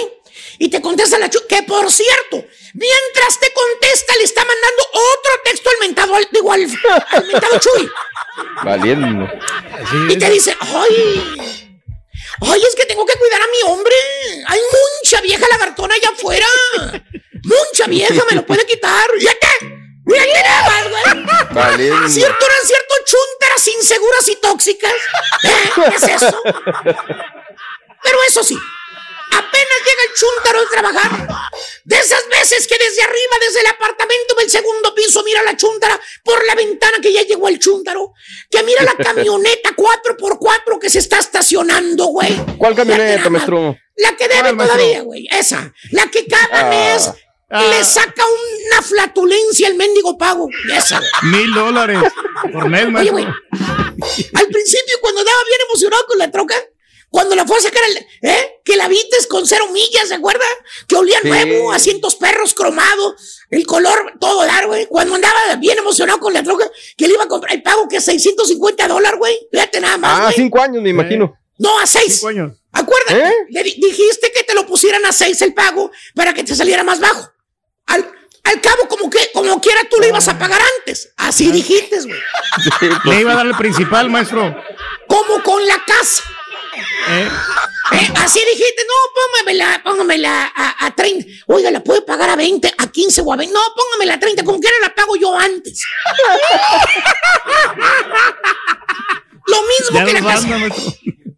Y 0.59 0.69
te 0.69 0.81
contesta 0.81 1.19
la 1.19 1.29
Chuy, 1.29 1.43
que 1.49 1.63
por 1.65 1.91
cierto, 1.91 2.45
mientras 2.75 3.41
te 3.41 3.53
contesta, 3.53 4.15
le 4.17 4.25
está 4.25 4.45
mandando 4.45 4.83
otro 4.93 5.33
texto 5.45 5.71
al 5.71 5.77
mentado, 5.81 6.15
al, 6.15 6.29
digo, 6.31 6.53
al, 6.53 6.63
al 7.11 7.27
mentado 7.27 7.59
Chuy. 7.59 7.91
Valiendo. 8.65 9.29
Y 10.09 10.17
te 10.17 10.31
dice, 10.31 10.57
ay, 10.61 11.49
ay, 12.41 12.63
es 12.63 12.75
que 12.77 12.87
tengo 12.87 13.05
que 13.05 13.19
cuidar 13.19 13.43
a 13.43 13.47
mi 13.47 13.73
hombre. 13.73 13.95
Hay 14.47 14.61
mucha 15.03 15.21
vieja 15.21 15.47
lagartona 15.51 15.95
allá 15.95 16.11
afuera. 16.11 16.47
Mucha 17.45 17.87
vieja, 17.89 18.25
me 18.31 18.37
lo 18.37 18.47
puede 18.47 18.65
quitar. 18.67 19.07
¿Ya 19.19 19.33
qué? 19.35 19.67
Mira, 20.05 20.25
¿qué 20.25 20.43
nada 20.43 20.69
más, 20.69 20.89
güey? 20.89 21.03
Valiendo. 21.51 22.09
¿Cierto 22.09 22.47
chuntaras 23.05 23.67
inseguras 23.69 24.29
y 24.29 24.37
tóxicas? 24.37 24.93
¿Eh? 25.45 25.71
¿Qué 25.91 25.97
es 25.97 26.23
eso? 26.23 26.43
Pero 28.03 28.19
eso 28.29 28.43
sí, 28.43 28.59
apenas 29.31 29.79
llega 29.87 30.03
el 30.09 30.15
chúntaro 30.15 30.61
de 30.61 30.67
trabajar, 30.67 31.29
de 31.85 31.97
esas 31.99 32.29
veces 32.29 32.67
que 32.67 32.77
desde 32.79 33.03
arriba, 33.03 33.37
desde 33.41 33.61
el 33.61 33.67
apartamento 33.67 34.35
del 34.37 34.51
segundo 34.51 34.95
piso, 34.95 35.23
mira 35.25 35.43
la 35.43 35.57
chúntara 35.57 36.01
por 36.25 36.45
la 36.47 36.55
ventana 36.55 36.99
que 37.01 37.13
ya 37.13 37.23
llegó 37.23 37.49
el 37.49 37.59
chúntaro, 37.59 38.13
que 38.51 38.63
mira 38.65 38.83
la 38.83 38.95
camioneta 38.97 39.71
4x4 39.77 40.79
que 40.81 40.91
se 40.91 40.99
está 40.99 41.19
estacionando, 41.19 42.07
güey. 42.07 42.35
¿Cuál 42.59 42.75
camioneta, 42.75 43.31
maestro? 43.31 43.77
La 43.97 44.17
que 44.17 44.27
debe 44.27 44.53
todavía, 44.55 45.03
güey, 45.03 45.29
esa. 45.31 45.73
La 45.91 46.11
que 46.11 46.27
cada 46.27 46.61
Ah. 46.61 46.65
mes 46.71 47.11
le 47.53 47.85
saca 47.85 48.25
una 48.67 48.83
flatulencia 48.83 49.69
al 49.69 49.75
mendigo 49.75 50.17
pago. 50.17 50.49
Esa. 50.75 51.01
Mil 51.23 51.53
dólares 51.55 51.99
por 52.53 52.69
mes, 52.69 52.87
Oye, 52.95 53.11
güey. 53.11 53.25
Al 53.25 54.47
principio, 54.49 54.97
cuando 55.01 55.21
andaba 55.21 55.39
bien 55.47 55.61
emocionado 55.69 56.05
con 56.07 56.19
la 56.19 56.31
troca, 56.31 56.55
cuando 57.11 57.35
la 57.37 57.47
fue 57.47 57.59
a 57.59 57.61
sacar, 57.61 57.83
al- 57.85 58.07
¿eh? 58.31 58.61
Que 58.65 58.77
la 58.77 58.89
vites 58.89 59.27
con 59.27 59.47
cero 59.47 59.67
millas, 59.71 60.09
¿se 60.09 60.15
acuerda? 60.15 60.45
Que 60.89 60.97
olía 60.97 61.19
Sí. 61.21 61.29
nuevo, 61.29 61.73
asientos 61.73 62.17
perros 62.17 62.55
cromado, 62.55 63.15
el 63.51 63.67
color 63.67 64.15
todo 64.19 64.45
dar, 64.47 64.67
güey. 64.67 64.87
Cuando 64.87 65.15
andaba 65.15 65.57
bien 65.61 65.77
emocionado 65.79 66.21
con 66.21 66.33
la 66.33 66.43
troca, 66.43 66.71
que 66.97 67.07
le 67.07 67.15
iba 67.15 67.25
a 67.25 67.29
comprar 67.29 67.55
el 67.55 67.63
pago 67.63 67.87
que 67.89 68.01
650 68.01 68.89
dólares, 68.89 69.19
güey. 69.19 69.37
Fíjate 69.53 69.81
nada 69.81 69.99
más, 69.99 70.21
Ah, 70.29 70.33
cinco 70.35 70.61
años, 70.61 70.83
me 70.83 70.89
imagino. 70.91 71.37
No, 71.59 71.79
a 71.79 71.87
seis. 71.87 72.25
años. 72.25 72.53
Acuérdate, 72.73 73.29
¿Eh? 73.29 73.35
le 73.51 73.63
di- 73.63 73.75
dijiste 73.79 74.33
que 74.33 74.43
te 74.45 74.55
lo 74.55 74.67
pusieran 74.67 75.05
a 75.05 75.13
seis 75.13 75.43
el 75.43 75.53
pago 75.53 75.91
para 76.15 76.33
que 76.33 76.43
te 76.43 76.57
saliera 76.57 76.83
más 76.83 76.99
bajo. 76.99 77.31
Al, 77.93 78.13
al 78.45 78.61
cabo, 78.61 78.89
como 78.89 79.09
que, 79.09 79.31
como 79.33 79.61
quiera, 79.61 79.85
tú 79.89 79.97
lo 79.99 80.07
ibas 80.07 80.29
a 80.29 80.39
pagar 80.39 80.61
antes. 80.79 81.13
Así 81.17 81.51
dijiste, 81.51 82.01
güey. 82.03 82.21
Le 83.05 83.21
iba 83.21 83.33
a 83.33 83.37
dar 83.37 83.47
el 83.47 83.55
principal, 83.57 84.11
maestro. 84.11 84.55
Como 85.07 85.43
con 85.43 85.67
la 85.67 85.83
casa. 85.85 86.25
¿Eh? 87.09 87.29
Eh, 87.93 88.13
así 88.17 88.41
dijiste, 88.41 88.83
no, 88.87 88.95
póngamela, 89.15 89.83
póngamela 89.85 90.53
a, 90.55 90.87
a 90.87 90.95
30. 90.95 91.27
Oiga, 91.47 91.71
¿la 91.71 91.83
puede 91.83 92.03
pagar 92.03 92.31
a 92.31 92.37
20, 92.37 92.73
a 92.79 92.87
15 92.87 93.21
o 93.23 93.33
a 93.33 93.37
20? 93.37 93.53
No, 93.53 93.61
póngamela 93.77 94.15
a 94.15 94.21
30, 94.21 94.45
como 94.45 94.61
quiera 94.61 94.77
la 94.81 94.95
pago 94.95 95.17
yo 95.17 95.37
antes. 95.37 95.85
Lo 99.47 99.63
mismo 99.63 99.99
Ya 99.99 100.05
que 100.05 100.13
la 100.15 100.23
casa. 100.23 100.49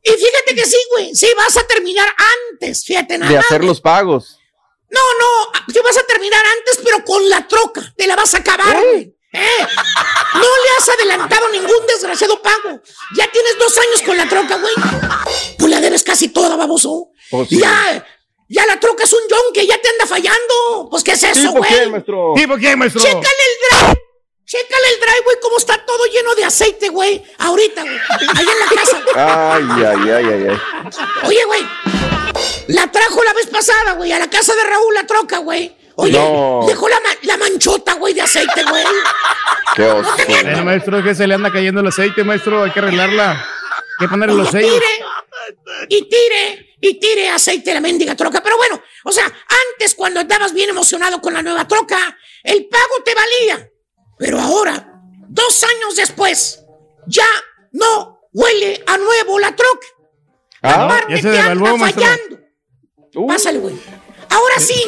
Y 0.07 0.11
fíjate 0.11 0.55
que 0.55 0.67
sí, 0.67 0.77
güey, 0.93 1.15
sí 1.15 1.27
vas 1.37 1.57
a 1.57 1.67
terminar 1.67 2.07
antes, 2.53 2.85
fíjate 2.85 3.17
nada 3.17 3.33
De 3.33 3.39
hacer 3.39 3.65
los 3.65 3.81
pagos. 3.81 4.39
No, 4.95 5.01
no, 5.19 5.73
tú 5.73 5.81
vas 5.83 5.97
a 5.99 6.07
terminar 6.07 6.43
antes, 6.59 6.79
pero 6.85 7.05
con 7.05 7.29
la 7.29 7.47
troca. 7.49 7.83
Te 7.97 8.07
la 8.07 8.15
vas 8.17 8.33
a 8.35 8.39
acabar, 8.39 8.77
güey. 8.77 9.15
¿Eh? 9.33 9.67
No 10.35 10.41
le 10.41 10.71
has 10.79 10.89
adelantado 10.89 11.49
ningún 11.51 11.87
desgraciado 11.89 12.41
pago. 12.41 12.81
Ya 13.17 13.29
tienes 13.33 13.59
dos 13.59 13.77
años 13.79 14.03
con 14.07 14.17
la 14.17 14.29
troca, 14.29 14.57
güey. 14.59 14.75
Pues 15.59 15.71
la 15.71 15.81
debes 15.81 16.05
casi 16.05 16.29
toda, 16.29 16.55
baboso. 16.55 17.09
Sí. 17.49 17.59
Ya, 17.59 18.07
ya 18.49 18.67
la 18.67 18.79
troca 18.79 19.03
es 19.03 19.13
un 19.13 19.23
yon 19.29 19.53
que 19.53 19.67
ya 19.67 19.77
te 19.81 19.89
anda 19.89 20.07
fallando. 20.07 20.89
Pues, 20.89 21.03
¿qué 21.03 21.13
es 21.13 21.23
eso, 21.25 21.41
¿Tipo 21.49 21.53
güey? 21.59 21.71
quién, 21.71 21.91
maestro? 21.91 22.33
¿Tipo 22.37 22.55
quién, 22.57 22.79
maestro? 22.79 23.03
Chécale 23.03 23.23
el 23.25 23.79
drive. 23.79 24.01
Chécale 24.47 24.89
el 24.95 25.01
drive, 25.01 25.21
güey, 25.25 25.37
cómo 25.43 25.59
está 25.59 25.85
todo 25.85 26.05
lleno 26.07 26.35
de 26.37 26.45
aceite, 26.45 26.89
güey. 26.91 27.25
Ahorita, 27.39 27.83
güey. 27.83 27.99
Allá 28.37 28.53
en 28.53 28.59
la 28.61 28.67
casa. 28.67 29.03
güey. 29.03 29.17
Ay, 29.17 29.65
ay, 29.85 30.11
ay, 30.11 30.27
ay, 30.33 30.47
ay. 30.51 30.61
Oye, 31.27 31.45
güey. 31.47 31.67
La 32.69 32.91
trajo 32.91 33.23
la 33.23 33.33
vez 33.35 33.47
pasada, 33.49 33.93
güey, 33.93 34.13
a 34.13 34.19
la 34.19 34.29
casa 34.29 34.55
de 34.55 34.65
Raúl 34.65 34.95
la 34.95 35.07
troca, 35.07 35.39
güey. 35.39 35.77
Oye, 35.97 36.13
No. 36.13 36.65
dejó 36.67 36.89
la, 36.89 36.99
la 37.23 37.37
manchota, 37.37 37.95
güey, 37.95 38.15
de 38.15 38.23
aceite, 38.23 38.65
güey. 38.65 38.85
Qué 39.77 39.85
oso. 39.85 40.11
Bueno, 40.29 40.65
maestro, 40.65 41.03
que 41.03 41.15
se 41.15 41.27
le 41.27 41.35
anda 41.35 41.53
cayendo 41.53 41.81
el 41.81 41.87
aceite, 41.89 42.25
maestro. 42.25 42.65
Hay 42.65 42.71
que 42.73 42.81
arreglarla. 42.81 43.33
Hay 43.33 44.07
que 44.07 44.09
ponerle 44.09 44.35
los 44.35 44.51
sellos. 44.51 44.73
tire 44.75 45.87
y 45.89 46.09
tire 46.09 46.77
y 46.81 46.99
tire 46.99 47.29
aceite 47.31 47.73
la 47.75 47.81
mendiga 47.81 48.17
troca. 48.17 48.43
Pero 48.43 48.57
bueno, 48.57 48.83
o 49.05 49.13
sea, 49.13 49.25
antes 49.75 49.95
cuando 49.95 50.21
estabas 50.21 50.53
bien 50.53 50.71
emocionado 50.71 51.21
con 51.21 51.33
la 51.35 51.43
nueva 51.43 51.69
troca, 51.69 52.17
el 52.43 52.67
pago 52.67 53.03
te 53.05 53.15
valía. 53.15 53.71
Pero 54.19 54.41
ahora, 54.41 55.01
dos 55.29 55.63
años 55.65 55.97
después, 55.97 56.61
ya 57.07 57.27
no 57.73 58.21
huele 58.33 58.83
a 58.87 58.97
nuevo 58.97 59.39
la 59.39 59.55
troca. 59.55 59.87
Ah, 60.63 60.85
Aparte, 60.87 61.11
ya 61.11 61.17
se 61.19 61.23
te 61.23 61.29
devaluó, 61.31 61.67
anda 61.69 61.79
maestro. 61.79 62.05
Uh. 63.15 63.27
Pásale, 63.27 63.59
güey. 63.59 63.77
Ahora 64.29 64.59
sí, 64.59 64.83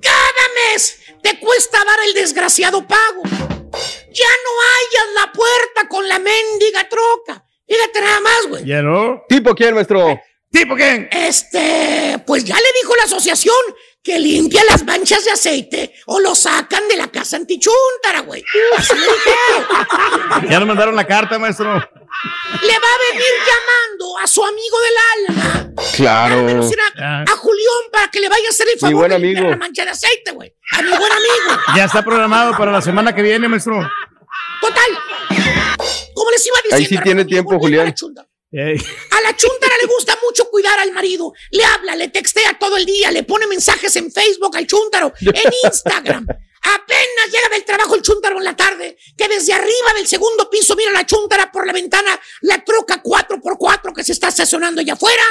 cada 0.00 0.72
mes 0.72 0.98
te 1.22 1.38
cuesta 1.38 1.78
dar 1.84 1.98
el 2.06 2.14
desgraciado 2.14 2.86
pago. 2.86 3.22
Ya 3.24 4.30
no 4.44 4.50
hayas 4.76 5.14
la 5.14 5.32
puerta 5.32 5.88
con 5.88 6.06
la 6.08 6.18
mendiga 6.18 6.88
troca. 6.88 7.44
Fíjate 7.66 8.00
nada 8.00 8.20
más, 8.20 8.46
güey. 8.48 8.64
¿Ya 8.64 8.82
no? 8.82 9.22
¿Tipo 9.28 9.54
quién, 9.54 9.74
maestro? 9.74 10.20
¿Tipo 10.50 10.76
quién? 10.76 11.08
Este, 11.10 12.22
pues 12.26 12.44
ya 12.44 12.54
le 12.54 12.72
dijo 12.80 12.94
la 12.94 13.04
asociación 13.04 13.56
que 14.02 14.20
limpia 14.20 14.62
las 14.68 14.84
manchas 14.84 15.24
de 15.24 15.32
aceite 15.32 15.94
o 16.06 16.20
lo 16.20 16.34
sacan 16.34 16.86
de 16.88 16.96
la 16.96 17.08
casa 17.08 17.36
antichúntara, 17.36 18.20
güey. 18.20 18.44
Ya 20.48 20.58
nos 20.58 20.68
mandaron 20.68 20.94
la 20.94 21.06
carta, 21.06 21.38
maestro. 21.38 21.82
Le 22.62 22.72
va 22.72 22.86
a 22.94 23.12
venir 23.12 23.32
llamando 23.46 24.18
a 24.18 24.26
su 24.26 24.44
amigo 24.44 24.76
del 24.80 25.34
alma. 25.34 25.72
Claro. 25.96 26.46
A, 26.98 27.22
a 27.22 27.36
Julián 27.36 27.90
para 27.92 28.08
que 28.10 28.20
le 28.20 28.28
vaya 28.28 28.46
a 28.46 28.50
hacer 28.50 28.66
el 28.68 28.74
Mi 28.76 28.80
favor 28.80 28.94
buen 28.96 29.08
de 29.10 29.16
amigo. 29.16 29.50
la 29.50 29.56
mancha 29.56 29.84
de 29.84 29.90
aceite, 29.90 30.30
güey. 30.32 30.54
A 30.72 30.82
mi 30.82 30.88
buen 30.90 31.12
amigo. 31.12 31.62
Ya 31.76 31.84
está 31.84 32.02
programado 32.02 32.56
para 32.56 32.70
la 32.72 32.80
semana 32.80 33.14
que 33.14 33.22
viene, 33.22 33.48
maestro. 33.48 33.74
Total. 34.60 34.98
Como 36.14 36.30
les 36.30 36.46
iba 36.46 36.56
diciendo. 36.64 36.76
Ahí 36.76 36.86
sí 36.86 36.98
tiene 37.02 37.24
tiempo, 37.24 37.58
Julián. 37.58 37.88
A 37.88 39.20
la 39.20 39.36
chuntara 39.36 39.74
le 39.80 39.86
gusta 39.88 40.16
mucho 40.24 40.48
cuidar 40.48 40.78
al 40.78 40.92
marido. 40.92 41.32
Le 41.50 41.64
habla, 41.64 41.96
le 41.96 42.08
textea 42.08 42.56
todo 42.58 42.76
el 42.76 42.86
día, 42.86 43.10
le 43.10 43.24
pone 43.24 43.46
mensajes 43.48 43.94
en 43.96 44.10
Facebook 44.12 44.56
al 44.56 44.66
chuntaro, 44.66 45.12
en 45.20 45.34
Instagram. 45.64 46.26
Apenas 46.64 47.30
llega 47.30 47.48
del 47.50 47.64
trabajo 47.64 47.94
el 47.94 48.02
chuntaro 48.02 48.38
en 48.38 48.44
la 48.44 48.56
tarde, 48.56 48.96
que 49.16 49.28
desde 49.28 49.52
arriba 49.52 49.92
del 49.96 50.06
segundo 50.06 50.48
piso 50.48 50.74
mira 50.74 50.90
la 50.92 51.04
chuntara 51.04 51.52
por 51.52 51.66
la 51.66 51.74
ventana, 51.74 52.18
la 52.40 52.64
troca 52.64 53.02
4x4 53.02 53.94
que 53.94 54.02
se 54.02 54.12
está 54.12 54.28
estacionando 54.28 54.80
allá 54.80 54.94
afuera. 54.94 55.22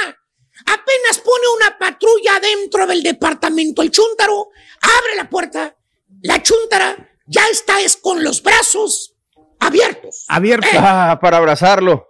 Apenas 0.66 1.18
pone 1.18 1.44
una 1.56 1.76
patrulla 1.76 2.38
dentro 2.40 2.86
del 2.86 3.02
departamento. 3.02 3.82
El 3.82 3.90
chúntaro 3.90 4.50
abre 4.80 5.16
la 5.16 5.28
puerta. 5.28 5.74
La 6.22 6.40
chúntara 6.40 6.96
ya 7.26 7.46
está 7.48 7.80
es 7.80 7.96
con 7.96 8.22
los 8.22 8.40
brazos 8.40 9.14
abiertos. 9.58 10.24
Abierto. 10.28 10.68
Ah, 10.74 11.18
para 11.20 11.38
abrazarlo. 11.38 12.08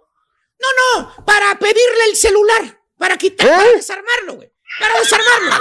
No, 0.59 1.01
no, 1.01 1.25
para 1.25 1.57
pedirle 1.57 2.05
el 2.09 2.15
celular, 2.15 2.79
para 2.97 3.17
quitar, 3.17 3.47
para 3.47 3.71
desarmarlo, 3.71 4.35
güey. 4.35 4.54
Para 4.79 4.99
desarmarlo. 4.99 5.55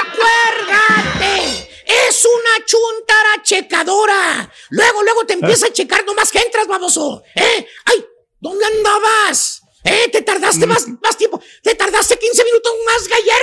Acuérdate, 0.00 1.70
es 1.86 2.24
una 2.24 2.64
chuntara 2.64 3.42
checadora. 3.42 4.52
Luego, 4.70 5.02
luego 5.02 5.24
te 5.26 5.34
empieza 5.34 5.66
a 5.66 5.72
checar 5.72 6.04
nomás 6.04 6.30
que 6.30 6.38
entras, 6.38 6.66
baboso. 6.66 7.22
¿Eh? 7.34 7.66
Ay, 7.84 8.06
¿dónde 8.40 8.64
andabas? 8.64 9.62
¿Eh? 9.84 10.08
Te 10.10 10.22
tardaste 10.22 10.66
más, 10.66 10.86
más 11.02 11.16
tiempo. 11.16 11.40
Te 11.62 11.74
tardaste 11.74 12.18
15 12.18 12.44
minutos 12.44 12.72
más 12.86 13.02
ayer. 13.06 13.42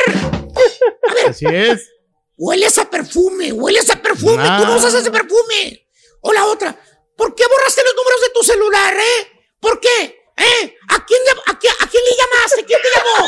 A 1.09 1.13
ver. 1.13 1.30
Así 1.30 1.45
es. 1.45 1.89
Hueles 2.38 2.78
a 2.78 2.89
perfume, 2.89 3.51
hueles 3.51 3.89
a 3.89 4.01
perfume. 4.01 4.43
Tú 4.59 4.65
no 4.65 4.76
usas 4.78 4.93
ese 4.93 5.09
perfume. 5.09 5.88
O 6.22 6.34
la 6.34 6.45
otra. 6.45 6.80
¿Por 7.15 7.34
qué 7.34 7.43
borraste 7.47 7.84
los 7.84 7.95
números 7.95 8.22
de 8.22 8.30
tu 8.30 8.43
celular, 8.43 8.95
eh? 8.95 9.32
¿Por 9.59 9.80
qué? 9.80 10.16
¿Eh? 10.38 10.75
¿A 10.89 11.05
quién, 11.05 11.19
le- 11.25 11.51
a, 11.51 11.57
quién, 11.59 11.73
a 11.81 11.88
quién 11.88 12.03
le 12.03 12.15
llamaste? 12.15 12.65
¿Quién 12.65 12.79
te 12.81 12.89
llamó? 12.95 13.27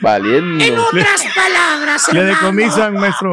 Valiendo. 0.00 0.64
En 0.64 0.78
otras 0.78 1.24
palabras, 1.34 2.02
Le 2.12 2.20
hermano, 2.20 2.36
decomisan, 2.40 2.94
maestro. 2.94 3.32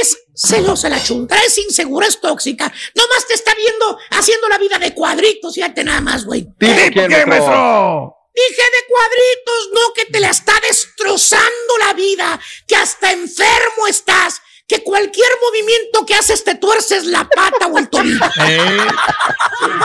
es 0.00 0.18
celosa 0.34 0.88
la 0.88 1.02
chunta, 1.02 1.36
es 1.44 1.58
insegura, 1.58 2.06
es 2.06 2.20
tóxica. 2.20 2.72
Nomás 2.94 3.26
te 3.26 3.34
está 3.34 3.54
viendo 3.54 3.98
haciendo 4.10 4.48
la 4.48 4.58
vida 4.58 4.78
de 4.78 4.94
cuadritos, 4.94 5.54
fíjate 5.54 5.82
nada 5.84 6.00
más, 6.00 6.24
güey. 6.24 6.42
¿Tipo 6.58 6.74
quién, 6.92 7.28
maestro? 7.28 8.16
Dije 8.34 8.62
de 8.62 8.86
cuadritos, 8.88 9.70
no 9.74 9.92
que 9.94 10.06
te 10.06 10.20
la 10.20 10.30
está 10.30 10.54
destrozando 10.66 11.78
la 11.80 11.92
vida, 11.94 12.40
que 12.66 12.76
hasta 12.76 13.12
enfermo 13.12 13.86
estás, 13.88 14.40
que 14.68 14.82
cualquier 14.82 15.28
movimiento 15.42 16.06
que 16.06 16.14
haces 16.14 16.44
te 16.44 16.54
tuerces 16.54 17.04
la 17.06 17.28
pata 17.28 17.66
o 17.66 17.78
el 17.78 17.88
tobillo. 17.88 18.18
Eh, 18.48 18.76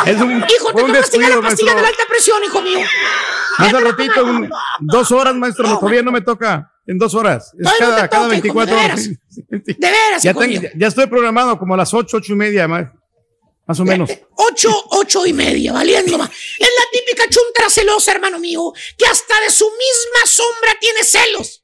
es 0.06 0.18
un, 0.22 0.32
Hijo, 0.38 0.74
te 0.74 0.82
un 0.84 0.92
tomas 0.92 0.94
la 0.94 1.42
pastilla 1.42 1.76
de 1.76 1.82
la 1.82 1.88
alta 1.88 2.04
presión, 2.08 2.44
hijo 2.44 2.62
mío. 2.62 2.80
Más 3.60 3.74
al 3.74 3.84
ratito, 3.84 4.24
un- 4.24 4.50
dos 4.80 5.12
horas, 5.12 5.36
maestro. 5.36 5.78
todavía 5.80 6.02
no 6.02 6.12
me 6.12 6.22
toca. 6.22 6.72
En 6.86 6.98
dos 6.98 7.14
horas. 7.16 7.52
Es 7.60 7.70
cada, 7.78 8.04
te 8.04 8.10
cada 8.10 8.24
toca, 8.24 8.36
hijo, 8.38 8.54
24 8.56 8.76
de 8.76 8.86
horas. 8.86 9.08
veras. 9.08 9.18
De 9.78 9.92
veras, 9.92 10.24
Ya, 10.24 10.32
hijo 10.32 10.40
tengo- 10.40 10.62
mío. 10.62 10.70
ya 10.76 10.88
estoy 10.88 11.08
programado 11.08 11.60
como 11.60 11.74
a 11.74 11.78
las 11.78 11.94
ocho, 11.94 12.18
ocho 12.18 12.34
y 12.34 12.36
media, 12.38 12.68
más, 12.68 12.86
más 13.68 13.80
o 13.80 13.84
menos. 13.86 14.10
Ocho, 14.36 14.70
ocho 14.92 15.26
y 15.26 15.34
media, 15.34 15.74
valiendo 15.74 16.18
más. 16.18 16.30
Es 16.30 16.70
la 16.80 16.86
típica 16.92 17.24
chuntra 17.30 17.70
celosa, 17.70 18.12
hermano 18.14 18.40
mío, 18.40 18.72
que 18.98 19.06
hasta 19.06 19.34
de 19.42 19.52
su 19.52 19.66
misma 19.66 20.26
sombra 20.26 20.72
tiene 20.80 21.04
celos. 21.04 21.64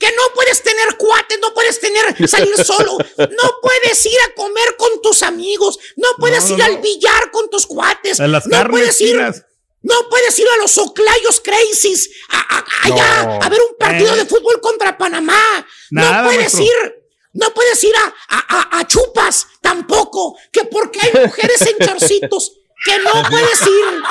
Que 0.00 0.10
no 0.12 0.22
puedes 0.34 0.62
tener 0.62 0.96
cuates, 0.96 1.38
no 1.40 1.52
puedes 1.54 1.78
tener, 1.78 2.26
salir 2.28 2.56
solo, 2.64 2.96
no 3.18 3.54
puedes 3.62 4.06
ir 4.06 4.18
a 4.28 4.34
comer 4.34 4.74
con 4.78 5.00
tus 5.02 5.22
amigos, 5.22 5.78
no 5.96 6.08
puedes 6.18 6.44
No, 6.46 6.54
ir 6.54 6.58
no, 6.58 6.64
al 6.64 6.78
billar 6.78 7.30
con 7.30 7.50
tus 7.50 7.66
cuates, 7.66 8.18
En 8.18 8.32
las 8.32 8.46
no 8.46 8.66
puedes 8.70 8.98
ir, 9.02 9.10
finas. 9.16 9.44
no 9.82 9.94
puedes 10.08 10.38
ir 10.38 10.48
a 10.48 10.56
los 10.56 10.76
Oclayos 10.78 11.40
Crazies, 11.42 12.08
a, 12.30 12.38
a- 12.56 12.64
allá, 12.84 13.22
No. 13.24 13.38
a 13.42 13.48
ver 13.50 13.60
un 13.60 13.76
partido 13.78 14.14
Eh. 14.14 14.16
de 14.16 14.24
fútbol 14.26 14.58
contra 14.62 14.96
Panamá, 14.96 15.66
Nada, 15.90 16.22
no 16.22 16.28
puedes 16.30 16.54
ir 16.58 16.96
no 17.32 17.50
puedes 17.54 17.84
ir 17.84 17.94
a, 17.94 18.14
a- 18.36 18.58
a- 18.58 18.78
a 18.80 18.86
chupas 18.88 19.46
tampoco, 19.60 20.36
que 20.50 20.64
porque 20.64 20.98
hay 21.00 21.12
mujeres 21.26 21.60
en 21.60 21.86
chorcitos, 21.86 22.52
que 22.84 22.98
no 22.98 23.12
puedes 23.30 23.60
ir. 23.68 24.02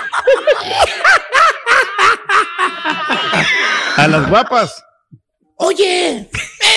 A 3.98 4.08
las 4.08 4.30
guapas. 4.30 4.84
Oye, 5.62 6.30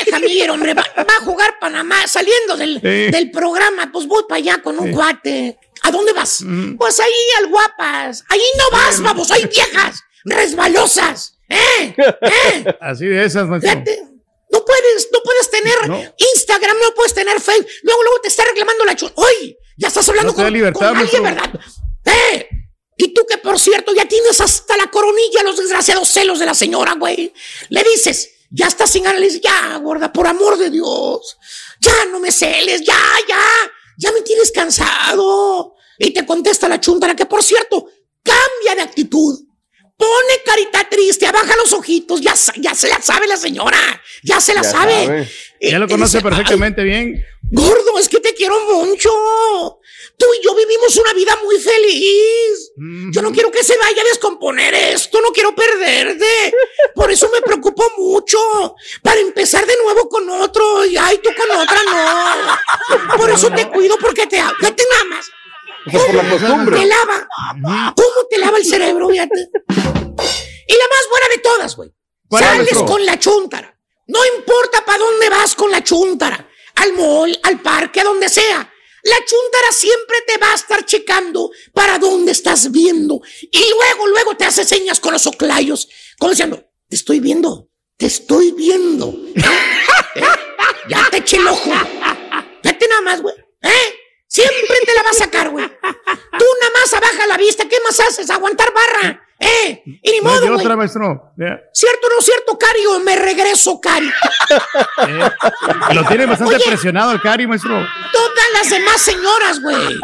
déjame 0.07 0.27
ir, 0.27 0.51
hombre, 0.51 0.75
va, 0.75 0.85
va 0.99 1.15
a 1.21 1.25
jugar 1.25 1.59
Panamá 1.61 2.05
saliendo 2.09 2.57
del, 2.57 2.75
Sí. 2.81 3.11
del 3.17 3.31
programa, 3.31 3.91
pues 3.93 4.07
voy 4.09 4.25
para 4.29 4.39
allá 4.39 4.61
con 4.63 4.77
un 4.79 4.91
cuate. 4.93 5.57
¿A 5.83 5.91
dónde 5.93 6.13
vas? 6.13 6.45
Pues 6.79 6.99
ahí 7.01 7.13
al 7.39 7.49
guapas. 7.49 8.25
Ahí 8.29 8.43
no 8.59 8.65
vas, 8.77 9.01
vamos, 9.01 9.31
hay 9.31 9.45
viejas 9.47 10.01
resbalosas. 10.25 11.39
¿Eh? 11.49 11.95
¿Eh? 11.97 12.65
Así 12.81 13.07
de 13.07 13.25
esas. 13.25 13.49
Fíjate, 13.61 14.03
no 14.51 14.65
puedes, 14.65 15.09
no 15.13 15.19
puedes 15.25 15.51
tener 15.51 15.89
No. 15.89 16.03
Instagram, 16.35 16.77
no 16.81 16.95
puedes 16.95 17.15
tener 17.15 17.41
Facebook. 17.41 17.69
Luego, 17.85 18.03
luego 18.03 18.21
te 18.21 18.29
está 18.29 18.45
reclamando 18.45 18.85
la 18.85 18.97
chula. 18.97 19.13
Oye, 19.15 19.59
ya 19.77 19.89
estás 19.89 20.09
hablando 20.09 20.33
No 20.33 20.37
con, 20.37 20.53
libertad, 20.53 20.89
con 20.89 20.97
alguien. 20.99 21.23
¿verdad? 21.23 21.51
¡Eh! 22.07 22.49
Y 22.97 23.15
tú 23.15 23.25
que, 23.29 23.39
por 23.39 23.59
cierto, 23.59 23.93
ya 23.95 24.07
tienes 24.07 24.41
hasta 24.41 24.77
la 24.77 24.89
coronilla 24.91 25.43
los 25.45 25.57
desgraciados 25.57 26.09
celos 26.09 26.39
de 26.39 26.47
la 26.47 26.55
señora, 26.55 26.95
güey. 26.99 27.33
Le 27.71 27.83
dices, 27.85 28.32
ya 28.53 28.67
estás 28.67 28.91
sin 28.91 29.05
dices, 29.19 29.41
ya, 29.41 29.77
gorda, 29.79 30.13
por 30.13 30.27
amor 30.27 30.59
de 30.59 30.71
Dios. 30.71 31.39
Ya 31.81 32.05
no 32.11 32.21
me 32.21 32.31
celes, 32.31 32.83
ya, 32.83 33.01
ya. 33.27 33.43
Ya 33.97 34.13
me 34.13 34.21
tienes 34.21 34.53
cansado. 34.53 35.75
Y 35.99 36.11
te 36.11 36.27
contesta 36.27 36.69
la 36.69 36.81
chuntara 36.81 37.15
que, 37.17 37.27
por 37.27 37.43
cierto, 37.43 37.87
cambia 38.23 38.75
de 38.77 38.83
actitud. 38.83 39.39
Pone 39.97 40.43
carita 40.45 40.89
triste, 40.89 41.27
abaja 41.27 41.55
los 41.57 41.73
ojitos, 41.73 42.21
ya, 42.21 42.35
ya 42.57 42.75
se 42.75 42.89
la 42.89 43.01
sabe 43.01 43.27
la 43.29 43.37
señora, 43.37 43.79
ya 44.25 44.41
se 44.41 44.53
la 44.53 44.63
Ya 44.63 44.71
sabe. 44.71 45.29
Ya 45.61 45.79
lo 45.79 45.87
y 45.87 45.89
conoce 45.89 46.19
dice, 46.19 46.29
perfectamente 46.29 46.83
bien. 46.83 47.25
Gordo, 47.43 47.99
es 47.99 48.09
que 48.09 48.19
te 48.19 48.35
quiero 48.35 48.59
mucho. 48.61 49.11
Tú 50.23 50.29
y 50.41 50.45
yo 50.45 50.55
vivimos 50.55 50.95
una 50.99 51.13
vida 51.15 51.37
muy 51.43 51.59
feliz. 51.59 52.71
Yo 53.11 53.23
no 53.23 53.33
quiero 53.33 53.51
que 53.51 53.65
se 53.65 53.77
vaya 53.77 54.03
a 54.03 54.05
descomponer 54.05 54.73
esto, 54.73 55.21
no 55.21 55.31
quiero 55.33 55.53
perderte. 55.53 56.55
Por 56.95 57.11
eso 57.11 57.29
me 57.33 57.43
preocupo 57.43 57.83
mucho. 57.99 58.39
Para 59.03 59.19
empezar 59.19 59.67
de 59.67 59.77
nuevo 59.83 60.09
con 60.09 60.31
otro. 60.31 60.87
Y 60.87 60.97
ay, 60.97 61.19
tú 61.25 61.31
con 61.37 61.51
otra 61.59 61.77
no. 61.83 63.17
Por 63.17 63.31
eso 63.31 63.51
te 63.51 63.69
cuido 63.69 63.97
porque 64.01 64.29
te 64.29 64.39
amo. 64.39 64.55
Fíjate 64.61 64.85
nada 64.93 65.05
más. 65.07 65.27
Eso 65.87 66.07
por 66.07 66.15
la 66.15 66.31
costumbre. 66.31 66.79
Te 66.79 66.87
lava. 66.87 67.29
¿Cómo 67.97 68.27
te 68.31 68.39
lava 68.39 68.59
el 68.59 68.65
cerebro, 68.65 69.09
fíjate? 69.09 69.41
Y 69.41 70.73
la 70.73 70.87
más 70.89 71.09
buena 71.11 71.29
de 71.35 71.39
todas, 71.43 71.75
güey. 71.75 71.93
¿Cuál 72.29 72.45
es, 72.45 72.49
Sales 72.69 72.83
con 72.85 73.05
la 73.05 73.19
chuntara. 73.19 73.77
No 74.07 74.21
importa 74.37 74.85
para 74.85 74.99
dónde 74.99 75.29
vas 75.31 75.57
con 75.57 75.73
la 75.73 75.83
chuntara. 75.83 76.49
Al 76.77 76.93
mall, 76.93 77.41
al 77.43 77.61
parque, 77.61 78.03
a 78.03 78.05
donde 78.05 78.29
sea. 78.29 78.72
La 79.05 79.17
chuntara 79.17 79.73
siempre 79.73 80.17
te 80.27 80.39
va 80.39 80.53
a 80.53 80.55
estar 80.55 80.85
checando 80.87 81.51
para 81.73 81.99
dónde 81.99 82.33
estás 82.33 82.71
viendo. 82.71 83.21
Y 83.51 83.65
luego, 83.71 84.07
luego 84.09 84.37
te 84.37 84.45
hace 84.45 84.65
señas 84.65 85.01
con 85.01 85.13
los 85.13 85.27
oclayos. 85.27 85.89
Como 86.19 86.31
diciendo, 86.31 86.63
te 86.89 86.97
estoy 86.97 87.19
viendo. 87.21 87.69
Te 87.97 88.07
estoy 88.07 88.53
viendo. 88.53 89.09
¿Eh? 90.15 90.23
Ya 90.89 91.09
te 91.11 91.19
eché 91.19 91.37
el 91.37 91.47
ojo. 91.49 91.71
Vete 92.63 92.89
nada 92.89 93.03
más, 93.03 93.23
güey. 93.23 93.35
¿Eh? 93.63 93.71
Siempre 94.29 94.77
te 94.87 94.95
la 94.95 95.03
va 95.03 95.11
a 95.11 95.15
sacar, 95.15 95.51
güey. 95.51 95.67
Tú 95.67 96.45
nada 96.61 96.73
más 96.81 96.95
abaja 96.95 97.27
la 97.27 97.37
vista. 97.37 97.69
¿Qué 97.69 97.77
más 97.85 97.99
haces? 98.01 98.31
Aguantar 98.31 98.73
barra. 98.73 99.27
¿Eh? 99.39 99.83
Y 99.85 100.11
ni 100.13 100.19
No 100.21 100.31
modo, 100.31 100.47
güey. 100.47 100.61
otra, 100.61 100.77
maestro. 100.77 101.33
Ya. 101.37 101.61
¿Cierto 101.75 102.07
o 102.07 102.11
no 102.15 102.23
cierto, 102.23 102.57
Cari? 102.59 102.87
O 102.87 103.01
me 103.01 103.17
regreso, 103.17 103.81
Cari. 103.81 104.09
Eh, 105.09 105.31
Lo 105.95 106.05
tiene 106.07 106.27
bastante 106.27 106.55
Oye. 106.57 106.65
presionado 106.65 107.13
el 107.13 107.21
Cari, 107.21 107.47
maestro. 107.47 107.85
Las 108.53 108.71
demás 108.71 109.01
señoras, 109.03 109.61
güey. 109.61 109.99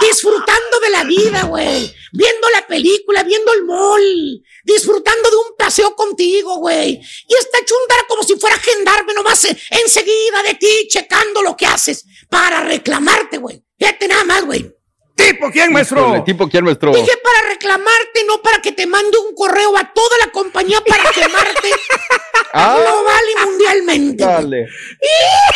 Disfrutando 0.00 0.80
de 0.80 0.90
la 0.90 1.04
vida, 1.04 1.42
güey. 1.44 1.92
Viendo 2.12 2.48
la 2.50 2.66
película, 2.66 3.22
viendo 3.24 3.52
el 3.52 3.64
mall. 3.64 4.42
Disfrutando 4.62 5.30
de 5.30 5.36
un 5.36 5.56
paseo 5.58 5.96
contigo, 5.96 6.58
güey. 6.58 7.00
Y 7.28 7.34
esta 7.34 7.58
chuntara 7.64 8.04
como 8.08 8.22
si 8.22 8.36
fuera 8.36 8.56
gendarme 8.58 9.14
nomás 9.14 9.44
eh, 9.46 9.58
enseguida 9.70 10.42
de 10.46 10.54
ti, 10.54 10.88
checando 10.88 11.42
lo 11.42 11.56
que 11.56 11.66
haces. 11.66 12.04
Para 12.28 12.60
reclamarte, 12.62 13.38
güey. 13.38 13.62
Fíjate 13.78 14.06
nada 14.06 14.24
más, 14.24 14.44
güey. 14.44 14.72
¿Tipo 15.14 15.50
quién, 15.52 15.72
maestro? 15.72 16.00
Híjole, 16.00 16.20
¿Tipo 16.22 16.48
quién, 16.48 16.64
maestro? 16.64 16.92
Dije 16.92 17.16
para 17.22 17.48
reclamarte, 17.48 18.24
no 18.26 18.42
para 18.42 18.60
que 18.60 18.72
te 18.72 18.86
mande 18.86 19.16
un 19.18 19.34
correo 19.34 19.76
a 19.76 19.92
toda 19.92 20.18
la 20.24 20.32
compañía 20.32 20.80
para 20.80 21.10
quemarte 21.10 21.70
Ah. 22.52 22.78
global 22.80 23.22
y 23.32 23.46
mundialmente. 23.46 24.24
Dale. 24.24 24.66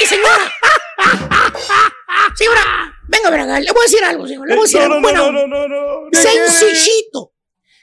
Y 0.02 0.06
señora. 0.06 0.52
Señora, 2.36 2.92
venga, 3.08 3.30
venga, 3.30 3.60
le 3.60 3.70
voy 3.72 3.80
a 3.80 3.84
decir 3.84 4.04
algo, 4.04 4.26
señor. 4.26 4.48
Le 4.48 4.54
voy 4.54 4.62
a 4.62 4.66
decir 4.66 4.78
No, 4.78 4.84
algo. 4.84 4.94
no, 4.96 5.00
Bueno, 5.02 5.32
no, 5.32 5.46
no, 5.46 5.68
no, 5.68 6.08
no. 6.08 6.10
sencillito. 6.12 7.32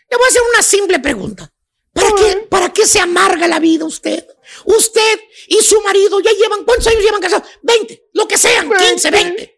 Le 0.09 0.17
voy 0.17 0.26
a 0.26 0.30
hacer 0.30 0.41
una 0.53 0.61
simple 0.63 0.99
pregunta. 0.99 1.51
¿Para 1.93 2.09
qué, 2.11 2.47
¿Para 2.49 2.73
qué 2.73 2.86
se 2.86 2.99
amarga 2.99 3.47
la 3.47 3.59
vida 3.59 3.86
usted? 3.86 4.26
Usted 4.65 5.19
y 5.47 5.61
su 5.63 5.80
marido 5.82 6.19
ya 6.19 6.32
llevan, 6.32 6.65
¿cuántos 6.65 6.88
años 6.88 7.01
llevan 7.03 7.21
casados? 7.21 7.47
20, 7.63 8.09
lo 8.13 8.28
que 8.28 8.38
sean, 8.38 8.69
15, 8.69 9.11
20. 9.11 9.55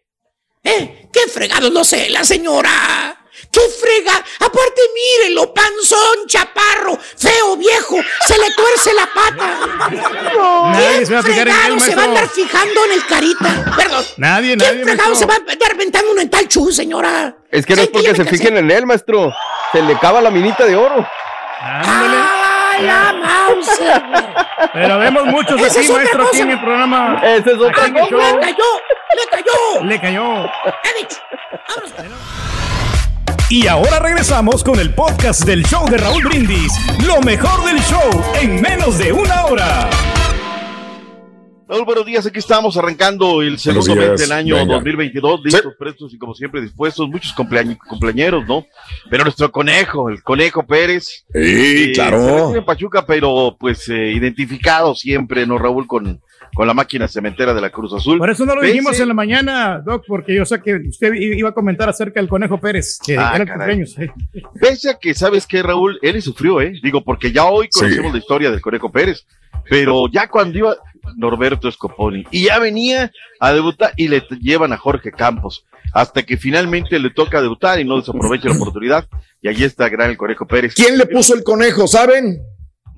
¿Eh? 0.64 1.08
¿Qué 1.12 1.20
fregados 1.28 1.72
no 1.72 1.84
sé, 1.84 2.10
la 2.10 2.24
señora? 2.24 3.14
¿Qué 3.50 3.60
frega? 3.60 4.12
Aparte, 4.12 4.80
mírelo, 4.94 5.54
panzón, 5.54 6.26
chaparro, 6.26 6.98
feo, 7.16 7.56
viejo, 7.56 7.96
se 8.26 8.34
le 8.36 8.50
tuerce 8.52 8.92
la 8.94 9.06
pata. 9.06 10.70
Nadie 10.72 11.06
se 11.06 11.14
va 11.14 11.20
a 11.20 11.22
fijar 11.22 11.48
en 11.48 11.54
él, 11.54 11.80
fregado 11.80 11.80
se 11.80 11.94
va 11.96 12.02
a 12.02 12.04
andar 12.04 12.28
fijando 12.28 12.84
en 12.84 12.92
el 12.92 13.06
carita? 13.06 13.74
Perdón. 13.76 14.04
Nadie, 14.18 14.56
¿Quién 14.56 14.70
nadie, 14.70 14.84
fregado 14.84 15.14
se 15.14 15.26
va 15.26 15.34
a 15.34 15.36
andar 15.38 15.72
aventando 15.72 16.12
uno 16.12 16.20
en 16.20 16.28
tal 16.28 16.46
chu, 16.46 16.70
señora? 16.70 17.36
Es 17.50 17.64
que 17.64 17.74
no 17.74 17.82
es 17.82 17.88
porque 17.88 18.14
se 18.14 18.24
fijen 18.26 18.56
en 18.58 18.70
él, 18.70 18.84
maestro. 18.84 19.32
Se 19.72 19.80
le 19.80 19.98
cava 19.98 20.20
la 20.20 20.30
minita 20.30 20.66
de 20.66 20.76
oro. 20.76 21.06
¡Ay, 22.78 22.84
la 22.86 23.12
Mauser! 23.12 24.02
Pero 24.72 24.98
vemos 24.98 25.24
muchos 25.26 25.60
Esa 25.60 25.78
aquí, 25.78 25.86
es 25.86 25.90
otra 25.90 25.98
maestro, 26.02 26.22
aquí 26.22 26.30
cosa. 26.30 26.42
en 26.42 26.50
el 26.50 26.60
programa. 26.60 27.20
Ese 27.24 27.50
es 27.50 27.56
otra 27.58 27.68
Aquí 27.84 27.90
en 27.90 27.96
el 27.96 28.02
cosa. 28.10 28.30
show. 28.30 28.34
¡Le 28.34 28.40
cayó! 28.40 28.64
¡Le 29.14 29.26
cayó! 29.30 29.84
Le 29.84 30.00
cayó. 30.00 30.44
He 30.44 30.98
dicho. 31.02 31.16
Vámonos. 31.68 31.92
Y 33.50 33.66
ahora 33.66 33.98
regresamos 34.00 34.62
con 34.62 34.78
el 34.78 34.94
podcast 34.94 35.44
del 35.44 35.64
show 35.64 35.88
de 35.88 35.96
Raúl 35.96 36.22
Brindis. 36.24 36.72
Lo 37.06 37.20
mejor 37.22 37.64
del 37.64 37.80
show 37.82 38.10
en 38.40 38.60
menos 38.60 38.98
de 38.98 39.10
una 39.12 39.46
hora. 39.46 39.88
Raúl, 41.68 41.84
buenos 41.84 42.06
días. 42.06 42.24
Aquí 42.26 42.38
estamos 42.38 42.78
arrancando 42.78 43.42
el 43.42 43.58
segundo 43.58 43.94
mes 43.94 44.18
del 44.18 44.32
año 44.32 44.54
Venga. 44.54 44.74
2022. 44.76 45.40
Listos, 45.44 45.74
prestos 45.78 46.14
y 46.14 46.18
como 46.18 46.34
siempre 46.34 46.62
dispuestos. 46.62 47.06
Muchos 47.10 47.34
cumpleaños, 47.34 47.76
cumpleañeros, 47.86 48.46
¿no? 48.48 48.64
Pero 49.10 49.24
nuestro 49.24 49.52
conejo, 49.52 50.08
el 50.08 50.22
conejo 50.22 50.62
Pérez. 50.66 51.04
Sí, 51.04 51.24
eh, 51.34 51.92
claro. 51.94 52.52
se 52.52 52.58
en 52.58 52.64
Pachuca, 52.64 53.04
pero 53.04 53.54
pues 53.60 53.86
eh, 53.90 54.12
identificado 54.12 54.94
siempre, 54.94 55.46
¿no, 55.46 55.58
Raúl? 55.58 55.86
Con, 55.86 56.20
con 56.54 56.66
la 56.66 56.72
máquina 56.72 57.06
cementera 57.06 57.52
de 57.52 57.60
la 57.60 57.68
Cruz 57.68 57.92
Azul. 57.92 58.16
Por 58.16 58.30
eso 58.30 58.46
no 58.46 58.54
lo 58.54 58.62
Pese- 58.62 58.68
dijimos 58.72 58.98
en 58.98 59.08
la 59.08 59.14
mañana, 59.14 59.82
Doc, 59.84 60.04
porque 60.08 60.34
yo 60.34 60.46
sé 60.46 60.62
que 60.62 60.74
usted 60.88 61.12
iba 61.12 61.50
a 61.50 61.52
comentar 61.52 61.86
acerca 61.90 62.18
del 62.18 62.30
Conejo 62.30 62.58
Pérez, 62.58 62.98
que 63.04 63.18
Ah, 63.18 63.32
era 63.34 63.44
el 63.44 63.50
cumpleaños. 63.50 63.94
Pese 64.58 64.88
a 64.90 64.98
que, 64.98 65.12
¿sabes 65.12 65.46
qué, 65.46 65.62
Raúl? 65.62 65.98
Él 66.00 66.22
sufrió, 66.22 66.62
¿eh? 66.62 66.72
Digo, 66.82 67.04
porque 67.04 67.30
ya 67.30 67.44
hoy 67.44 67.68
conocemos 67.68 68.10
la 68.12 68.18
historia 68.18 68.50
del 68.50 68.62
Conejo 68.62 68.90
Pérez, 68.90 69.26
pero 69.68 70.08
ya 70.10 70.28
cuando 70.28 70.56
iba 70.56 70.74
Norberto 71.16 71.70
Scoponi 71.70 72.24
y 72.30 72.44
ya 72.46 72.58
venía 72.58 73.10
a 73.40 73.52
debutar 73.52 73.92
y 73.96 74.08
le 74.08 74.22
llevan 74.40 74.72
a 74.72 74.76
Jorge 74.76 75.12
Campos, 75.12 75.64
hasta 75.92 76.22
que 76.22 76.36
finalmente 76.36 76.98
le 76.98 77.10
toca 77.10 77.40
debutar 77.40 77.80
y 77.80 77.84
no 77.84 77.98
desaprovecha 77.98 78.48
la 78.48 78.56
oportunidad, 78.56 79.06
y 79.40 79.48
allí 79.48 79.64
está 79.64 79.88
gran 79.88 80.10
el 80.10 80.16
Conejo 80.16 80.46
Pérez. 80.46 80.74
¿Quién 80.74 80.98
le 80.98 81.06
puso 81.06 81.34
el 81.34 81.42
conejo, 81.44 81.86
saben? 81.86 82.42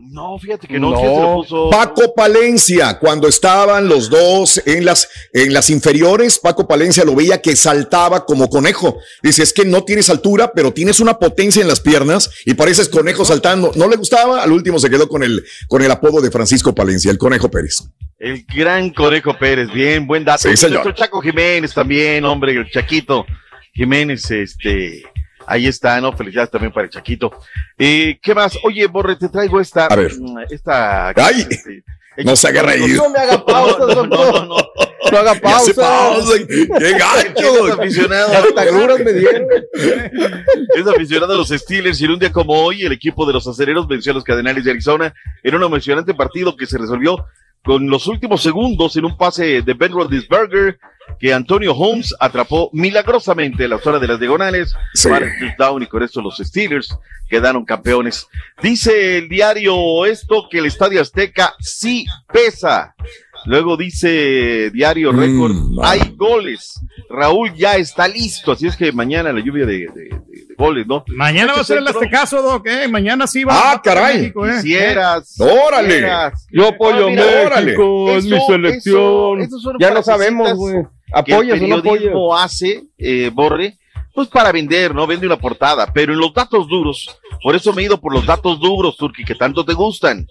No, 0.02 0.38
fíjate 0.38 0.66
que 0.66 0.80
no, 0.80 0.94
¿quién 0.94 1.14
se 1.14 1.20
lo 1.20 1.34
puso? 1.34 1.70
Paco 1.70 2.14
Palencia, 2.14 2.98
cuando 2.98 3.28
estaban 3.28 3.86
los 3.86 4.08
dos 4.08 4.60
en 4.66 4.84
las, 4.84 5.08
en 5.32 5.52
las 5.52 5.70
inferiores, 5.70 6.38
Paco 6.38 6.66
Palencia 6.66 7.04
lo 7.04 7.14
veía 7.14 7.42
que 7.42 7.54
saltaba 7.54 8.24
como 8.24 8.48
conejo. 8.48 8.98
Dice, 9.22 9.42
es 9.42 9.52
que 9.52 9.64
no 9.64 9.84
tienes 9.84 10.08
altura, 10.08 10.52
pero 10.54 10.72
tienes 10.72 11.00
una 11.00 11.18
potencia 11.18 11.60
en 11.62 11.68
las 11.68 11.80
piernas 11.80 12.30
y 12.46 12.54
pareces 12.54 12.88
conejo 12.88 13.24
saltando. 13.24 13.72
No 13.76 13.88
le 13.88 13.96
gustaba, 13.96 14.42
al 14.42 14.52
último 14.52 14.78
se 14.78 14.90
quedó 14.90 15.08
con 15.08 15.22
el, 15.22 15.44
con 15.68 15.82
el 15.82 15.90
apodo 15.90 16.20
de 16.20 16.30
Francisco 16.30 16.74
Palencia, 16.74 17.10
el 17.10 17.18
conejo 17.18 17.50
Pérez. 17.50 17.84
El 18.18 18.44
gran 18.44 18.90
Conejo 18.90 19.36
Pérez, 19.38 19.72
bien, 19.72 20.06
buen 20.06 20.24
dato. 20.24 20.48
Sí, 20.48 20.56
señor. 20.56 20.84
Nuestro 20.84 20.92
Chaco 20.92 21.22
Jiménez 21.22 21.72
también, 21.72 22.24
hombre, 22.24 22.52
el 22.52 22.70
Chaquito 22.70 23.24
Jiménez, 23.72 24.30
este, 24.30 25.02
ahí 25.50 25.66
está, 25.66 26.00
¿no? 26.00 26.12
Felicidades 26.16 26.50
también 26.50 26.72
para 26.72 26.84
el 26.86 26.90
Chaquito. 26.90 27.30
Eh, 27.78 28.18
¿Qué 28.22 28.34
más? 28.34 28.56
Oye, 28.64 28.86
Borre, 28.86 29.16
te 29.16 29.28
traigo 29.28 29.60
esta. 29.60 29.86
A 29.86 29.96
ver. 29.96 30.12
mm, 30.18 30.38
Esta. 30.50 31.08
Ay, 31.10 31.46
este, 31.50 31.82
no 32.24 32.36
se 32.36 32.48
haga 32.48 32.62
reír. 32.62 32.96
No 32.96 33.10
me 33.10 33.18
haga 33.18 33.44
pausa, 33.44 33.78
no, 33.78 34.06
no, 34.06 34.32
no, 34.32 34.46
no. 34.46 34.56
No 35.12 35.18
haga 35.18 35.34
pausa. 35.34 35.72
pausa. 35.74 36.32
¡Qué 36.46 36.92
gacho! 36.92 37.66
Es 37.68 37.72
aficionado. 37.78 38.32
Me 39.04 39.12
dieron. 39.12 39.46
Es 40.74 40.86
aficionado 40.86 41.32
a 41.34 41.36
los 41.36 41.48
Steelers 41.48 42.00
y 42.00 42.04
en 42.04 42.10
un 42.12 42.18
día 42.18 42.30
como 42.32 42.52
hoy 42.54 42.82
el 42.82 42.92
equipo 42.92 43.26
de 43.26 43.32
los 43.32 43.46
acereros 43.46 43.88
venció 43.88 44.12
a 44.12 44.14
los 44.14 44.24
Cardenales 44.24 44.64
de 44.64 44.70
Arizona 44.70 45.12
en 45.42 45.54
un 45.54 45.62
emocionante 45.62 46.14
partido 46.14 46.56
que 46.56 46.66
se 46.66 46.78
resolvió 46.78 47.24
con 47.62 47.88
los 47.88 48.06
últimos 48.06 48.42
segundos 48.42 48.96
en 48.96 49.04
un 49.04 49.16
pase 49.16 49.62
de 49.62 49.74
Ben 49.74 49.92
Roethlisberger 49.92 50.78
que 51.18 51.34
Antonio 51.34 51.74
Holmes 51.74 52.14
atrapó 52.18 52.70
milagrosamente 52.72 53.64
en 53.64 53.70
la 53.70 53.78
zona 53.78 53.98
de 53.98 54.06
las 54.08 54.18
diagonales 54.20 54.74
Sí. 54.94 55.08
para 55.08 55.26
el 55.26 55.38
touchdown 55.38 55.82
y 55.82 55.86
con 55.86 56.02
esto 56.02 56.22
los 56.22 56.38
Steelers 56.38 56.96
quedaron 57.28 57.64
campeones. 57.64 58.26
Dice 58.62 59.18
el 59.18 59.28
diario 59.28 60.06
esto 60.06 60.46
que 60.50 60.58
el 60.58 60.66
Estadio 60.66 61.00
Azteca 61.00 61.54
sí 61.60 62.06
pesa. 62.32 62.94
Luego 63.46 63.76
dice 63.76 64.70
Diario 64.70 65.12
Record, 65.12 65.54
hay 65.82 66.14
goles. 66.16 66.78
Raúl 67.08 67.54
ya 67.54 67.76
está 67.76 68.06
listo, 68.06 68.52
así 68.52 68.66
es 68.66 68.76
que 68.76 68.92
mañana 68.92 69.32
la 69.32 69.40
lluvia 69.40 69.66
de, 69.66 69.78
de- 69.78 69.88
de- 69.88 70.46
de 70.48 70.54
goles, 70.56 70.86
¿no? 70.86 71.04
Mañana 71.08 71.54
va 71.54 71.60
a 71.62 71.64
ser 71.64 71.78
el. 71.78 71.88
Aztecaso, 71.88 72.42
Doc, 72.42 72.66
¿eh? 72.66 72.86
Mañana 72.86 73.26
sí 73.26 73.42
va 73.44 73.54
Ah, 73.54 73.80
para 73.82 73.82
caray. 73.82 74.18
México, 74.18 74.46
¿eh? 74.46 74.52
Quisieras. 74.62 75.34
Órale. 75.40 75.88
quisieras. 75.88 76.46
Yo 76.52 76.68
apoyo 76.68 77.06
Ah, 77.06 77.08
a 77.08 77.10
mira, 77.10 77.60
México, 77.62 78.10
es 78.10 78.24
Eso- 78.26 78.34
mi 78.36 78.40
selección. 78.46 79.40
eso- 79.40 79.72
ya 79.80 79.90
no 79.90 80.02
sabemos, 80.02 80.52
güey. 80.54 80.76
¿Apoyas 81.12 81.60
o 81.60 81.66
no 81.66 81.76
apoyas? 81.76 82.12
hace, 82.38 82.84
eh, 82.98 83.30
Borre, 83.34 83.78
pues 84.14 84.28
para 84.28 84.52
vender, 84.52 84.94
¿no? 84.94 85.06
Vende 85.06 85.26
una 85.26 85.38
portada, 85.38 85.92
pero 85.92 86.12
en 86.12 86.18
los 86.18 86.34
datos 86.34 86.68
duros, 86.68 87.18
por 87.42 87.54
eso 87.54 87.72
me 87.72 87.82
he 87.82 87.84
ido 87.86 88.00
por 88.00 88.12
los 88.12 88.26
datos 88.26 88.58
duros, 88.60 88.96
Turki, 88.96 89.24
que 89.24 89.34
tanto 89.34 89.64
te 89.64 89.74
gustan. 89.74 90.26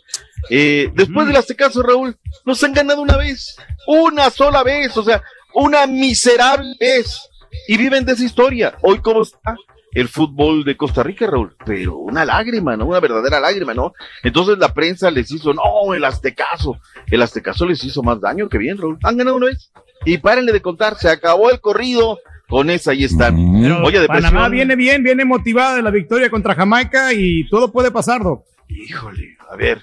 Eh, 0.50 0.92
después 0.94 1.28
del 1.28 1.36
Aztecaso, 1.36 1.82
Raúl, 1.82 2.18
nos 2.46 2.64
han 2.64 2.74
ganado 2.74 3.02
una 3.02 3.18
vez, 3.18 3.56
una 3.88 4.30
sola 4.30 4.64
vez, 4.64 4.96
o 4.98 5.04
sea, 5.04 5.22
una 5.54 5.88
miserable 5.88 6.76
vez, 6.80 7.22
y 7.68 7.78
viven 7.78 8.06
de 8.06 8.14
esa 8.14 8.26
historia. 8.26 8.78
Hoy, 8.82 9.00
¿cómo 9.00 9.22
está? 9.22 9.56
El 9.92 10.08
fútbol 10.08 10.64
de 10.64 10.78
Costa 10.78 11.02
Rica, 11.02 11.26
Raúl, 11.26 11.56
pero 11.66 11.98
una 11.98 12.24
lágrima, 12.24 12.78
¿no? 12.78 12.86
Una 12.86 13.00
verdadera 13.00 13.40
lágrima, 13.40 13.74
¿no? 13.74 13.94
Entonces 14.22 14.60
la 14.60 14.72
prensa 14.72 15.10
les 15.10 15.32
hizo, 15.32 15.52
no, 15.54 15.94
el 15.96 16.06
Aztecaso, 16.06 16.78
el 17.10 17.22
Aztecaso 17.24 17.66
les 17.66 17.84
hizo 17.84 18.04
más 18.04 18.22
daño 18.22 18.50
que 18.50 18.60
bien, 18.60 18.78
Raúl. 18.78 19.00
Han 19.04 19.18
ganado 19.18 19.38
una 19.38 19.48
vez. 19.48 19.72
Y 20.06 20.20
párenle 20.20 20.54
de 20.54 20.62
contar, 20.62 20.98
se 20.98 21.10
acabó 21.10 21.50
el 21.50 21.60
corrido. 21.60 22.20
Con 22.50 22.70
esa 22.70 22.92
ahí 22.92 23.04
están. 23.06 23.36
Pero 23.62 23.84
Oye, 23.84 24.00
depresión. 24.00 24.32
Panamá 24.32 24.50
viene 24.50 24.76
bien, 24.76 25.04
viene 25.04 25.24
motivada 25.24 25.76
de 25.76 25.82
la 25.84 25.92
victoria 25.92 26.30
contra 26.30 26.56
Jamaica 26.56 27.14
y 27.14 27.48
todo 27.48 27.72
puede 27.72 27.92
pasar, 27.92 28.24
Doc. 28.24 28.44
Híjole, 28.68 29.38
a 29.52 29.56
ver. 29.56 29.82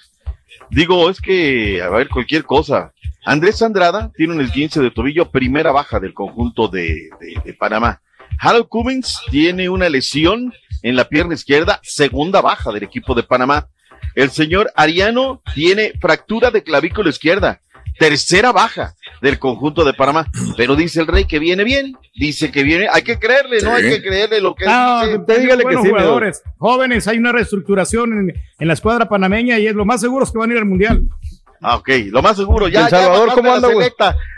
Digo, 0.71 1.09
es 1.09 1.21
que, 1.21 1.81
a 1.81 1.89
ver, 1.91 2.09
cualquier 2.09 2.43
cosa. 2.45 2.91
Andrés 3.25 3.63
Andrada 3.63 4.11
tiene 4.17 4.35
un 4.35 4.41
esguince 4.41 4.81
de 4.81 4.91
tobillo, 4.91 5.31
primera 5.31 5.71
baja 5.73 6.01
del 6.01 6.13
conjunto 6.13 6.69
de, 6.69 7.09
de- 7.21 7.41
de 7.45 7.55
Panamá. 7.55 8.01
Harold 8.41 8.67
Cummings 8.69 9.21
tiene 9.31 9.69
una 9.69 9.89
lesión 9.89 10.53
en 10.83 10.97
la 10.97 11.09
pierna 11.09 11.35
izquierda, 11.35 11.81
segunda 11.83 12.41
baja 12.41 12.73
del 12.73 12.83
equipo 12.83 13.15
de 13.15 13.23
Panamá. 13.23 13.67
El 14.15 14.31
señor 14.31 14.71
Ariano 14.77 15.41
tiene 15.55 15.93
fractura 16.01 16.51
de 16.51 16.63
clavícula 16.63 17.11
izquierda, 17.11 17.61
tercera 17.99 18.53
baja 18.53 18.95
del 19.23 19.39
conjunto 19.39 19.85
de 19.85 19.95
Panamá. 19.95 20.27
Pero 20.57 20.77
dice 20.77 21.01
el 21.01 21.07
rey 21.07 21.25
que 21.25 21.39
viene 21.39 21.65
bien, 21.65 21.97
dice 22.15 22.51
que 22.51 22.63
viene, 22.63 22.87
hay 22.93 23.03
que 23.03 23.19
creerle, 23.19 23.61
no 23.63 23.77
Sí. 23.77 23.85
hay 23.85 23.91
que 23.91 24.03
creerle 24.03 24.41
lo 24.41 24.55
que 24.55 24.65
Ah, 24.69 25.03
dice. 25.07 25.19
te 25.21 25.41
dígale 25.41 25.65
que 25.65 25.77
sí, 25.83 25.89
jugadores. 25.89 26.43
Jóvenes, 26.59 27.09
hay 27.09 27.19
una 27.19 27.33
reestructuración 27.33 28.13
en, 28.31 28.35
en 28.59 28.69
la 28.69 28.75
escuadra 28.75 29.09
panameña 29.09 29.59
y 29.59 29.67
es 29.67 29.75
lo 29.75 29.85
más 29.85 30.01
seguro 30.01 30.25
es 30.25 30.31
que 30.33 30.39
van 30.39 30.51
a 30.51 30.53
ir 30.55 30.59
al 30.59 30.67
mundial. 30.67 31.03
Ah, 31.63 31.77
ok, 31.77 31.89
lo 32.11 32.23
más 32.23 32.37
seguro. 32.37 32.69
Ya, 32.69 32.85
El 32.85 32.91
Salvador, 32.91 33.29
ya 33.29 33.35
¿cómo 33.35 33.55
anda, 33.55 33.69
la 33.69 33.75
güey? 33.75 33.91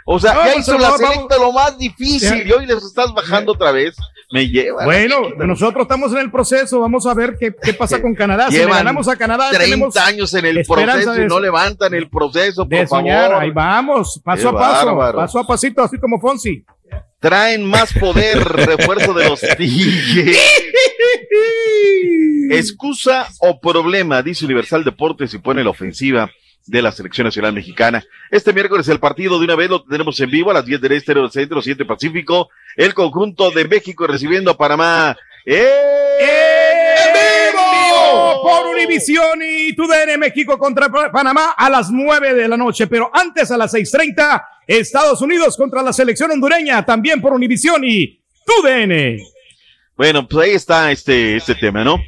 O 0.07 0.19
sea, 0.19 0.35
No, 0.35 0.45
ya 0.47 0.55
hizo 0.57 0.79
la 0.79 0.91
vamos. 0.91 1.01
selecta 1.09 1.39
lo 1.39 1.53
más 1.53 1.79
difícil 1.79 2.43
Ya. 2.43 2.45
y 2.45 2.53
hoy 2.53 2.67
les 2.67 2.83
estás 2.83 3.13
bajando 3.13 3.53
otra 3.53 3.73
vez. 3.73 3.97
Me 4.31 4.47
lleva. 4.47 4.85
Bueno, 4.85 5.31
nosotros 5.39 5.83
estamos 5.83 6.13
en 6.13 6.19
el 6.19 6.31
proceso, 6.31 6.81
vamos 6.81 7.07
a 7.07 7.15
ver 7.15 7.37
qué, 7.41 7.55
qué 7.63 7.73
pasa 7.73 7.99
con 8.03 8.15
Canadá. 8.15 8.49
Si 8.51 8.59
le 8.59 8.67
ganamos 8.67 9.09
a 9.09 9.17
Canadá, 9.17 9.49
30 9.51 9.65
tenemos 9.65 9.97
años 9.97 10.33
en 10.35 10.45
el 10.47 10.65
proceso 10.67 11.23
y 11.23 11.27
no 11.27 11.41
levantan 11.41 11.95
el 11.95 12.09
proceso, 12.11 12.69
por 12.69 12.79
de 12.79 12.87
soñar. 12.87 13.29
favor. 13.31 13.43
Ahí 13.43 13.51
vamos, 13.51 14.21
paso 14.23 14.51
Qué 14.51 14.57
a 14.57 14.61
paso, 14.61 14.87
bárbaro. 14.87 15.19
paso 15.19 15.39
a 15.39 15.47
pasito, 15.47 15.83
así 15.83 15.99
como 15.99 16.21
Fonsi. 16.21 16.63
Traen 17.21 17.65
más 17.65 17.93
poder, 17.95 18.39
refuerzo 18.45 19.15
de 19.15 19.29
los 19.29 19.41
Tigres. 19.57 20.39
Excusa 22.51 23.29
o 23.41 23.61
problema, 23.61 24.23
dice 24.23 24.45
Universal 24.45 24.85
Deportes 24.85 25.33
y 25.35 25.39
pone 25.39 25.63
la 25.65 25.71
ofensiva 25.71 26.31
de 26.69 26.83
la 26.83 26.93
selección 26.93 27.25
nacional 27.27 27.53
mexicana. 27.53 28.05
Este 28.31 28.53
miércoles 28.53 28.87
el 28.89 29.01
partido 29.01 29.39
de 29.39 29.45
una 29.45 29.57
vez 29.57 29.71
lo 29.71 29.83
tendremos 29.83 30.19
en 30.21 30.31
vivo 30.31 30.51
a 30.51 30.55
las 30.55 30.65
10 30.67 30.81
del 30.81 30.93
este, 30.93 31.15
del 31.15 31.31
centro, 31.31 31.63
7 31.63 31.85
pacífico. 31.85 32.51
El 32.77 32.95
conjunto 32.95 33.51
de 33.51 33.67
México 33.67 34.07
recibiendo 34.07 34.51
a 34.51 34.57
Panamá. 34.57 35.17
¡Eh! 35.45 37.09
vivo 37.15 38.43
por 38.43 38.67
Univisión 38.67 39.41
y 39.43 39.75
TUDN 39.75 40.19
México 40.19 40.59
contra 40.59 40.89
Pa- 40.89 41.11
Panamá 41.11 41.53
a 41.57 41.71
las 41.71 41.91
9 41.91 42.35
de 42.35 42.49
la 42.49 42.57
noche, 42.57 42.87
pero 42.87 43.11
antes 43.13 43.51
a 43.51 43.57
las 43.57 43.73
6:30 43.75 44.43
Estados 44.67 45.21
Unidos 45.23 45.57
contra 45.57 45.83
la 45.83 45.93
selección 45.93 46.31
hondureña 46.31 46.85
también 46.85 47.21
por 47.21 47.33
Univisión 47.33 47.83
y 47.85 48.21
TUDN. 48.45 49.19
Bueno, 49.97 50.29
pues 50.29 50.49
ahí 50.49 50.55
está 50.55 50.93
este, 50.93 51.37
este 51.37 51.55
tema, 51.55 51.83
¿no? 51.83 51.99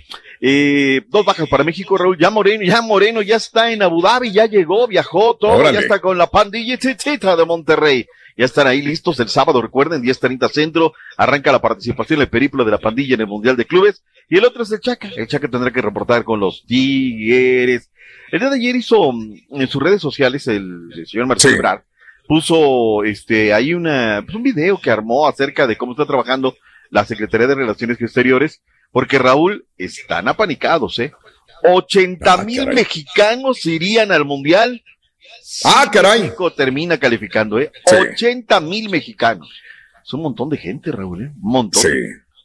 Eh, 0.41 1.03
dos 1.09 1.25
bajas 1.25 1.49
para 1.49 1.65
México, 1.65 1.97
Raúl. 1.99 2.17
Ya 2.19 2.31
Moreno, 2.31 2.65
ya 2.65 2.81
Moreno 2.81 3.21
ya 3.23 3.37
está 3.37 3.73
en 3.73 3.83
Abu 3.83 4.01
Dhabi, 4.01 4.33
ya 4.33 4.47
llegó, 4.47 4.87
viajó, 4.87 5.37
todo, 5.37 5.53
Órale. 5.53 5.75
ya 5.75 5.81
está 5.81 6.01
con 6.01 6.17
la 6.17 6.29
pandilla 6.29 6.79
chichita 6.79 7.37
de 7.37 7.45
Monterrey. 7.45 8.07
Ya 8.37 8.47
están 8.47 8.67
ahí 8.67 8.81
listos 8.81 9.21
el 9.21 9.29
sábado, 9.29 9.61
recuerden, 9.61 10.03
10.30 10.03 10.49
centro, 10.51 10.95
arranca 11.19 11.53
la 11.53 11.61
participación, 11.61 12.23
el 12.23 12.29
periplo 12.29 12.65
de 12.65 12.71
la 12.71 12.79
pandilla 12.79 13.15
en 13.15 13.21
el 13.21 13.27
Mundial 13.27 13.57
de 13.57 13.67
Clubes. 13.67 14.03
Y 14.31 14.39
el 14.39 14.45
otro 14.47 14.63
es 14.63 14.73
el 14.73 14.81
Chaca. 14.81 15.11
El 15.15 15.27
Chaca 15.27 15.49
tendrá 15.49 15.71
que 15.71 15.83
reportar 15.83 16.25
con 16.25 16.41
los 16.41 16.65
Tigres. 16.65 17.91
El 18.33 18.39
día 18.41 18.49
de 18.49 18.57
ayer 18.57 18.77
hizo 18.77 19.13
mm, 19.13 19.35
en 19.61 19.69
sus 19.69 19.83
redes 19.83 20.01
sociales 20.01 20.47
el, 20.47 20.89
el 20.97 21.07
señor 21.07 21.27
Marcelo 21.27 21.53
Sí. 21.53 21.59
Ebrard, 21.59 21.81
puso 22.29 23.03
este 23.05 23.53
ahí 23.53 23.75
una 23.75 24.23
pues 24.25 24.37
un 24.37 24.43
video 24.45 24.81
que 24.81 24.91
armó 24.91 25.27
acerca 25.29 25.67
de 25.67 25.77
cómo 25.77 25.93
está 25.93 26.07
trabajando 26.07 26.57
la 26.91 27.05
Secretaría 27.05 27.47
de 27.49 27.57
Relaciones 27.57 28.01
Exteriores, 28.01 28.63
porque 28.93 29.19
Raúl 29.19 29.65
están 29.79 30.29
apanicados, 30.29 30.99
¿eh? 30.99 31.13
80 31.63 32.37
mil 32.45 32.59
caray. 32.61 32.75
mexicanos 32.75 33.65
irían 33.67 34.13
al 34.13 34.25
mundial. 34.25 34.83
Ah, 35.65 35.89
caray. 35.93 36.23
México 36.23 36.53
termina 36.53 36.99
calificando, 36.99 37.59
¿eh? 37.59 37.71
Sí. 37.87 37.95
80 37.97 38.61
mil 38.61 38.89
mexicanos. 38.89 39.49
Es 40.05 40.13
un 40.15 40.23
montón 40.23 40.49
de 40.49 40.57
gente, 40.57 40.91
Raúl, 40.91 41.25
¿eh? 41.25 41.31
Un 41.43 41.51
montón. 41.53 41.83
Sí. 41.83 41.89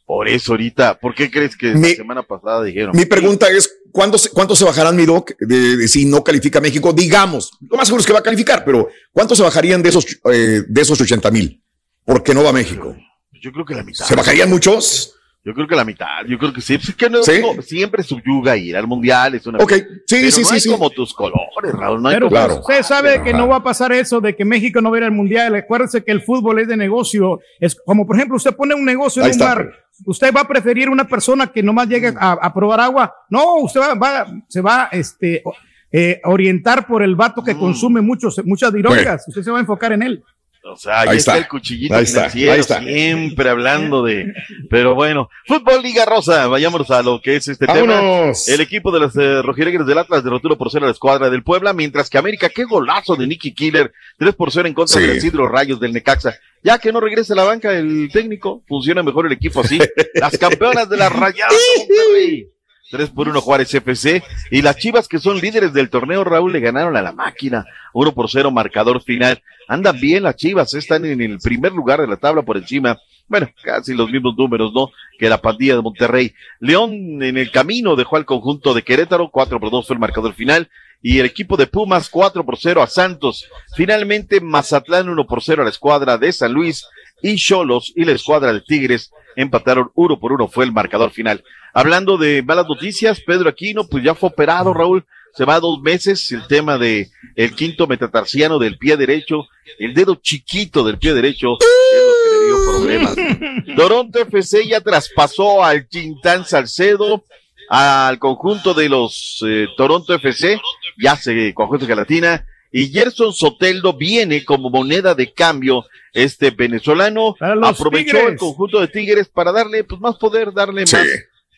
Por 0.04 0.28
eso 0.28 0.52
ahorita, 0.52 0.98
¿por 1.00 1.14
qué 1.14 1.30
crees 1.30 1.56
que 1.56 1.74
Mi- 1.74 1.90
la 1.90 1.96
semana 1.96 2.22
pasada 2.22 2.62
dijeron? 2.62 2.94
Mi 2.96 3.06
pregunta 3.06 3.48
es, 3.50 3.74
¿cuánto 3.90 4.18
se, 4.18 4.30
cuánto 4.30 4.54
se 4.54 4.64
bajarán, 4.64 4.94
mi 4.94 5.04
doc, 5.04 5.32
de, 5.40 5.76
de 5.76 5.88
si 5.88 6.04
no 6.04 6.22
califica 6.22 6.60
México? 6.60 6.92
Digamos, 6.92 7.50
lo 7.68 7.76
más 7.76 7.88
seguro 7.88 8.02
es 8.02 8.06
que 8.06 8.12
va 8.12 8.20
a 8.20 8.22
calificar, 8.22 8.64
pero 8.64 8.88
¿cuánto 9.12 9.34
se 9.34 9.42
bajarían 9.42 9.82
de 9.82 9.88
esos, 9.88 10.06
eh, 10.32 10.62
de 10.68 10.80
esos 10.80 11.00
80 11.00 11.28
mil? 11.32 11.60
Porque 12.04 12.34
no 12.34 12.44
va 12.44 12.50
a 12.50 12.52
México. 12.52 12.94
Yo 13.42 13.50
creo 13.50 13.64
que 13.64 13.74
la 13.74 13.82
mitad. 13.82 14.04
¿Se 14.04 14.14
bajarían 14.14 14.48
muchos? 14.48 15.14
Yo 15.46 15.54
creo 15.54 15.68
que 15.68 15.76
la 15.76 15.84
mitad, 15.84 16.24
yo 16.26 16.36
creo 16.38 16.52
que 16.52 16.60
sí. 16.60 16.76
Pues 16.76 16.88
es 16.88 16.96
que 16.96 17.08
no, 17.08 17.22
¿Sí? 17.22 17.40
no, 17.40 17.62
siempre 17.62 18.02
subyuga 18.02 18.56
ir 18.56 18.76
al 18.76 18.88
mundial, 18.88 19.36
es 19.36 19.46
una 19.46 19.58
Ok, 19.62 19.72
sí, 19.72 19.84
pero 20.08 20.30
sí, 20.32 20.40
no 20.42 20.46
sí, 20.48 20.54
hay 20.54 20.60
sí. 20.60 20.70
como 20.72 20.90
tus 20.90 21.14
colores, 21.14 21.72
Raúl, 21.72 22.02
no 22.02 22.08
hay 22.08 22.16
Pero 22.16 22.28
pues, 22.28 22.52
usted 22.58 22.82
sabe 22.82 23.22
que 23.22 23.32
no 23.32 23.46
va 23.46 23.56
a 23.56 23.62
pasar 23.62 23.92
eso 23.92 24.20
de 24.20 24.34
que 24.34 24.44
México 24.44 24.80
no 24.80 24.90
va 24.90 24.96
a 24.96 24.98
ir 24.98 25.04
al 25.04 25.12
mundial. 25.12 25.54
Acuérdese 25.54 26.02
que 26.02 26.10
el 26.10 26.20
fútbol 26.22 26.58
es 26.58 26.66
de 26.66 26.76
negocio. 26.76 27.38
Es 27.60 27.76
como, 27.86 28.04
por 28.04 28.16
ejemplo, 28.16 28.36
usted 28.36 28.56
pone 28.56 28.74
un 28.74 28.84
negocio 28.84 29.22
en 29.22 29.26
un 29.26 29.30
está. 29.30 29.54
bar. 29.54 29.70
Usted 30.04 30.34
va 30.34 30.40
a 30.40 30.48
preferir 30.48 30.90
una 30.90 31.06
persona 31.06 31.46
que 31.46 31.62
nomás 31.62 31.88
llegue 31.88 32.12
a, 32.18 32.32
a 32.32 32.52
probar 32.52 32.80
agua. 32.80 33.14
No, 33.30 33.58
usted 33.58 33.80
va, 33.80 33.94
va- 33.94 34.26
se 34.48 34.60
va 34.60 34.88
este, 34.90 35.44
eh, 35.92 36.20
orientar 36.24 36.88
por 36.88 37.04
el 37.04 37.14
vato 37.14 37.40
Mm. 37.42 37.44
que 37.44 37.56
consume 37.56 38.00
muchos, 38.00 38.40
muchas 38.44 38.72
virongas. 38.72 39.24
Usted 39.28 39.42
se 39.44 39.50
va 39.52 39.58
a 39.58 39.60
enfocar 39.60 39.92
en 39.92 40.02
él. 40.02 40.22
O 40.68 40.76
sea, 40.76 41.00
ahí, 41.02 41.08
Ahí 41.10 41.16
está. 41.18 41.32
está. 41.32 41.38
el 41.44 41.48
cuchillito 41.48 41.94
Ahí 41.94 42.02
está, 42.04 42.26
ahí 42.26 42.48
está. 42.60 42.82
siempre 42.82 43.48
hablando 43.50 44.02
de... 44.02 44.32
Pero 44.68 44.94
bueno, 44.94 45.28
Fútbol 45.46 45.82
Liga 45.82 46.04
Rosa, 46.04 46.46
vayámonos 46.48 46.90
a 46.90 47.02
lo 47.02 47.20
que 47.20 47.36
es 47.36 47.46
este 47.48 47.66
Vámonos. 47.66 48.44
tema. 48.44 48.54
El 48.54 48.60
equipo 48.60 48.90
de 48.90 49.00
los 49.00 49.16
eh, 49.16 49.42
del 49.86 49.98
Atlas 49.98 50.24
derrotó 50.24 50.48
1 50.48 50.58
por 50.58 50.70
0 50.70 50.84
a 50.84 50.88
la 50.88 50.92
escuadra 50.92 51.30
del 51.30 51.42
Puebla, 51.44 51.72
mientras 51.72 52.10
que 52.10 52.18
América, 52.18 52.48
qué 52.48 52.64
golazo 52.64 53.14
de 53.16 53.26
Nicky 53.26 53.54
Killer, 53.54 53.92
3 54.18 54.34
por 54.34 54.50
0 54.50 54.66
en 54.68 54.74
contra 54.74 54.94
Sí. 54.94 55.00
de 55.06 55.06
los 55.14 55.16
Isidro 55.18 55.48
Rayos 55.48 55.78
del 55.78 55.92
Necaxa. 55.92 56.34
Ya 56.62 56.78
que 56.78 56.92
no 56.92 56.98
regrese 57.00 57.32
a 57.32 57.36
la 57.36 57.44
banca 57.44 57.72
el 57.72 58.08
técnico, 58.12 58.62
funciona 58.66 59.02
mejor 59.02 59.26
el 59.26 59.32
equipo 59.32 59.60
así. 59.60 59.78
Las 60.14 60.36
campeonas 60.36 60.88
de 60.88 60.96
de 60.96 61.56
Monterrey. 61.78 62.48
3 62.90 63.10
por 63.10 63.28
1 63.28 63.40
Juárez 63.40 63.74
FC. 63.74 64.22
Y 64.50 64.62
las 64.62 64.76
Chivas, 64.76 65.08
que 65.08 65.18
son 65.18 65.40
líderes 65.40 65.72
del 65.72 65.90
torneo, 65.90 66.24
Raúl, 66.24 66.52
le 66.52 66.60
ganaron 66.60 66.96
a 66.96 67.02
la 67.02 67.12
máquina. 67.12 67.64
1 67.92 68.12
por 68.12 68.30
0, 68.30 68.50
marcador 68.50 69.02
final. 69.02 69.42
Andan 69.68 69.98
bien 69.98 70.22
las 70.22 70.36
Chivas, 70.36 70.74
están 70.74 71.04
en 71.04 71.20
el 71.20 71.38
primer 71.38 71.72
lugar 71.72 72.00
de 72.00 72.06
la 72.06 72.16
tabla 72.16 72.42
por 72.42 72.56
encima. 72.56 72.98
Bueno, 73.28 73.48
casi 73.62 73.94
los 73.94 74.10
mismos 74.10 74.36
números, 74.36 74.72
¿no? 74.72 74.90
Que 75.18 75.28
la 75.28 75.40
pandilla 75.40 75.74
de 75.74 75.82
Monterrey. 75.82 76.32
León 76.60 77.22
en 77.22 77.36
el 77.36 77.50
camino 77.50 77.96
dejó 77.96 78.16
al 78.16 78.24
conjunto 78.24 78.72
de 78.74 78.82
Querétaro, 78.82 79.30
4 79.30 79.58
por 79.58 79.70
2 79.70 79.86
fue 79.86 79.94
el 79.94 80.00
marcador 80.00 80.34
final. 80.34 80.68
Y 81.02 81.18
el 81.18 81.26
equipo 81.26 81.56
de 81.56 81.66
Pumas, 81.66 82.08
4 82.08 82.44
por 82.44 82.56
0 82.56 82.82
a 82.82 82.86
Santos. 82.86 83.48
Finalmente, 83.74 84.40
Mazatlán, 84.40 85.08
1 85.08 85.26
por 85.26 85.42
0 85.42 85.62
a 85.62 85.64
la 85.64 85.70
escuadra 85.70 86.18
de 86.18 86.32
San 86.32 86.52
Luis. 86.52 86.86
Y 87.22 87.36
Cholos 87.36 87.92
y 87.96 88.04
la 88.04 88.12
escuadra 88.12 88.52
de 88.52 88.60
Tigres 88.60 89.10
empataron 89.36 89.90
1 89.94 90.18
por 90.18 90.32
1 90.32 90.48
fue 90.48 90.64
el 90.64 90.72
marcador 90.72 91.10
final. 91.10 91.42
Hablando 91.76 92.16
de 92.16 92.42
malas 92.42 92.66
noticias, 92.66 93.20
Pedro 93.20 93.50
Aquino, 93.50 93.86
pues 93.86 94.02
ya 94.02 94.14
fue 94.14 94.30
operado, 94.30 94.72
Raúl. 94.72 95.04
Se 95.34 95.44
va 95.44 95.60
dos 95.60 95.78
meses 95.82 96.32
el 96.32 96.46
tema 96.46 96.78
de 96.78 97.10
el 97.34 97.54
quinto 97.54 97.86
metatarsiano 97.86 98.58
del 98.58 98.78
pie 98.78 98.96
derecho, 98.96 99.46
el 99.78 99.92
dedo 99.92 100.14
chiquito 100.14 100.82
del 100.84 100.96
pie 100.96 101.12
derecho, 101.12 101.58
es 101.60 102.02
lo 102.06 102.14
que 102.22 102.30
le 102.38 102.46
dio 102.46 102.56
problemas. 102.64 103.76
Toronto 103.76 104.18
FC 104.18 104.66
ya 104.66 104.80
traspasó 104.80 105.62
al 105.62 105.86
Quintán 105.86 106.46
Salcedo, 106.46 107.24
al 107.68 108.18
conjunto 108.18 108.72
de 108.72 108.88
los 108.88 109.44
eh, 109.46 109.66
Toronto 109.76 110.14
FC, 110.14 110.58
ya 110.96 111.14
se 111.14 111.52
conjunto 111.52 111.86
gelatina, 111.86 112.46
y 112.72 112.88
Gerson 112.88 113.34
Soteldo 113.34 113.92
viene 113.92 114.46
como 114.46 114.70
moneda 114.70 115.14
de 115.14 115.30
cambio. 115.30 115.84
Este 116.14 116.50
venezolano 116.52 117.36
aprovechó 117.62 118.16
Tigres. 118.16 118.32
el 118.32 118.38
conjunto 118.38 118.80
de 118.80 118.88
Tigres 118.88 119.28
para 119.28 119.52
darle 119.52 119.84
pues 119.84 120.00
más 120.00 120.16
poder, 120.16 120.54
darle 120.54 120.86
Sí. 120.86 120.96
más 120.96 121.06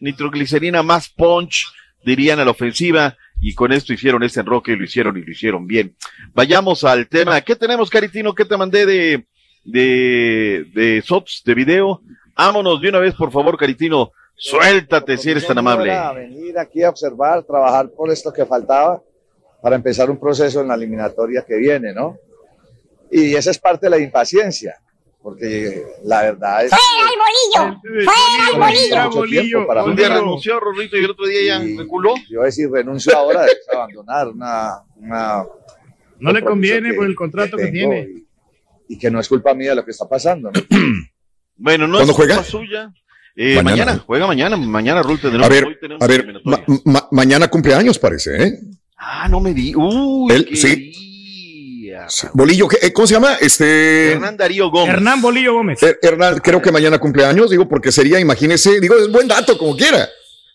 nitroglicerina, 0.01 0.82
más 0.82 1.09
punch, 1.09 1.66
dirían 2.05 2.40
a 2.40 2.44
la 2.44 2.51
ofensiva, 2.51 3.16
y 3.40 3.55
con 3.55 3.72
esto 3.72 3.92
hicieron 3.92 4.22
ese 4.22 4.40
enroque 4.40 4.72
y 4.72 4.76
lo 4.76 4.84
hicieron 4.84 5.16
y 5.16 5.22
lo 5.22 5.30
hicieron 5.30 5.66
bien. 5.66 5.94
Vayamos 6.34 6.84
al 6.84 7.07
tema. 7.07 7.40
¿Qué 7.40 7.55
tenemos, 7.55 7.88
Caritino? 7.90 8.34
¿Qué 8.34 8.44
te 8.44 8.57
mandé 8.57 8.84
de, 8.84 9.24
de, 9.64 10.66
de 10.74 11.03
sops, 11.07 11.42
de 11.44 11.55
video? 11.55 12.01
Vámonos 12.36 12.80
de 12.80 12.88
una 12.88 12.99
vez, 12.99 13.14
por 13.14 13.30
favor, 13.30 13.57
Caritino. 13.57 14.11
Suéltate 14.34 15.16
si 15.18 15.30
eres 15.30 15.46
tan 15.46 15.59
amable. 15.59 15.90
Era 15.90 16.12
venir 16.12 16.59
aquí 16.59 16.82
a 16.82 16.90
observar, 16.90 17.42
trabajar 17.42 17.88
por 17.96 18.11
esto 18.11 18.32
que 18.32 18.46
faltaba 18.46 19.01
para 19.61 19.74
empezar 19.74 20.09
un 20.11 20.18
proceso 20.18 20.61
en 20.61 20.68
la 20.68 20.74
eliminatoria 20.74 21.44
que 21.46 21.57
viene, 21.57 21.92
¿no? 21.92 22.16
Y 23.11 23.34
esa 23.34 23.51
es 23.51 23.59
parte 23.59 23.86
de 23.86 23.90
la 23.90 23.99
impaciencia, 23.99 24.76
porque 25.23 25.85
la 26.05 26.23
verdad 26.23 26.64
es 26.64 26.71
¡Fuera 26.71 27.11
el 27.11 27.19
bolillo! 27.19 27.81
¡Fuera 28.05 29.05
el 29.05 29.11
bolillo! 29.11 29.66
para 29.66 29.85
Un 29.85 29.97
día 29.97 30.09
renunció 30.09 30.61
Rorrito 30.61 30.97
y 30.97 31.05
el 31.05 31.11
otro 31.11 31.27
día 31.27 31.59
ya 31.59 31.77
reculó. 31.83 32.14
Yo 32.31 32.43
decir, 32.43 32.69
renuncio 32.71 33.16
ahora, 33.16 33.45
es 33.47 33.59
abandonar 33.73 34.29
una... 34.29 34.75
una 34.97 35.45
No 36.21 36.33
le 36.33 36.43
conviene 36.43 36.91
que- 36.91 36.97
por 36.97 37.07
el 37.07 37.14
contrato 37.14 37.57
que, 37.57 37.66
tiene. 37.69 38.09
Y, 38.89 38.95
y 38.95 38.99
que 38.99 39.11
no 39.11 39.21
es 39.21 39.29
culpa 39.29 39.55
mía 39.55 39.75
lo 39.75 39.85
que 39.85 39.91
está 39.91 40.09
pasando, 40.09 40.51
¿no? 40.53 40.61
Bueno, 41.61 41.89
no 41.89 41.95
¿Cuándo 41.97 42.12
es 42.12 42.16
juega? 42.16 42.35
culpa 42.37 42.49
suya. 42.51 42.91
Eh, 43.35 43.57
Mañana. 43.57 43.71
mañana. 43.85 44.05
juega 44.07 44.27
mañana, 44.29 44.57
mañana 44.57 45.03
Rul 45.03 45.21
tendremos. 45.21 45.47
A 45.47 45.51
ver, 45.51 45.64
hoy 45.64 45.77
tenemos 45.81 46.03
a 46.03 46.07
ver, 46.07 46.41
ma- 46.45 46.62
ma- 46.85 47.09
mañana 47.11 47.49
cumpleaños 47.49 47.99
parece, 47.99 48.43
¿eh? 48.45 48.61
Ah, 48.97 49.29
no 49.29 49.41
me 49.41 49.53
di. 49.55 49.75
Uy, 49.77 50.33
Él, 50.33 50.45
qué 50.47 50.57
sí. 52.09 52.26
Bolillo, 52.32 52.68
¿qué- 52.68 52.78
eh, 52.82 52.92
¿cómo 52.92 53.07
se 53.07 53.14
llama? 53.14 53.34
Este. 53.40 54.12
Hernán 54.12 54.36
Darío 54.36 54.70
Gómez. 54.70 54.94
Hernán 54.94 55.20
Bolillo 55.20 55.55
Gómez. 55.55 55.82
Her- 55.82 55.99
Hernán, 56.03 56.38
creo 56.38 56.61
que 56.62 56.70
mañana 56.72 56.99
cumpleaños, 56.99 57.51
digo, 57.51 57.68
porque 57.68 57.90
sería, 57.92 58.20
imagínese, 58.20 58.80
digo, 58.80 58.96
es 58.96 59.11
buen 59.11 59.26
dato, 59.28 59.57
como 59.59 59.76
quiera. 59.76 60.09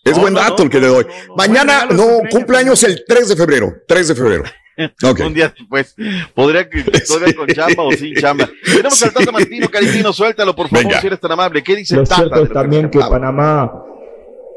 Es 0.04 0.14
No, 0.16 0.20
buen 0.22 0.34
dato 0.34 0.56
no, 0.58 0.64
el 0.64 0.70
que 0.70 0.80
le 0.80 0.86
doy. 0.86 1.06
Mañana, 1.36 1.86
no, 1.90 2.20
cumpleaños 2.30 2.82
el 2.84 3.04
3 3.06 3.28
de 3.30 3.36
febrero. 3.36 3.72
3 3.88 4.08
de 4.08 4.14
febrero. 4.14 4.44
Un 5.24 5.32
día 5.34 5.54
después. 5.56 5.94
Podría 6.34 6.68
que 6.68 6.82
todavía 7.08 7.34
con 7.34 7.46
chamba 7.48 7.84
o 7.84 7.92
sin 7.92 8.14
chamba. 8.16 8.50
Tenemos 8.64 9.02
al 9.02 9.12
Tata 9.14 9.32
Martino, 9.32 9.68
Caritino, 9.70 10.12
suéltalo, 10.12 10.54
por 10.54 10.68
favor, 10.68 10.84
Venga. 10.84 11.00
si 11.00 11.06
eres 11.06 11.20
tan 11.20 11.32
amable. 11.32 11.62
¿Qué 11.62 11.76
dice 11.76 11.94
Lo 11.96 12.02
Tata? 12.04 12.16
cierto 12.16 12.42
es 12.42 12.52
también 12.52 12.90
que? 12.90 12.98
Panamá 12.98 13.70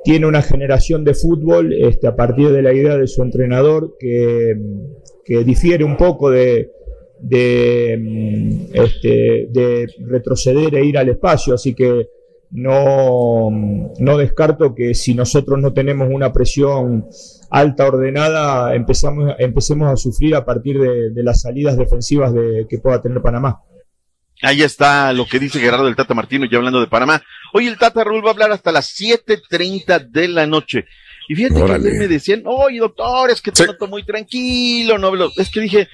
tiene 0.03 0.25
una 0.25 0.41
generación 0.41 1.03
de 1.03 1.13
fútbol 1.13 1.71
este, 1.73 2.07
a 2.07 2.15
partir 2.15 2.49
de 2.49 2.61
la 2.61 2.73
idea 2.73 2.95
de 2.97 3.07
su 3.07 3.21
entrenador 3.23 3.93
que, 3.99 4.55
que 5.25 5.43
difiere 5.43 5.83
un 5.83 5.97
poco 5.97 6.29
de, 6.31 6.71
de, 7.20 7.97
mm, 7.99 8.65
este, 8.74 9.47
de 9.49 9.88
retroceder 10.07 10.76
e 10.76 10.86
ir 10.86 10.97
al 10.97 11.09
espacio, 11.09 11.53
así 11.53 11.74
que 11.74 12.07
no, 12.51 13.49
no 13.99 14.18
descarto 14.18 14.74
que 14.74 14.93
si 14.93 15.13
nosotros 15.13 15.59
no 15.59 15.74
tenemos 15.74 16.09
una 16.11 16.32
presión 16.32 17.05
alta, 17.49 17.88
ordenada, 17.88 18.76
empezamos, 18.76 19.36
empecemos 19.39 19.91
a 19.91 19.97
sufrir 19.97 20.36
a 20.36 20.45
partir 20.45 20.80
de, 20.80 21.09
de 21.11 21.24
las 21.24 21.41
salidas 21.41 21.78
defensivas 21.78 22.34
de, 22.34 22.65
que 22.70 22.78
pueda 22.78 23.01
tener 23.01 23.22
Panamá. 23.22 23.59
Ahí 24.41 24.61
está 24.61 25.11
lo 25.13 25.26
que 25.26 25.39
dice 25.39 25.59
Gerardo 25.59 25.86
del 25.86 25.95
Tata 25.95 26.13
Martino, 26.13 26.45
ya 26.45 26.57
hablando 26.57 26.80
de 26.80 26.88
Panamá. 26.88 27.22
Hoy 27.53 27.68
el 27.68 27.78
Tata 27.78 28.03
Raúl 28.03 28.24
va 28.24 28.30
a 28.30 28.34
hablar 28.34 28.51
hasta 28.51 28.72
las 28.72 28.93
7.30 28.99 30.09
de 30.09 30.28
la 30.28 30.45
noche. 30.45 30.86
Y 31.28 31.36
fíjate 31.36 31.61
Órale. 31.61 31.84
que 31.84 31.89
ayer 31.89 31.99
me 31.99 32.07
decían, 32.07 32.43
oye 32.45 32.80
doctor, 32.80 33.32
es 33.32 33.41
que 33.41 33.51
te 33.51 33.65
noto 33.65 33.88
muy 33.88 34.03
tranquilo, 34.03 34.97
no 34.97 35.07
hablo". 35.07 35.32
Es 35.36 35.49
que 35.49 35.59
dije, 35.59 35.88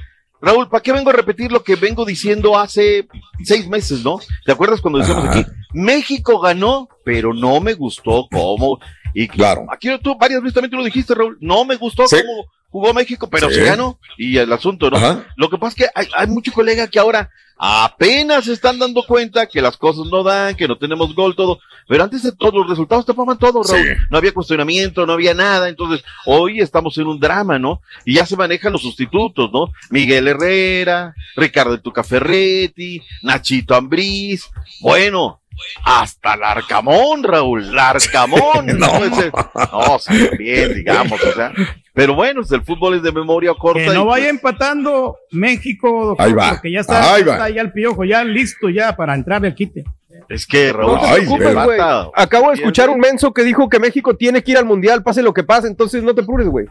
Raúl, 0.43 0.67
¿para 0.67 0.83
qué 0.83 0.91
vengo 0.91 1.09
a 1.09 1.13
repetir 1.13 1.51
lo 1.51 1.63
que 1.63 1.77
vengo 1.77 2.03
diciendo 2.03 2.57
hace 2.59 3.07
seis 3.43 3.65
meses, 3.67 4.03
no? 4.03 4.19
¿Te 4.45 4.51
acuerdas 4.51 4.81
cuando 4.81 4.99
decíamos 4.99 5.29
aquí? 5.29 5.45
México 5.71 6.39
ganó, 6.39 6.89
pero 7.05 7.33
no 7.33 7.61
me 7.61 7.73
gustó 7.73 8.27
cómo. 8.29 8.77
Y 9.13 9.27
claro. 9.27 9.65
aquí 9.71 9.87
tú 10.01 10.17
varias 10.19 10.41
veces 10.41 10.55
también 10.55 10.71
tú 10.71 10.77
lo 10.77 10.83
dijiste, 10.83 11.15
Raúl, 11.15 11.37
no 11.39 11.63
me 11.63 11.75
gustó 11.77 12.05
Sí. 12.07 12.17
cómo 12.17 12.45
jugó 12.73 12.93
México, 12.93 13.29
pero 13.29 13.47
Sí. 13.49 13.55
se 13.55 13.63
ganó. 13.65 13.97
Y 14.17 14.37
el 14.37 14.51
asunto, 14.51 14.89
¿no? 14.89 14.97
Ajá. 14.97 15.23
Lo 15.37 15.49
que 15.49 15.57
pasa 15.57 15.69
es 15.69 15.75
que 15.75 15.91
hay, 15.95 16.07
hay 16.17 16.27
muchos 16.27 16.53
colegas 16.53 16.89
que 16.89 16.99
ahora 16.99 17.29
apenas 17.55 18.45
se 18.45 18.53
están 18.53 18.79
dando 18.79 19.03
cuenta 19.03 19.45
que 19.47 19.61
las 19.61 19.77
cosas 19.77 20.05
no 20.11 20.23
dan, 20.23 20.55
que 20.55 20.67
no 20.67 20.77
tenemos 20.77 21.15
gol, 21.15 21.35
todo. 21.35 21.59
Pero 21.87 22.03
antes 22.03 22.23
de 22.23 22.31
todo, 22.31 22.59
los 22.59 22.69
resultados 22.69 23.05
tapaban 23.05 23.37
todo, 23.37 23.61
Raúl. 23.63 23.83
Sí. 23.85 23.93
No 24.09 24.17
había 24.17 24.33
cuestionamiento, 24.33 25.05
no 25.05 25.13
había 25.13 25.33
nada. 25.33 25.69
Entonces, 25.69 26.03
hoy 26.25 26.59
estamos 26.59 26.97
en 26.97 27.07
un 27.07 27.19
drama, 27.19 27.59
¿no? 27.59 27.79
Y 28.05 28.15
ya 28.15 28.25
se 28.25 28.35
manejan 28.35 28.73
los 28.73 28.81
sustitutos, 28.81 29.51
¿no? 29.53 29.71
Miguel 29.91 30.27
Herrera, 30.27 31.13
Ricardo 31.35 31.79
Tuca 31.79 32.03
Ferretti, 32.03 33.01
Nachito 33.21 33.75
Ambriz. 33.75 34.49
Bueno, 34.81 35.39
hasta 35.83 36.35
Larcamón, 36.35 37.23
Raúl, 37.23 37.73
Larcamón. 37.75 38.65
no, 38.79 39.05
ese- 39.05 39.31
no, 39.71 39.99
sí, 39.99 40.29
bien, 40.39 40.73
digamos, 40.73 41.21
o 41.21 41.33
sea. 41.33 41.53
Pero 41.93 42.15
bueno, 42.15 42.41
el 42.49 42.61
fútbol 42.63 42.95
es 42.95 43.03
de 43.03 43.11
memoria 43.11 43.53
corta. 43.53 43.79
Que 43.79 43.85
y, 43.85 43.93
no 43.93 44.05
pues, 44.05 44.19
vaya 44.19 44.29
empatando 44.29 45.15
México, 45.31 46.07
doctor, 46.07 46.25
Ahí 46.25 46.33
va, 46.33 46.49
porque 46.49 46.71
ya 46.71 46.79
está, 46.79 47.13
ahí 47.13 47.23
va. 47.23 47.33
está 47.33 47.49
ya 47.51 47.61
el 47.61 47.71
piojo, 47.71 48.03
ya 48.03 48.23
listo 48.23 48.69
ya 48.69 48.95
para 48.95 49.13
entrar 49.13 49.45
el 49.45 49.53
quite. 49.53 49.83
Es 50.29 50.47
que 50.47 50.73
Raúl, 50.73 50.95
No 50.95 51.01
te 51.01 51.05
Ay, 51.07 51.21
preocupes, 51.21 51.53
güey. 51.53 51.79
Acabo 52.15 52.49
de 52.49 52.55
escuchar 52.55 52.89
un 52.89 52.99
menso 52.99 53.31
que 53.33 53.43
dijo 53.43 53.69
que 53.69 53.79
México 53.79 54.15
tiene 54.15 54.43
que 54.43 54.51
ir 54.51 54.57
al 54.57 54.65
mundial, 54.65 55.03
pase 55.03 55.21
lo 55.21 55.33
que 55.33 55.43
pase, 55.43 55.67
entonces 55.67 56.01
no 56.01 56.15
te 56.15 56.21
apures, 56.21 56.47
güey. 56.47 56.65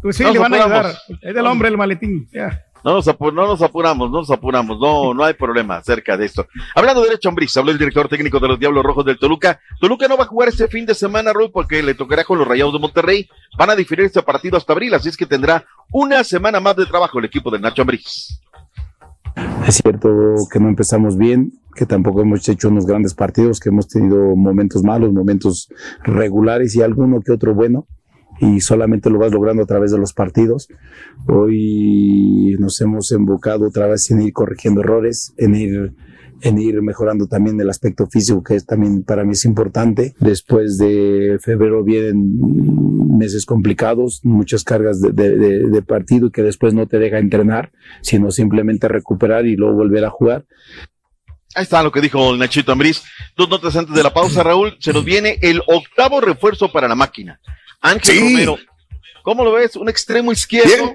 Pues 0.00 0.16
sí, 0.16 0.24
Nos 0.24 0.32
le 0.32 0.38
van 0.38 0.54
a 0.54 0.64
ayudar. 0.64 0.94
Es 1.20 1.34
del 1.34 1.46
hombre 1.46 1.68
el 1.68 1.76
maletín. 1.76 2.28
Ya. 2.32 2.62
No 2.84 2.94
nos, 2.94 3.06
apu- 3.06 3.32
no 3.32 3.46
nos 3.46 3.62
apuramos, 3.62 4.10
no 4.10 4.18
nos 4.18 4.30
apuramos, 4.30 4.78
no, 4.80 5.14
no 5.14 5.24
hay 5.24 5.34
problema 5.34 5.76
acerca 5.76 6.16
de 6.16 6.26
esto. 6.26 6.46
Hablando 6.74 7.00
de 7.02 7.08
derecho 7.08 7.28
Ambriz, 7.28 7.56
habló 7.56 7.70
el 7.70 7.78
director 7.78 8.08
técnico 8.08 8.40
de 8.40 8.48
los 8.48 8.58
Diablos 8.58 8.84
Rojos 8.84 9.04
del 9.04 9.18
Toluca. 9.18 9.60
Toluca 9.80 10.08
no 10.08 10.16
va 10.16 10.24
a 10.24 10.26
jugar 10.26 10.48
este 10.48 10.66
fin 10.68 10.84
de 10.84 10.94
semana, 10.94 11.32
Rui, 11.32 11.50
porque 11.52 11.82
le 11.82 11.94
tocará 11.94 12.24
con 12.24 12.38
los 12.38 12.48
Rayados 12.48 12.72
de 12.72 12.78
Monterrey. 12.80 13.28
Van 13.56 13.70
a 13.70 13.76
diferir 13.76 14.06
este 14.06 14.22
partido 14.22 14.56
hasta 14.56 14.72
abril, 14.72 14.94
así 14.94 15.08
es 15.08 15.16
que 15.16 15.26
tendrá 15.26 15.64
una 15.92 16.24
semana 16.24 16.60
más 16.60 16.76
de 16.76 16.86
trabajo 16.86 17.18
el 17.18 17.26
equipo 17.26 17.50
de 17.50 17.60
Nacho 17.60 17.82
Ambriz. 17.82 18.40
Es 19.66 19.76
cierto 19.76 20.08
que 20.52 20.60
no 20.60 20.68
empezamos 20.68 21.16
bien, 21.16 21.52
que 21.74 21.86
tampoco 21.86 22.20
hemos 22.20 22.46
hecho 22.48 22.68
unos 22.68 22.84
grandes 22.84 23.14
partidos, 23.14 23.60
que 23.60 23.70
hemos 23.70 23.88
tenido 23.88 24.36
momentos 24.36 24.82
malos, 24.82 25.12
momentos 25.12 25.68
regulares 26.02 26.74
y 26.76 26.82
alguno 26.82 27.20
que 27.20 27.32
otro 27.32 27.54
bueno, 27.54 27.86
y 28.42 28.60
solamente 28.60 29.08
lo 29.08 29.20
vas 29.20 29.30
logrando 29.30 29.62
a 29.62 29.66
través 29.66 29.92
de 29.92 29.98
los 29.98 30.12
partidos. 30.12 30.68
Hoy 31.28 32.56
nos 32.58 32.80
hemos 32.80 33.12
embocado 33.12 33.68
otra 33.68 33.86
vez 33.86 34.10
en 34.10 34.20
ir 34.20 34.32
corrigiendo 34.32 34.80
errores, 34.80 35.32
en 35.36 35.54
ir 35.54 35.92
en 36.44 36.58
ir 36.58 36.82
mejorando 36.82 37.28
también 37.28 37.60
el 37.60 37.70
aspecto 37.70 38.08
físico, 38.08 38.42
que 38.42 38.60
también 38.62 39.04
para 39.04 39.22
mí 39.22 39.30
es 39.30 39.44
importante. 39.44 40.14
Después 40.18 40.76
de 40.76 41.38
febrero 41.40 41.84
vienen 41.84 43.16
meses 43.16 43.46
complicados, 43.46 44.18
muchas 44.24 44.64
cargas 44.64 45.00
de, 45.00 45.12
de, 45.12 45.68
de, 45.68 45.82
partido 45.82 46.30
que 46.30 46.42
después 46.42 46.74
no 46.74 46.88
te 46.88 46.98
deja 46.98 47.18
entrenar, 47.18 47.70
sino 48.00 48.32
simplemente 48.32 48.88
recuperar 48.88 49.46
y 49.46 49.54
luego 49.54 49.76
volver 49.76 50.04
a 50.04 50.10
jugar. 50.10 50.42
Ahí 51.54 51.62
está 51.62 51.80
lo 51.84 51.92
que 51.92 52.00
dijo 52.00 52.36
Nachito 52.36 52.72
Ambriz. 52.72 53.04
Dos 53.36 53.48
notas 53.48 53.76
antes 53.76 53.94
de 53.94 54.02
la 54.02 54.12
pausa, 54.12 54.42
Raúl. 54.42 54.76
Se 54.80 54.92
nos 54.92 55.04
viene 55.04 55.38
el 55.42 55.62
octavo 55.68 56.20
refuerzo 56.20 56.72
para 56.72 56.88
la 56.88 56.96
máquina. 56.96 57.38
Ángel 57.82 58.16
Sí. 58.16 58.20
Romero. 58.32 58.58
¿Cómo 59.22 59.44
lo 59.44 59.52
ves? 59.52 59.76
Un 59.76 59.88
extremo 59.88 60.32
izquierdo. 60.32 60.94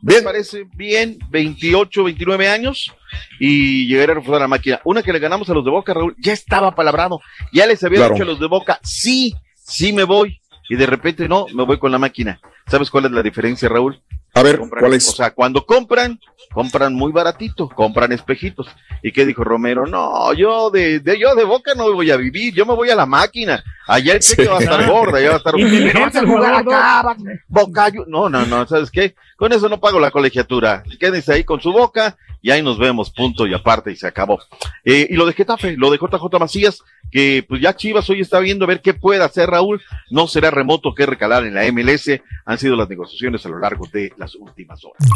Bien, 0.00 0.18
Me 0.20 0.22
parece 0.22 0.64
bien, 0.76 1.18
28, 1.28 2.04
29 2.04 2.48
años 2.48 2.92
y 3.40 3.86
llegar 3.88 4.12
a 4.12 4.14
reforzar 4.14 4.42
la 4.42 4.48
máquina. 4.48 4.80
Una 4.84 5.02
que 5.02 5.12
le 5.12 5.18
ganamos 5.18 5.50
a 5.50 5.54
los 5.54 5.64
de 5.64 5.70
Boca, 5.72 5.92
Raúl, 5.92 6.14
ya 6.18 6.32
estaba 6.32 6.74
palabrado. 6.74 7.20
Ya 7.52 7.66
les 7.66 7.82
había 7.82 7.98
Claro. 7.98 8.14
dicho 8.14 8.22
a 8.22 8.26
los 8.26 8.38
de 8.38 8.46
Boca, 8.46 8.78
sí, 8.84 9.34
sí 9.56 9.92
me 9.92 10.04
voy. 10.04 10.40
Y 10.68 10.76
de 10.76 10.86
repente 10.86 11.28
no, 11.28 11.46
me 11.52 11.64
voy 11.64 11.78
con 11.78 11.90
la 11.90 11.98
máquina. 11.98 12.38
¿Sabes 12.68 12.90
cuál 12.90 13.06
es 13.06 13.10
la 13.10 13.22
diferencia, 13.22 13.68
Raúl? 13.68 14.00
A 14.38 14.42
ver, 14.42 14.58
Compran- 14.60 14.80
¿cuál 14.80 14.94
es? 14.94 15.08
O 15.08 15.12
sea, 15.12 15.30
cuando 15.32 15.64
compran, 15.66 16.18
compran 16.52 16.94
muy 16.94 17.12
baratito, 17.12 17.68
compran 17.68 18.12
espejitos. 18.12 18.68
¿Y 19.02 19.12
qué 19.12 19.26
dijo 19.26 19.42
Romero? 19.44 19.86
No, 19.86 20.32
yo 20.32 20.70
de, 20.70 21.00
de- 21.00 21.18
yo 21.18 21.34
de 21.34 21.44
boca 21.44 21.72
no 21.74 21.92
voy 21.92 22.10
a 22.10 22.16
vivir, 22.16 22.54
yo 22.54 22.64
me 22.66 22.74
voy 22.74 22.90
a 22.90 22.96
la 22.96 23.06
máquina. 23.06 23.62
Allá 23.86 24.14
el 24.14 24.20
cheque 24.20 24.42
Sí. 24.42 24.48
va 24.48 24.58
a 24.58 24.60
estar 24.60 24.86
gorda, 24.90 25.20
ya 25.20 25.28
va 25.30 25.34
a 25.34 25.38
estar. 25.38 25.54
Vas 25.54 26.16
a 26.16 26.26
jugar 26.26 26.54
acá, 26.54 27.16
Boca, 27.48 27.88
yo- 27.88 28.04
no, 28.06 28.28
no, 28.28 28.46
no, 28.46 28.66
¿sabes 28.66 28.90
qué? 28.90 29.14
Con 29.36 29.52
eso 29.52 29.68
no 29.68 29.80
pago 29.80 29.98
la 30.00 30.10
colegiatura. 30.10 30.82
Quédense 31.00 31.32
ahí 31.32 31.44
con 31.44 31.60
su 31.60 31.72
boca 31.72 32.16
y 32.40 32.50
ahí 32.50 32.62
nos 32.62 32.78
vemos, 32.78 33.10
punto 33.10 33.46
y 33.46 33.54
aparte, 33.54 33.90
y 33.90 33.96
se 33.96 34.06
acabó. 34.06 34.38
Eh, 34.84 35.06
y 35.10 35.14
lo 35.14 35.26
de 35.26 35.32
Getafe, 35.32 35.76
lo 35.76 35.90
de 35.90 35.98
JJ 35.98 36.38
Macías, 36.38 36.82
que 37.10 37.44
pues 37.48 37.60
ya 37.60 37.74
Chivas 37.74 38.08
hoy 38.10 38.20
está 38.20 38.38
viendo 38.38 38.64
a 38.64 38.68
ver 38.68 38.80
qué 38.80 38.94
puede 38.94 39.22
hacer 39.22 39.50
Raúl. 39.50 39.82
No 40.10 40.28
será 40.28 40.50
remoto 40.50 40.94
que 40.94 41.06
recalar 41.06 41.44
en 41.44 41.54
la 41.54 41.70
MLS. 41.72 42.20
Han 42.44 42.58
sido 42.58 42.76
las 42.76 42.88
negociaciones 42.88 43.44
a 43.44 43.48
lo 43.48 43.58
largo 43.58 43.86
de 43.92 44.12
las 44.16 44.34
últimas 44.34 44.80
horas. 44.84 45.08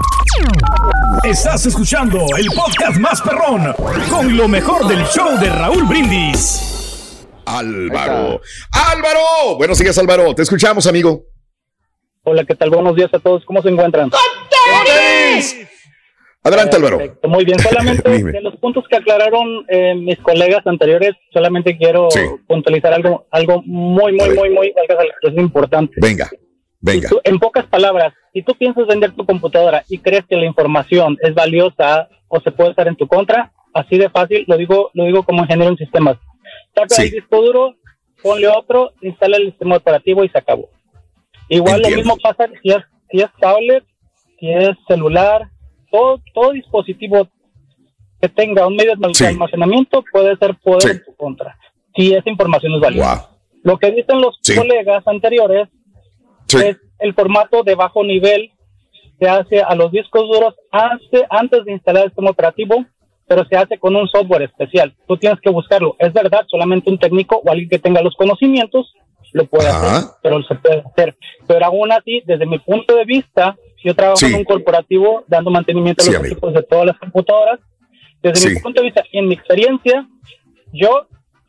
Estás 1.25 1.67
escuchando 1.67 2.27
el 2.37 2.47
podcast 2.47 2.99
más 2.99 3.21
perrón 3.23 3.75
con 4.11 4.37
lo 4.37 4.49
mejor 4.49 4.87
del 4.89 5.05
show 5.07 5.39
de 5.39 5.49
Raúl 5.51 5.85
Brindis. 5.85 7.27
Álvaro. 7.45 8.41
Álvaro. 8.73 9.57
Buenos 9.57 9.79
días, 9.79 9.97
Álvaro. 9.99 10.35
Te 10.35 10.43
escuchamos, 10.43 10.87
amigo. 10.87 11.25
Hola, 12.25 12.45
¿qué 12.45 12.55
tal? 12.55 12.71
Buenos 12.71 12.95
días 12.95 13.13
a 13.13 13.19
todos. 13.19 13.45
¿Cómo 13.45 13.63
se 13.63 13.69
encuentran? 13.69 14.11
Adelante, 16.45 16.77
Álvaro. 16.77 16.99
Perfecto, 16.99 17.29
Muy 17.29 17.45
bien, 17.45 17.59
solamente 17.61 18.09
de 18.09 18.41
los 18.41 18.57
puntos 18.57 18.87
que 18.89 18.97
aclararon 18.97 19.65
eh, 19.69 19.95
mis 19.95 20.19
colegas 20.19 20.67
anteriores, 20.67 21.15
solamente 21.33 21.77
quiero 21.77 22.09
puntualizar 22.47 22.93
algo, 22.93 23.27
algo 23.31 23.63
muy, 23.65 24.13
muy, 24.13 24.31
muy, 24.31 24.51
muy, 24.51 24.67
expresión, 24.69 25.39
importante. 25.45 25.95
Venga, 26.01 26.29
venga. 26.81 27.09
Tú- 27.09 27.21
en 27.25 27.39
pocas 27.39 27.67
palabras, 27.67 28.13
si 28.33 28.43
tú 28.43 28.55
piensas 28.57 28.87
vender 28.87 29.13
tu 29.13 29.25
computadora 29.25 29.85
y 29.89 29.99
crees 29.99 30.25
que 30.27 30.37
la 30.37 30.47
información 30.47 31.17
es 31.23 31.35
valiosa 31.35 32.09
o 32.29 32.41
se 32.41 32.51
puede 32.51 32.71
usar 32.71 32.89
en 32.89 32.97
tu 32.97 33.07
contra, 33.07 33.53
así 33.73 33.97
de 33.99 34.09
fácil, 34.11 34.45
lo 34.49 34.57
digo, 34.57 34.91
lo 34.95 35.05
digo 35.05 35.23
como 35.23 35.43
ingeniero 35.43 35.71
en 35.71 35.77
sistemas. 35.79 36.17
Saca 36.75 37.03
el 37.03 37.11
disco 37.11 37.41
duro, 37.41 37.75
ponle 38.23 38.49
otro, 38.49 38.93
instala 39.01 39.37
el 39.37 39.47
sistema 39.47 39.77
operativo 39.77 40.25
y 40.25 40.29
se 40.29 40.39
acabó. 40.39 40.69
Igual 41.49 41.83
lo 41.83 41.89
Entiendo. 41.89 42.15
mismo 42.15 42.17
pasa 42.23 42.51
si 42.63 42.71
es, 42.71 42.83
si 43.11 43.21
es 43.21 43.31
tablet, 43.39 43.85
si 44.41 44.51
es 44.51 44.77
celular, 44.89 45.43
todo, 45.93 46.21
todo 46.35 46.51
dispositivo 46.51 47.29
que 48.21 48.29
tenga 48.29 48.67
un 48.67 48.75
medio 48.75 48.95
de 48.97 49.27
almacenamiento 49.29 50.03
puede 50.11 50.37
ser 50.37 50.57
poder 50.57 50.91
en 50.91 51.05
tu 51.05 51.15
contra, 51.15 51.57
si 51.95 52.15
esa 52.15 52.29
información 52.29 52.75
es 52.75 52.81
valiosa. 52.81 53.29
Lo 53.63 53.79
que 53.79 53.93
dicen 53.93 54.21
los 54.21 54.39
Sí. 54.43 54.57
colegas 54.57 55.07
anteriores 55.07 55.69
es 56.49 56.77
el 56.99 57.15
formato 57.15 57.63
de 57.63 57.75
bajo 57.77 58.03
nivel 58.03 58.51
se 59.19 59.29
hace 59.29 59.61
a 59.61 59.77
los 59.77 59.93
discos 59.93 60.23
duros 60.23 60.55
hace, 60.73 61.25
antes 61.31 61.65
de 61.65 61.73
instalar 61.73 62.03
el 62.05 62.11
sistema 62.11 62.31
operativo, 62.31 62.85
pero 63.29 63.45
se 63.45 63.57
hace 63.57 63.79
con 63.79 63.95
un 63.95 64.09
software 64.09 64.43
especial. 64.43 64.93
Tú 65.07 65.17
tienes 65.17 65.41
que 65.41 65.49
buscarlo. 65.49 65.95
Es 66.01 66.13
verdad, 66.13 66.45
solamente 66.49 66.91
un 66.91 66.99
técnico 66.99 67.41
o 67.45 67.49
alguien 67.49 67.69
que 67.69 67.79
tenga 67.79 68.03
los 68.03 68.17
conocimientos 68.17 68.93
lo 69.33 69.47
puede 69.47 69.69
hacer, 69.69 70.11
pero 70.23 70.43
se 70.43 70.57
puede 70.57 70.83
hacer. 70.85 71.15
Pero 71.47 71.65
aún 71.67 71.93
así, 71.93 72.21
desde 72.27 72.47
mi 72.47 72.59
punto 72.59 72.97
de 72.97 73.05
vista, 73.05 73.57
yo 73.85 73.95
trabajo 73.95 74.17
Sí. 74.17 74.27
en 74.27 74.35
un 74.37 74.45
corporativo 74.45 75.25
dando 75.29 75.51
mantenimiento 75.51 76.03
a 76.03 76.05
Sí, 76.07 76.11
los 76.13 76.21
amigo. 76.21 76.33
equipos 76.35 76.55
de 76.55 76.63
todas 76.63 76.87
las 76.87 76.99
computadoras. 76.99 77.61
Desde 78.23 78.49
mi 78.51 78.55
Sí. 78.57 78.63
punto 78.63 78.81
de 78.81 78.85
vista 78.87 79.03
y 79.11 79.19
en 79.19 79.29
mi 79.29 79.35
experiencia, 79.35 80.07
yo 80.73 81.07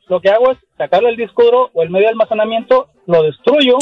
lo 0.07 0.19
que 0.19 0.29
hago 0.29 0.51
es 0.51 0.57
sacarle 0.77 1.09
el 1.09 1.15
disco 1.17 1.43
duro 1.43 1.69
o 1.73 1.83
el 1.83 1.89
medio 1.89 2.05
de 2.05 2.11
almacenamiento, 2.11 2.87
lo 3.07 3.23
destruyo, 3.23 3.77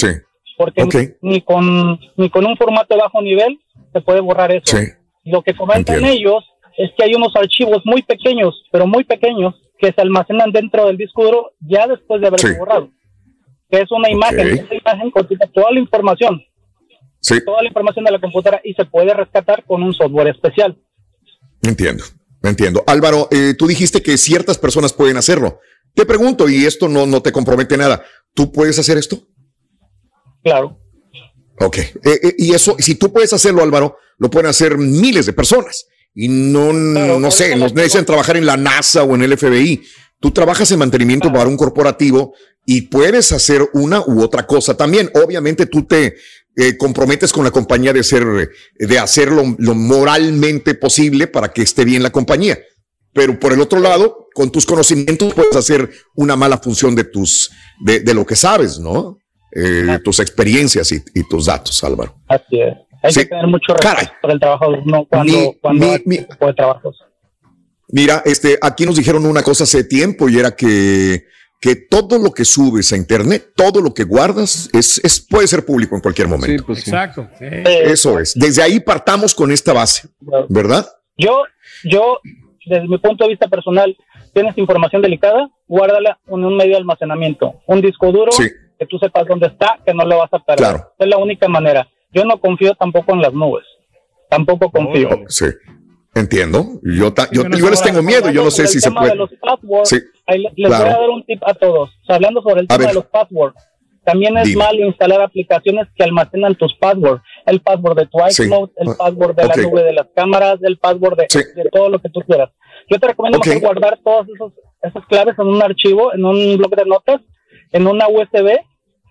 porque 0.58 0.84
Ok. 0.84 0.96
ni, 1.22 1.34
ni 1.34 1.42
con 1.42 2.00
ni 2.18 2.30
con 2.30 2.46
un 2.46 2.56
formato 2.58 2.94
de 2.96 3.02
bajo 3.02 3.22
nivel 3.22 3.58
se 3.94 4.02
puede 4.02 4.20
borrar 4.20 4.52
eso. 4.52 4.78
Lo 5.26 5.42
que 5.42 5.54
comentan 5.56 5.96
Entiendo. 5.96 6.18
ellos 6.18 6.46
es 6.78 6.92
que 6.98 7.04
hay 7.04 7.16
unos 7.16 7.36
archivos 7.36 7.82
muy 7.86 8.02
pequeños, 8.02 8.64
pero 8.72 8.88
muy 8.88 9.04
pequeños, 9.04 9.56
que 9.78 9.92
se 9.92 10.02
almacenan 10.02 10.52
dentro 10.52 10.86
del 10.88 10.98
disco 10.98 11.24
duro 11.24 11.52
ya 11.60 11.88
después 11.88 12.22
de 12.22 12.28
haberse 12.28 12.50
Sí. 12.54 12.60
borrado. 12.60 12.90
Que 13.70 13.82
es 13.82 13.92
una 13.92 14.10
imagen, 14.12 14.48
esa 14.48 14.76
imagen 14.76 15.12
contiene 15.12 15.48
toda 15.54 15.72
la 15.72 15.80
información, 15.80 16.44
Sí, 17.22 17.40
toda 17.46 17.62
la 17.62 17.68
información 17.68 18.04
de 18.04 18.12
la 18.12 18.20
computadora 18.20 18.62
y 18.64 18.74
se 18.74 18.84
puede 18.86 19.14
rescatar 19.14 19.64
con 19.66 19.84
un 19.84 19.94
software 19.94 20.28
especial. 20.28 20.76
entiendo. 21.62 22.04
Entiendo. 22.44 22.84
Álvaro, 22.88 23.28
eh, 23.32 23.54
tú 23.58 23.68
dijiste 23.68 24.02
que 24.02 24.18
ciertas 24.18 24.58
personas 24.58 24.94
pueden 24.94 25.18
hacerlo. 25.18 25.60
Te 25.94 26.06
pregunto, 26.06 26.50
y 26.50 26.66
esto 26.66 26.88
no, 26.88 27.06
no 27.06 27.22
te 27.22 27.32
compromete 27.32 27.78
nada. 27.78 28.04
¿Tú 28.34 28.52
puedes 28.52 28.80
hacer 28.80 28.98
esto? 28.98 29.22
Claro. 30.44 30.78
Ok. 31.60 31.78
Eh, 31.78 31.94
eh, 32.04 32.36
y 32.38 32.54
eso, 32.54 32.76
si 32.80 32.96
tú 32.96 33.14
puedes 33.14 33.32
hacerlo, 33.34 33.62
Álvaro, 33.62 33.98
lo 34.18 34.30
pueden 34.30 34.50
hacer 34.50 34.78
miles 34.78 35.26
de 35.26 35.34
personas. 35.34 35.86
Y 36.16 36.28
no, 36.28 36.74
no 36.74 37.32
sé, 37.32 37.56
no 37.56 37.68
necesitan 37.70 38.06
trabajar 38.06 38.36
en 38.36 38.46
la 38.46 38.58
NASA 38.58 39.04
o 39.04 39.16
en 39.16 39.22
el 39.22 39.38
FBI. 39.38 39.82
Tú 40.20 40.32
trabajas 40.32 40.72
en 40.72 40.80
mantenimiento 40.80 41.32
para 41.32 41.48
un 41.48 41.58
corporativo 41.58 42.34
y 42.66 42.84
puedes 42.84 43.32
hacer 43.32 43.70
una 43.74 44.02
u 44.02 44.22
otra 44.22 44.46
cosa 44.46 44.76
también. 44.76 45.10
Obviamente 45.14 45.66
tú 45.66 45.86
te 45.86 46.16
eh, 46.56 46.78
comprometes 46.78 47.32
con 47.32 47.44
la 47.44 47.52
compañía 47.52 47.94
de 47.94 48.04
ser, 48.04 48.26
de 48.78 49.00
hacerlo 49.00 49.56
lo 49.58 49.74
moralmente 49.76 50.76
posible 50.76 51.28
para 51.28 51.50
que 51.54 51.62
esté 51.62 51.86
bien 51.86 52.04
la 52.04 52.10
compañía. 52.12 52.60
Pero 53.14 53.40
por 53.40 53.52
el 53.54 53.62
otro 53.62 53.80
lado, 53.80 54.28
con 54.34 54.52
tus 54.52 54.66
conocimientos 54.66 55.34
puedes 55.34 55.56
hacer 55.56 55.90
una 56.16 56.36
mala 56.36 56.58
función 56.58 56.96
de 56.96 57.04
tus, 57.06 57.52
de, 57.82 58.00
de 58.00 58.14
lo 58.14 58.26
que 58.26 58.36
sabes, 58.36 58.80
¿no? 58.80 59.18
Eh, 59.54 60.00
tus 60.04 60.20
experiencias 60.20 60.92
y, 60.94 61.04
y 61.14 61.28
tus 61.28 61.46
datos, 61.48 61.84
Álvaro. 61.84 62.16
Así 62.30 62.62
es. 62.62 62.74
Hay 63.04 63.12
Sí. 63.12 63.20
que 63.22 63.26
tener 63.26 63.48
mucho 63.48 63.74
respeto 63.74 64.12
por 64.22 64.32
el 64.32 64.40
trabajo 64.40 64.72
de 64.72 64.78
uno 64.80 65.06
cuando, 65.10 65.34
Mi- 65.34 65.58
cuando 65.62 65.86
mi- 65.88 66.04
mi- 66.06 66.18
de 66.18 66.54
trabajos. 66.56 66.96
Mira, 67.90 68.22
este, 68.26 68.58
aquí 68.62 68.86
nos 68.86 68.96
dijeron 68.96 69.26
una 69.26 69.44
cosa 69.44 69.66
hace 69.66 69.84
tiempo 69.84 70.30
y 70.30 70.40
era 70.40 70.52
que, 70.56 71.26
que 71.62 71.76
todo 71.76 72.18
lo 72.18 72.32
que 72.32 72.44
subes 72.44 72.92
a 72.92 72.98
internet, 72.98 73.52
todo 73.56 73.82
lo 73.82 73.94
que 73.94 74.04
guardas, 74.04 74.68
es, 74.74 75.00
es, 75.04 75.22
puede 75.22 75.48
ser 75.48 75.64
público 75.64 75.96
en 75.96 76.02
cualquier 76.02 76.28
momento. 76.28 76.66
Exacto. 76.74 77.30
sí. 77.38 77.46
Eso 77.64 78.20
es. 78.20 78.34
Desde 78.36 78.64
ahí 78.64 78.80
partamos 78.80 79.36
con 79.36 79.52
esta 79.52 79.72
base, 79.72 80.10
¿verdad? 80.50 80.88
Yo, 81.18 81.44
yo, 81.84 82.18
desde 82.66 82.88
mi 82.88 82.98
punto 82.98 83.26
de 83.26 83.30
vista 83.30 83.48
personal, 83.48 83.96
tienes 84.34 84.58
información 84.58 85.04
delicada, 85.04 85.50
guárdala 85.68 86.18
en 86.28 86.44
un 86.44 86.58
medio 86.58 86.72
de 86.72 86.78
almacenamiento, 86.78 87.54
un 87.68 87.80
disco 87.80 88.12
duro, 88.12 88.32
que 88.36 88.86
tú 88.88 88.98
sepas 88.98 89.28
dónde 89.28 89.46
está, 89.48 89.78
que 89.86 89.94
no 89.94 90.04
lo 90.04 90.18
vas 90.18 90.34
a 90.34 90.40
perder. 90.40 90.58
Claro. 90.58 90.92
Es 90.98 91.08
la 91.08 91.18
única 91.18 91.48
manera. 91.48 91.88
Yo 92.12 92.26
no 92.26 92.40
confío 92.40 92.74
tampoco 92.74 93.14
en 93.14 93.22
las 93.22 93.34
nubes. 93.34 93.66
Tampoco 94.30 94.72
confío. 94.72 95.10
Sí. 95.28 95.46
Entiendo. 96.16 96.80
Yo, 96.84 97.14
ta- 97.14 97.30
yo, 97.32 97.42
Bueno, 97.42 97.58
yo 97.58 97.70
les 97.70 97.82
tengo 97.82 98.02
miedo. 98.02 98.30
Yo 98.32 98.44
no 98.44 98.52
sé 98.52 98.68
si 98.68 98.80
se 98.82 98.92
puede. 98.92 99.10
de 99.12 99.16
los 99.16 99.30
passwords, 99.40 99.90
Sí. 99.90 100.00
Ahí 100.28 100.40
le- 100.40 100.52
les 100.56 100.68
Claro. 100.70 100.86
voy 100.86 100.94
a 100.94 101.00
dar 101.00 101.10
un 101.10 101.24
tip 101.24 101.42
a 101.46 101.54
todos. 101.54 101.90
O 101.90 102.06
sea, 102.06 102.16
hablando 102.16 102.42
sobre 102.42 102.62
el 102.62 102.68
tema 102.68 102.86
de 102.88 102.94
los 102.94 103.06
passwords, 103.06 103.56
también 104.04 104.36
es 104.38 104.46
Dime. 104.48 104.64
malo 104.64 104.86
instalar 104.86 105.22
aplicaciones 105.22 105.88
que 105.96 106.04
almacenan 106.04 106.56
tus 106.56 106.74
passwords. 106.76 107.22
El 107.46 107.60
password 107.62 107.98
de 107.98 108.06
tu 108.08 108.18
Sí. 108.30 108.44
iCloud, 108.44 108.70
el 108.78 108.90
Ah, 108.90 108.96
password 108.98 109.36
de 109.36 109.46
la 109.48 109.56
nube 109.56 109.84
de 109.84 109.94
las 109.94 110.08
cámaras, 110.16 110.60
el 110.64 110.78
password 110.78 111.18
de, 111.18 111.28
de 111.56 111.70
todo 111.70 111.90
lo 111.90 112.00
que 112.00 112.10
tú 112.10 112.22
quieras. 112.22 112.50
Yo 112.90 113.00
te 113.00 113.08
recomiendo 113.08 113.38
Ok. 113.38 113.48
mejor 113.48 113.62
guardar 113.62 114.00
todas 114.04 114.28
esos, 114.30 114.54
esas 114.82 115.06
claves 115.06 115.38
en 115.38 115.48
un 115.48 115.62
archivo, 115.62 116.14
en 116.14 116.26
un 116.26 116.58
bloc 116.58 116.76
de 116.76 116.86
notas, 116.86 117.22
en 117.72 117.88
una 117.88 118.08
USB 118.08 118.60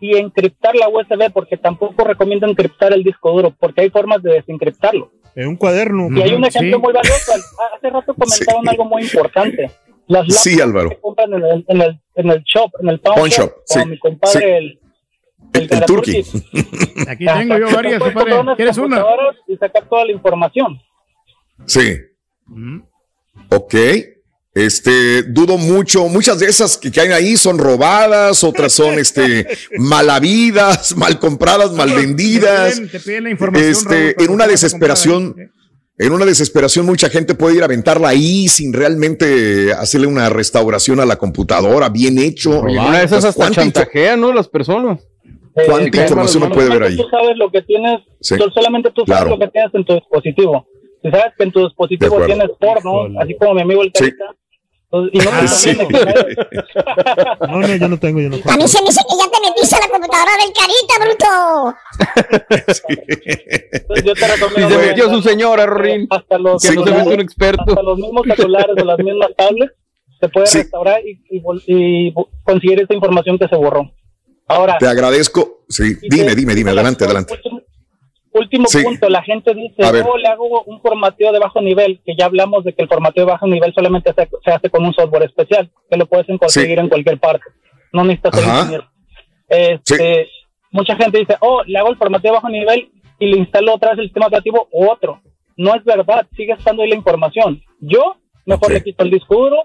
y 0.00 0.16
encriptar 0.16 0.74
la 0.74 0.88
USB 0.88 1.30
porque 1.32 1.56
tampoco 1.56 2.02
recomiendo 2.04 2.46
encriptar 2.46 2.92
el 2.92 3.04
disco 3.04 3.30
duro 3.32 3.52
porque 3.61 3.82
hay 3.82 3.90
formas 3.90 4.22
de 4.22 4.32
desencriptarlo. 4.34 5.11
En 5.36 5.46
un 5.48 5.56
cuaderno. 5.56 6.08
Y 6.11 6.20
hay 6.22 6.32
un 6.34 6.44
ejemplo 6.44 6.80
muy 6.80 6.92
valioso. 6.92 7.32
Hace 7.76 7.90
rato 7.90 8.12
comentaron 8.58 8.68
algo 8.68 8.84
muy 8.86 9.02
importante. 9.02 9.70
Las 10.11 10.26
Sí, 10.42 10.61
Álvaro. 10.61 10.90
que 10.90 10.98
compran 11.00 11.32
en 11.34 11.44
el, 11.44 11.64
en 11.68 11.80
el, 11.82 12.00
en 12.16 12.30
el 12.30 12.42
shop, 12.42 12.70
en 12.82 12.88
el 12.88 13.00
pawn, 13.00 13.28
shop, 13.28 13.52
sí, 13.64 13.78
mi 13.86 13.98
compadre, 13.98 14.38
sí. 14.40 14.44
el, 14.44 15.68
El, 15.70 15.84
turqui. 15.86 16.18
Aquí 17.08 17.24
tengo 17.24 17.58
yo 17.58 17.70
varias, 17.70 18.02
¿Quieres 18.56 18.76
una? 18.78 19.04
Y 19.48 19.56
sacar 19.56 19.88
toda 19.88 20.04
la 20.04 20.12
información. 20.12 20.78
Sí. 21.66 21.96
Ok. 23.50 23.74
Este, 24.52 25.22
dudo 25.22 25.56
mucho, 25.58 26.08
muchas 26.08 26.40
de 26.40 26.46
esas 26.46 26.76
que, 26.76 26.90
que 26.90 27.00
hay 27.00 27.12
ahí 27.12 27.36
son 27.36 27.56
robadas, 27.56 28.42
otras 28.42 28.72
son 28.72 28.98
este 28.98 29.46
mal 29.78 30.11
habidas, 30.11 30.96
mal 30.96 31.20
compradas, 31.20 31.70
mal 31.72 31.92
vendidas. 31.94 32.74
Te 32.74 32.82
piden- 32.82 32.90
te 32.90 33.00
piden 33.00 33.24
la 33.24 33.30
información, 33.30 33.70
Este, 33.70 34.24
en 34.24 34.30
una 34.30 34.48
desesperación, 34.48 35.36
en 36.07 36.12
una 36.12 36.24
desesperación, 36.24 36.86
mucha 36.86 37.09
gente 37.11 37.34
puede 37.34 37.57
ir 37.57 37.62
a 37.62 37.66
aventarla 37.66 38.09
ahí 38.09 38.48
sin 38.48 38.72
realmente 38.72 39.72
hacerle 39.72 40.07
una 40.07 40.30
restauración 40.30 40.98
a 41.01 41.05
la 41.07 41.16
computadora, 41.16 41.88
bien 41.90 42.18
hecho. 42.18 42.66
Y 42.68 42.76
una 42.76 42.98
de 43.01 43.05
esas 43.05 43.24
hasta 43.24 43.38
¿Cuánta 43.44 43.62
info- 43.64 43.72
chantajean, 43.80 44.20
¿no? 44.20 44.32
Las 44.32 44.48
personas. 44.48 45.01
¿Cuánta 45.66 45.98
Eh, 45.98 46.03
información 46.03 46.42
no 46.48 46.55
puede 46.55 46.70
haber 46.70 46.84
ahí? 46.84 46.96
Tú 46.96 47.07
sabes 47.11 47.36
lo 47.36 47.51
que 47.51 47.61
tienes, 47.62 48.01
Sí. 48.20 48.36
solamente 48.55 48.90
tú 48.94 49.05
sabes 49.07 49.22
Claro. 49.24 49.36
lo 49.36 49.38
que 49.44 49.48
tienes 49.53 49.74
en 49.74 49.84
tu 49.84 49.94
dispositivo. 49.94 50.66
Si 51.03 51.11
sabes 51.11 51.32
que 51.36 51.44
en 51.44 51.53
tu 51.53 51.64
dispositivo 51.64 52.24
tienes 52.24 52.48
porno, 52.59 53.20
así 53.20 53.34
como 53.36 53.55
mi 53.55 53.62
amigo 53.62 53.82
el 53.82 53.90
Sí. 53.94 54.05
Carita, 54.12 54.24
entonces, 54.92 55.12
y 55.12 55.18
no 55.18 55.48
Sí. 55.48 55.78
No, 57.48 57.59
no, 57.61 57.76
yo 57.76 57.88
no 57.88 57.98
tengo, 57.98 58.20
yo 58.20 58.28
no 58.30 58.36
A 58.36 58.57
mí 58.57 58.68
se 58.68 58.80
me 58.80 58.88
dice 58.88 59.01
que 59.09 59.16
ya 59.18 59.30
te 59.30 59.40
metiste 59.48 59.59
a 60.20 60.24
la 60.24 60.36
computadora 60.36 60.36
del 60.44 60.52
carita, 60.52 60.94
bruto. 61.00 62.80
Entonces, 63.72 64.04
yo 64.04 64.14
te 64.14 64.20
Y 64.20 64.28
recomiendo 64.28 64.80
se 64.80 64.86
metió 64.86 65.10
su 65.10 65.22
señora, 65.22 65.66
Rorín. 65.66 66.06
hasta 66.10 66.38
los, 66.38 66.62
Que 66.62 66.74
no 66.74 66.84
se 66.84 66.90
un 66.92 67.20
experto. 67.20 67.62
hasta 67.66 67.82
los 67.82 67.98
mismos 67.98 68.26
celulares 68.36 68.76
o 68.80 68.84
las 68.84 68.98
mismas 68.98 69.30
tablets 69.36 69.72
se 70.20 70.28
puede 70.28 70.46
Sí. 70.46 70.58
restaurar 70.58 71.00
y, 71.06 71.18
y 71.30 71.42
y 71.66 72.14
conseguir 72.44 72.80
esta 72.82 72.94
información 72.94 73.38
que 73.38 73.48
se 73.48 73.56
borró. 73.56 73.90
Ahora, 74.46 74.76
Te 74.78 74.86
agradezco. 74.86 75.60
Sí, 75.68 75.96
dime, 76.02 76.34
dime, 76.34 76.54
dime, 76.54 76.70
adelante, 76.72 77.04
adelante. 77.04 77.40
último 78.32 78.66
Sí. 78.68 78.82
punto, 78.82 79.08
la 79.08 79.22
gente 79.22 79.54
dice, 79.54 79.84
A 79.84 79.90
ver. 79.92 80.04
yo 80.04 80.16
le 80.16 80.28
hago 80.28 80.62
un 80.64 80.80
formateo 80.82 81.32
de 81.32 81.38
bajo 81.38 81.60
nivel, 81.60 82.00
que 82.04 82.14
ya 82.16 82.26
hablamos 82.26 82.64
de 82.64 82.72
que 82.74 82.82
el 82.82 82.88
formateo 82.88 83.24
de 83.26 83.32
bajo 83.32 83.46
nivel 83.46 83.72
solamente 83.74 84.12
se, 84.12 84.28
se 84.44 84.50
hace 84.50 84.68
con 84.70 84.84
un 84.84 84.92
software 84.92 85.22
especial, 85.24 85.70
que 85.88 85.96
lo 85.96 86.06
puedes 86.06 86.26
conseguir 86.38 86.78
en 86.80 86.88
cualquier 86.88 87.18
parte. 87.18 87.44
No 87.92 88.04
necesitas 88.04 88.34
ser 88.40 88.44
ingeniero. 88.48 88.84
Este, 89.51 90.28
Mucha 90.72 90.94
gente 90.94 91.18
dice, 91.18 91.34
oh, 91.40 91.62
le 91.66 91.76
hago 91.78 91.90
el 91.90 91.96
formateo 91.96 92.30
de 92.30 92.36
bajo 92.36 92.48
nivel 92.48 92.88
y 93.18 93.26
le 93.26 93.38
instalo 93.38 93.74
otra 93.74 93.90
vez 93.90 93.98
el 93.98 94.05
sistema 94.05 94.26
operativo 94.28 94.68
u 94.70 94.88
otro. 94.88 95.18
No 95.57 95.74
es 95.74 95.84
verdad, 95.84 96.24
sigue 96.36 96.53
estando 96.53 96.82
ahí 96.84 96.90
la 96.90 96.94
información. 96.94 97.61
Yo 97.80 98.14
mejor 98.46 98.70
le 98.72 98.80
quito 98.82 99.03
el 99.03 99.11
disco 99.11 99.34
duro, 99.34 99.57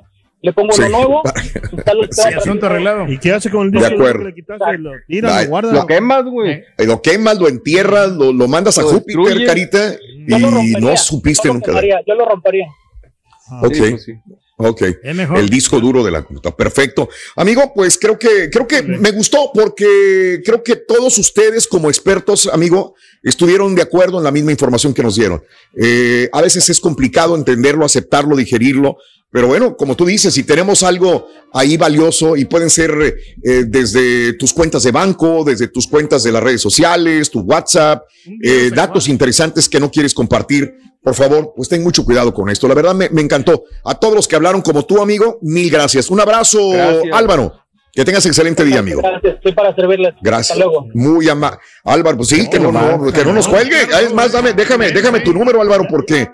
le 0.41 0.51
pongo 0.51 0.73
Sí. 0.73 0.81
uno 0.81 0.97
nuevo, 0.97 1.21
instalo 1.71 2.01
el 2.03 2.11
sistema 2.11 2.37
asunto 2.41 2.65
arreglado. 2.65 3.07
¿Y 3.07 3.19
qué 3.19 3.33
hace 3.33 3.51
con 3.51 3.67
el 3.67 3.71
De 3.71 3.77
disco 3.77 3.93
duro 3.93 4.03
acuerdo. 4.03 4.19
que 4.23 4.29
le 4.29 4.33
quitaste? 4.35 4.77
Lo 4.79 4.91
tiras, 5.07 5.43
lo 5.43 5.49
guardas. 5.49 5.73
lo 5.73 5.85
quemas, 5.85 6.23
güey. 6.25 6.51
Eh, 6.51 6.65
Lo 6.87 7.01
quemas, 7.03 7.37
lo 7.39 7.47
entierras, 7.47 8.09
lo, 8.11 8.33
lo 8.33 8.47
mandas 8.47 8.77
a 8.79 8.81
Lo 8.81 8.87
Júpiter, 8.89 9.15
destruyes. 9.23 9.47
carita, 9.47 9.93
y 10.27 10.31
rompería, 10.41 10.79
no 10.79 10.97
supiste 10.97 11.47
nunca. 11.49 11.67
quemaría, 11.67 12.01
Yo 12.07 12.15
lo 12.15 12.25
rompería. 12.25 12.67
Ok. 13.61 13.73
Sí, 13.75 13.89
pues 13.91 14.03
sí. 14.03 14.13
Ok. 14.57 14.81
Es 15.03 15.15
mejor. 15.15 15.37
El 15.37 15.49
disco 15.49 15.79
duro 15.79 16.03
de 16.03 16.11
la 16.11 16.23
computadora. 16.23 16.55
Perfecto. 16.55 17.09
Amigo, 17.35 17.73
pues 17.75 17.97
creo 17.97 18.17
que, 18.17 18.49
creo 18.49 18.67
que 18.67 18.81
me 18.83 19.11
gustó 19.11 19.51
porque 19.53 20.41
creo 20.45 20.63
que 20.63 20.77
todos 20.77 21.17
ustedes 21.17 21.67
como 21.67 21.89
expertos, 21.89 22.47
amigo, 22.51 22.95
estuvieron 23.21 23.75
de 23.75 23.81
acuerdo 23.81 24.17
en 24.17 24.23
la 24.23 24.31
misma 24.31 24.51
información 24.51 24.93
que 24.93 25.03
nos 25.03 25.15
dieron. 25.15 25.43
Eh, 25.77 26.29
a 26.31 26.41
veces 26.41 26.69
es 26.69 26.79
complicado 26.79 27.35
entenderlo, 27.35 27.85
aceptarlo, 27.85 28.35
digerirlo, 28.35 28.97
pero 29.35 29.47
bueno, 29.47 29.75
como 29.75 29.97
tú 29.97 30.05
dices, 30.05 30.33
si 30.33 30.43
tenemos 30.43 30.81
algo 30.83 31.27
ahí 31.51 31.75
valioso 31.75 32.37
y 32.37 32.45
pueden 32.45 32.69
ser 32.69 33.17
eh, 33.43 33.65
desde 33.67 34.31
tus 34.33 34.53
cuentas 34.53 34.83
de 34.83 34.91
banco, 34.91 35.43
desde 35.43 35.67
tus 35.67 35.87
cuentas 35.87 36.23
de 36.23 36.31
las 36.31 36.41
redes 36.41 36.61
sociales, 36.61 37.29
tu 37.29 37.41
WhatsApp, 37.41 38.03
eh, 38.41 38.71
datos 38.73 39.09
interesantes 39.09 39.67
que 39.67 39.81
no 39.81 39.91
quieres 39.91 40.13
compartir, 40.13 40.73
por 41.05 41.13
favor, 41.13 41.53
pues 41.55 41.69
ten 41.69 41.83
mucho 41.83 42.03
cuidado 42.03 42.33
con 42.33 42.49
esto. 42.49 42.67
La 42.67 42.73
verdad 42.73 42.95
me, 42.95 43.07
me 43.09 43.21
encantó. 43.21 43.63
A 43.85 43.93
todos 43.93 44.15
los 44.15 44.27
que 44.27 44.35
hablaron 44.35 44.61
como 44.63 44.83
tú, 44.85 45.01
amigo, 45.01 45.37
mil 45.41 45.69
gracias. 45.69 46.09
Un 46.09 46.19
abrazo, 46.19 46.71
Gracias. 46.71 47.13
Álvaro. 47.13 47.53
Que 47.93 48.03
tengas 48.03 48.25
excelente 48.25 48.65
día, 48.65 48.79
amigo. 48.79 49.01
Gracias, 49.01 49.35
estoy 49.35 49.53
para 49.53 49.73
servirles. 49.73 50.15
Gracias. 50.21 50.51
Hasta 50.57 50.65
luego. 50.65 50.87
Muy 50.95 51.29
amable. 51.29 51.59
Álvaro, 51.85 52.17
pues 52.17 52.29
sí, 52.29 52.49
que 52.49 52.59
no, 52.59 52.71
no, 52.71 53.11
que 53.13 53.23
no 53.23 53.31
nos 53.31 53.47
cuelgue. 53.47 53.83
Es 54.03 54.13
más, 54.13 54.31
dame, 54.33 54.51
déjame, 54.51 54.91
déjame 54.91 55.19
tu 55.21 55.31
número, 55.31 55.61
Álvaro, 55.61 55.85
porque. 55.89 56.27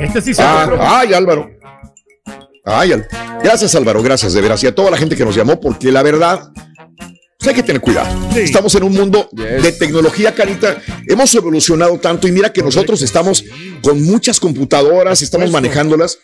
Este 0.00 0.20
sí 0.22 0.34
se 0.34 0.42
Ah, 0.42 0.68
ay, 0.80 1.12
Álvaro. 1.12 1.48
Ay, 2.64 2.92
Al- 2.92 3.06
gracias, 3.44 3.74
Álvaro, 3.76 4.02
gracias, 4.02 4.32
de 4.32 4.40
veras. 4.40 4.64
Y 4.64 4.66
a 4.66 4.74
toda 4.74 4.90
la 4.90 4.96
gente 4.96 5.14
que 5.14 5.24
nos 5.24 5.36
llamó, 5.36 5.60
porque 5.60 5.92
la 5.92 6.02
verdad, 6.02 6.48
hay 7.50 7.54
que 7.54 7.62
tener 7.62 7.80
cuidado. 7.80 8.08
Estamos 8.36 8.74
en 8.74 8.84
un 8.84 8.92
mundo 8.92 9.28
de 9.32 9.72
tecnología, 9.72 10.34
Carita. 10.34 10.80
Hemos 11.06 11.34
evolucionado 11.34 11.98
tanto 11.98 12.26
y 12.28 12.32
mira 12.32 12.52
que 12.52 12.62
nosotros 12.62 13.02
estamos 13.02 13.44
con 13.82 14.02
muchas 14.02 14.40
computadoras, 14.40 15.22
estamos 15.22 15.50
manejándolas, 15.50 16.18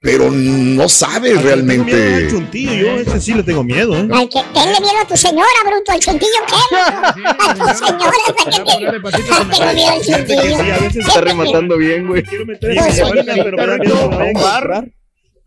pero 0.00 0.30
no 0.30 0.88
sabes 0.88 1.32
Miedo 1.32 1.38
al 1.38 1.44
realmente. 1.44 2.28
chuntillo, 2.30 2.72
yo 2.72 2.90
a 2.92 2.96
ese 3.00 3.20
sí 3.20 3.34
le 3.34 3.42
tengo 3.42 3.64
miedo, 3.64 3.96
¿eh? 3.96 4.08
Ay, 4.12 4.28
que 4.28 4.40
tenle 4.54 4.80
miedo 4.80 4.98
a 5.02 5.06
tu 5.06 5.16
señora, 5.16 5.48
bruto, 5.66 5.92
al 5.92 5.98
chuntillo, 6.00 6.30
¿qué? 6.46 6.76
A 7.38 7.54
tu 7.54 7.86
señora, 7.86 9.02
¿para 9.02 9.16
Ay, 9.16 9.24
tengo 9.50 9.72
miedo 9.74 9.88
al 9.88 10.02
chuntillo. 10.02 11.00
Está 11.00 11.20
rematando 11.20 11.76
bien, 11.76 12.06
güey. 12.06 12.22
Quiero 12.22 12.46
meter 12.46 12.70
en 12.70 13.44
pero 13.44 13.56
me 13.56 13.78
miedo 13.78 13.94
que 13.96 14.08
me 14.08 14.16
vayan 14.16 14.36
a. 14.36 14.97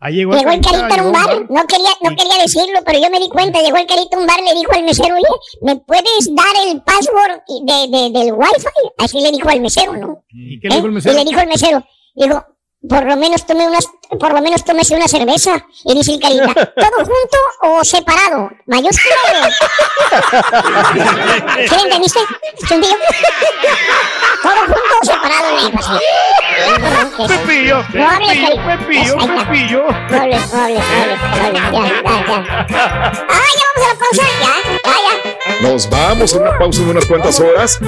Ahí 0.04 0.14
llegó, 0.16 0.32
Llegó 0.34 0.50
el 0.50 0.60
Carita, 0.60 0.94
a 1.00 1.02
un 1.04 1.12
bar, 1.12 1.46
no 1.48 1.64
quería, 1.66 1.90
no 2.00 2.10
quería 2.16 2.36
decirlo, 2.42 2.80
pero 2.84 2.98
yo 2.98 3.08
me 3.08 3.20
di 3.20 3.28
cuenta, 3.28 3.60
llegó 3.62 3.76
el 3.76 3.86
carita 3.86 4.16
a 4.16 4.20
un 4.20 4.26
bar, 4.26 4.40
le 4.40 4.52
dijo 4.54 4.72
al 4.74 4.82
mesero, 4.82 5.14
oye, 5.14 5.24
¿me 5.60 5.76
puedes 5.76 6.34
dar 6.34 6.56
el 6.66 6.82
password 6.82 7.40
de, 7.62 7.86
de- 7.88 8.10
del 8.10 8.32
wifi? 8.32 8.66
Así 8.98 9.20
le 9.20 9.30
dijo 9.30 9.48
al 9.48 9.60
mesero, 9.60 9.92
¿no? 9.92 10.24
¿Y 10.30 10.58
qué 10.58 10.68
le 10.70 10.74
dijo 10.74 10.86
el 10.88 10.92
¿Eh? 10.92 10.94
mesero? 10.96 11.14
Y 11.14 11.18
le 11.18 11.24
dijo 11.30 11.40
el 11.40 11.46
mesero, 11.46 11.86
dijo, 12.16 12.44
por 12.88 13.04
lo 13.06 13.16
menos 13.16 13.46
tome 13.46 13.64
unas, 13.68 13.86
por 14.18 14.32
lo 14.34 14.42
menos 14.42 14.64
tómese 14.64 14.96
una 14.96 15.06
cerveza. 15.06 15.64
Y 15.84 15.94
dice 15.94 16.14
el 16.14 16.20
carita, 16.20 16.52
¿todo 16.74 16.96
junto 16.96 17.38
o 17.60 17.84
separado? 17.84 18.50
¿Mayúscula? 18.66 19.50
¿Sí 21.68 21.74
entendiste? 21.80 22.20
¿Todo 24.42 24.56
junto 24.66 24.94
o 25.00 25.04
separado? 25.06 25.56
Le 25.56 25.66
dijo 25.66 25.78
así. 25.78 25.92
Pepillo, 27.28 27.84
Pepillo. 27.92 28.56
Pepillo. 28.66 29.16
Pepillo. 29.38 29.86
No 29.86 30.10
hables, 30.10 30.50
no 30.50 30.58
hables, 30.58 30.82
no 30.82 31.44
hables, 31.44 31.62
no 31.62 31.78
hables. 31.78 31.92
Ya, 32.02 32.16
ya, 32.18 32.68
ya. 32.68 33.26
Ah, 33.28 33.50
ya 33.58 33.66
vamos 33.74 33.84
a 33.84 33.88
la 33.88 33.94
pausa, 33.98 34.22
ya, 34.22 34.54
ya, 34.84 34.96
ya. 35.62 35.68
Nos 35.68 35.88
vamos 35.90 36.34
a 36.34 36.38
una 36.38 36.58
pausa 36.58 36.82
de 36.82 36.90
unas 36.90 37.04
cuantas 37.06 37.40
horas 37.40 37.78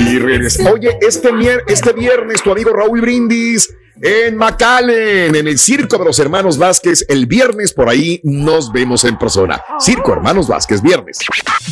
y 0.00 0.18
regresamos. 0.18 0.72
Oye, 0.74 0.98
este, 1.00 1.32
mier- 1.32 1.62
este 1.66 1.92
viernes 1.92 2.42
tu 2.42 2.52
amigo 2.52 2.72
Raúl 2.72 3.00
Brindis 3.00 3.72
en 4.02 4.36
McAllen, 4.36 5.36
en 5.36 5.46
el 5.46 5.58
Circo 5.58 5.96
de 5.96 6.04
los 6.04 6.18
Hermanos 6.18 6.58
Vázquez. 6.58 7.06
El 7.08 7.26
viernes 7.26 7.72
por 7.72 7.88
ahí 7.88 8.20
nos 8.24 8.72
vemos 8.72 9.04
en 9.04 9.16
persona. 9.16 9.62
Circo 9.80 10.12
Hermanos 10.12 10.48
Vázquez, 10.48 10.82
viernes. 10.82 11.18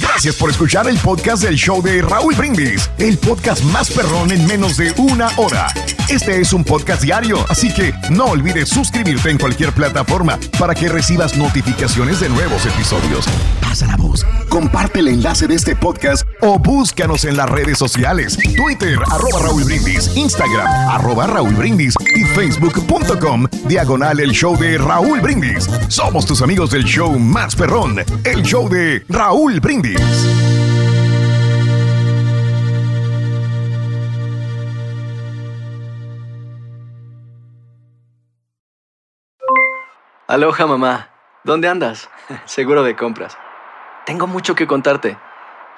Gracias 0.01 0.37
por 0.37 0.49
escuchar 0.49 0.89
el 0.89 0.97
podcast 0.99 1.43
del 1.43 1.57
show 1.57 1.83
de 1.83 2.03
Raúl 2.03 2.35
Brindis, 2.37 2.89
el 2.99 3.19
podcast 3.19 3.65
más 3.65 3.91
perrón 3.91 4.31
en 4.31 4.47
menos 4.47 4.77
de 4.77 4.93
una 4.97 5.29
hora. 5.37 5.67
Este 6.09 6.41
es 6.41 6.53
un 6.53 6.63
podcast 6.63 7.03
diario, 7.03 7.45
así 7.49 7.73
que 7.75 7.93
no 8.11 8.27
olvides 8.27 8.69
suscribirte 8.69 9.31
en 9.31 9.39
cualquier 9.39 9.73
plataforma 9.73 10.39
para 10.59 10.75
que 10.75 10.89
recibas 10.89 11.37
notificaciones 11.37 12.21
de 12.21 12.29
nuevos 12.29 12.65
episodios. 12.65 13.27
Pasa 13.61 13.87
la 13.87 13.97
voz, 13.97 14.25
comparte 14.49 15.01
el 15.01 15.09
enlace 15.09 15.49
de 15.49 15.57
este 15.57 15.75
podcast 15.75 16.27
o 16.41 16.59
búscanos 16.59 17.25
en 17.25 17.37
las 17.37 17.49
redes 17.49 17.79
sociales, 17.79 18.39
Twitter, 18.57 18.99
arroba 19.11 19.41
Raúl 19.43 19.65
Brindis, 19.65 20.17
Instagram, 20.17 20.67
arroba 20.91 21.27
Raúl 21.27 21.55
Brindis 21.55 21.95
facebook.com, 22.25 23.47
diagonal 23.67 24.21
el 24.21 24.31
show 24.31 24.57
de 24.57 24.79
Raúl 24.79 25.21
Brindis. 25.21 25.69
Somos 25.89 26.27
tus 26.27 26.43
amigos 26.43 26.71
del 26.71 26.85
show 26.85 27.19
más 27.19 27.55
perrón, 27.57 27.99
el 28.25 28.43
show 28.43 28.69
de 28.69 29.05
Raúl 29.09 29.61
Brindis. 29.61 30.01
Aloha 40.31 40.65
mamá, 40.65 41.09
¿dónde 41.43 41.67
andas? 41.67 42.09
Seguro 42.45 42.85
de 42.85 42.95
compras. 42.95 43.37
Tengo 44.07 44.29
mucho 44.29 44.55
que 44.55 44.69
contarte. 44.69 45.19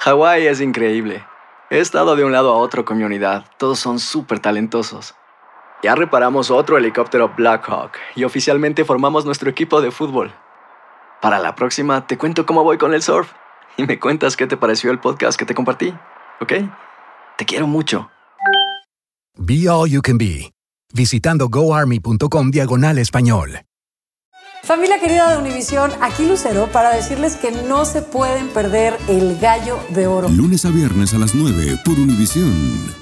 Hawái 0.01 0.47
es 0.47 0.61
increíble. 0.61 1.25
He 1.71 1.79
estado 1.79 2.17
de 2.17 2.25
un 2.25 2.33
lado 2.33 2.53
a 2.53 2.59
otro 2.59 2.85
con 2.85 2.99
mi 2.99 3.05
unidad. 3.05 3.47
Todos 3.57 3.79
son 3.79 3.99
súper 3.99 4.41
talentosos. 4.41 5.15
Ya 5.83 5.97
reparamos 5.97 6.51
otro 6.53 6.79
helicóptero 6.79 7.33
Blackhawk 7.37 7.93
y 8.15 8.23
oficialmente 8.23 8.85
formamos 8.85 9.25
nuestro 9.25 9.51
equipo 9.51 9.81
de 9.81 9.91
fútbol. 9.91 10.33
Para 11.21 11.41
la 11.41 11.57
próxima 11.57 12.07
te 12.07 12.17
cuento 12.17 12.47
cómo 12.47 12.63
voy 12.63 12.79
con 12.79 12.95
el 12.95 13.03
surf 13.03 13.33
y 13.77 13.85
me 13.85 13.99
cuentas 13.99 14.37
qué 14.37 14.47
te 14.47 14.57
pareció 14.57 14.93
el 14.93 15.01
podcast 15.01 15.37
que 15.37 15.45
te 15.45 15.55
compartí, 15.55 15.93
¿ok? 16.41 16.53
Te 17.37 17.45
quiero 17.45 17.67
mucho. 17.67 18.11
Be 19.37 19.69
All 19.69 19.91
You 19.91 20.03
Can 20.03 20.19
Be, 20.19 20.53
visitando 20.95 21.49
goarmy.com 21.49 22.51
diagonal 22.51 22.99
español. 22.99 23.63
Familia 24.63 25.01
querida 25.01 25.33
de 25.33 25.39
Univisión, 25.39 25.91
aquí 26.01 26.25
Lucero 26.25 26.69
para 26.69 26.95
decirles 26.95 27.35
que 27.35 27.51
no 27.51 27.85
se 27.85 28.03
pueden 28.03 28.47
perder 28.51 28.97
el 29.09 29.37
gallo 29.41 29.81
de 29.89 30.07
oro. 30.07 30.29
Lunes 30.29 30.65
a 30.65 30.71
viernes 30.71 31.13
a 31.15 31.19
las 31.19 31.35
9 31.35 31.79
por 31.85 31.99
Univisión. 31.99 33.02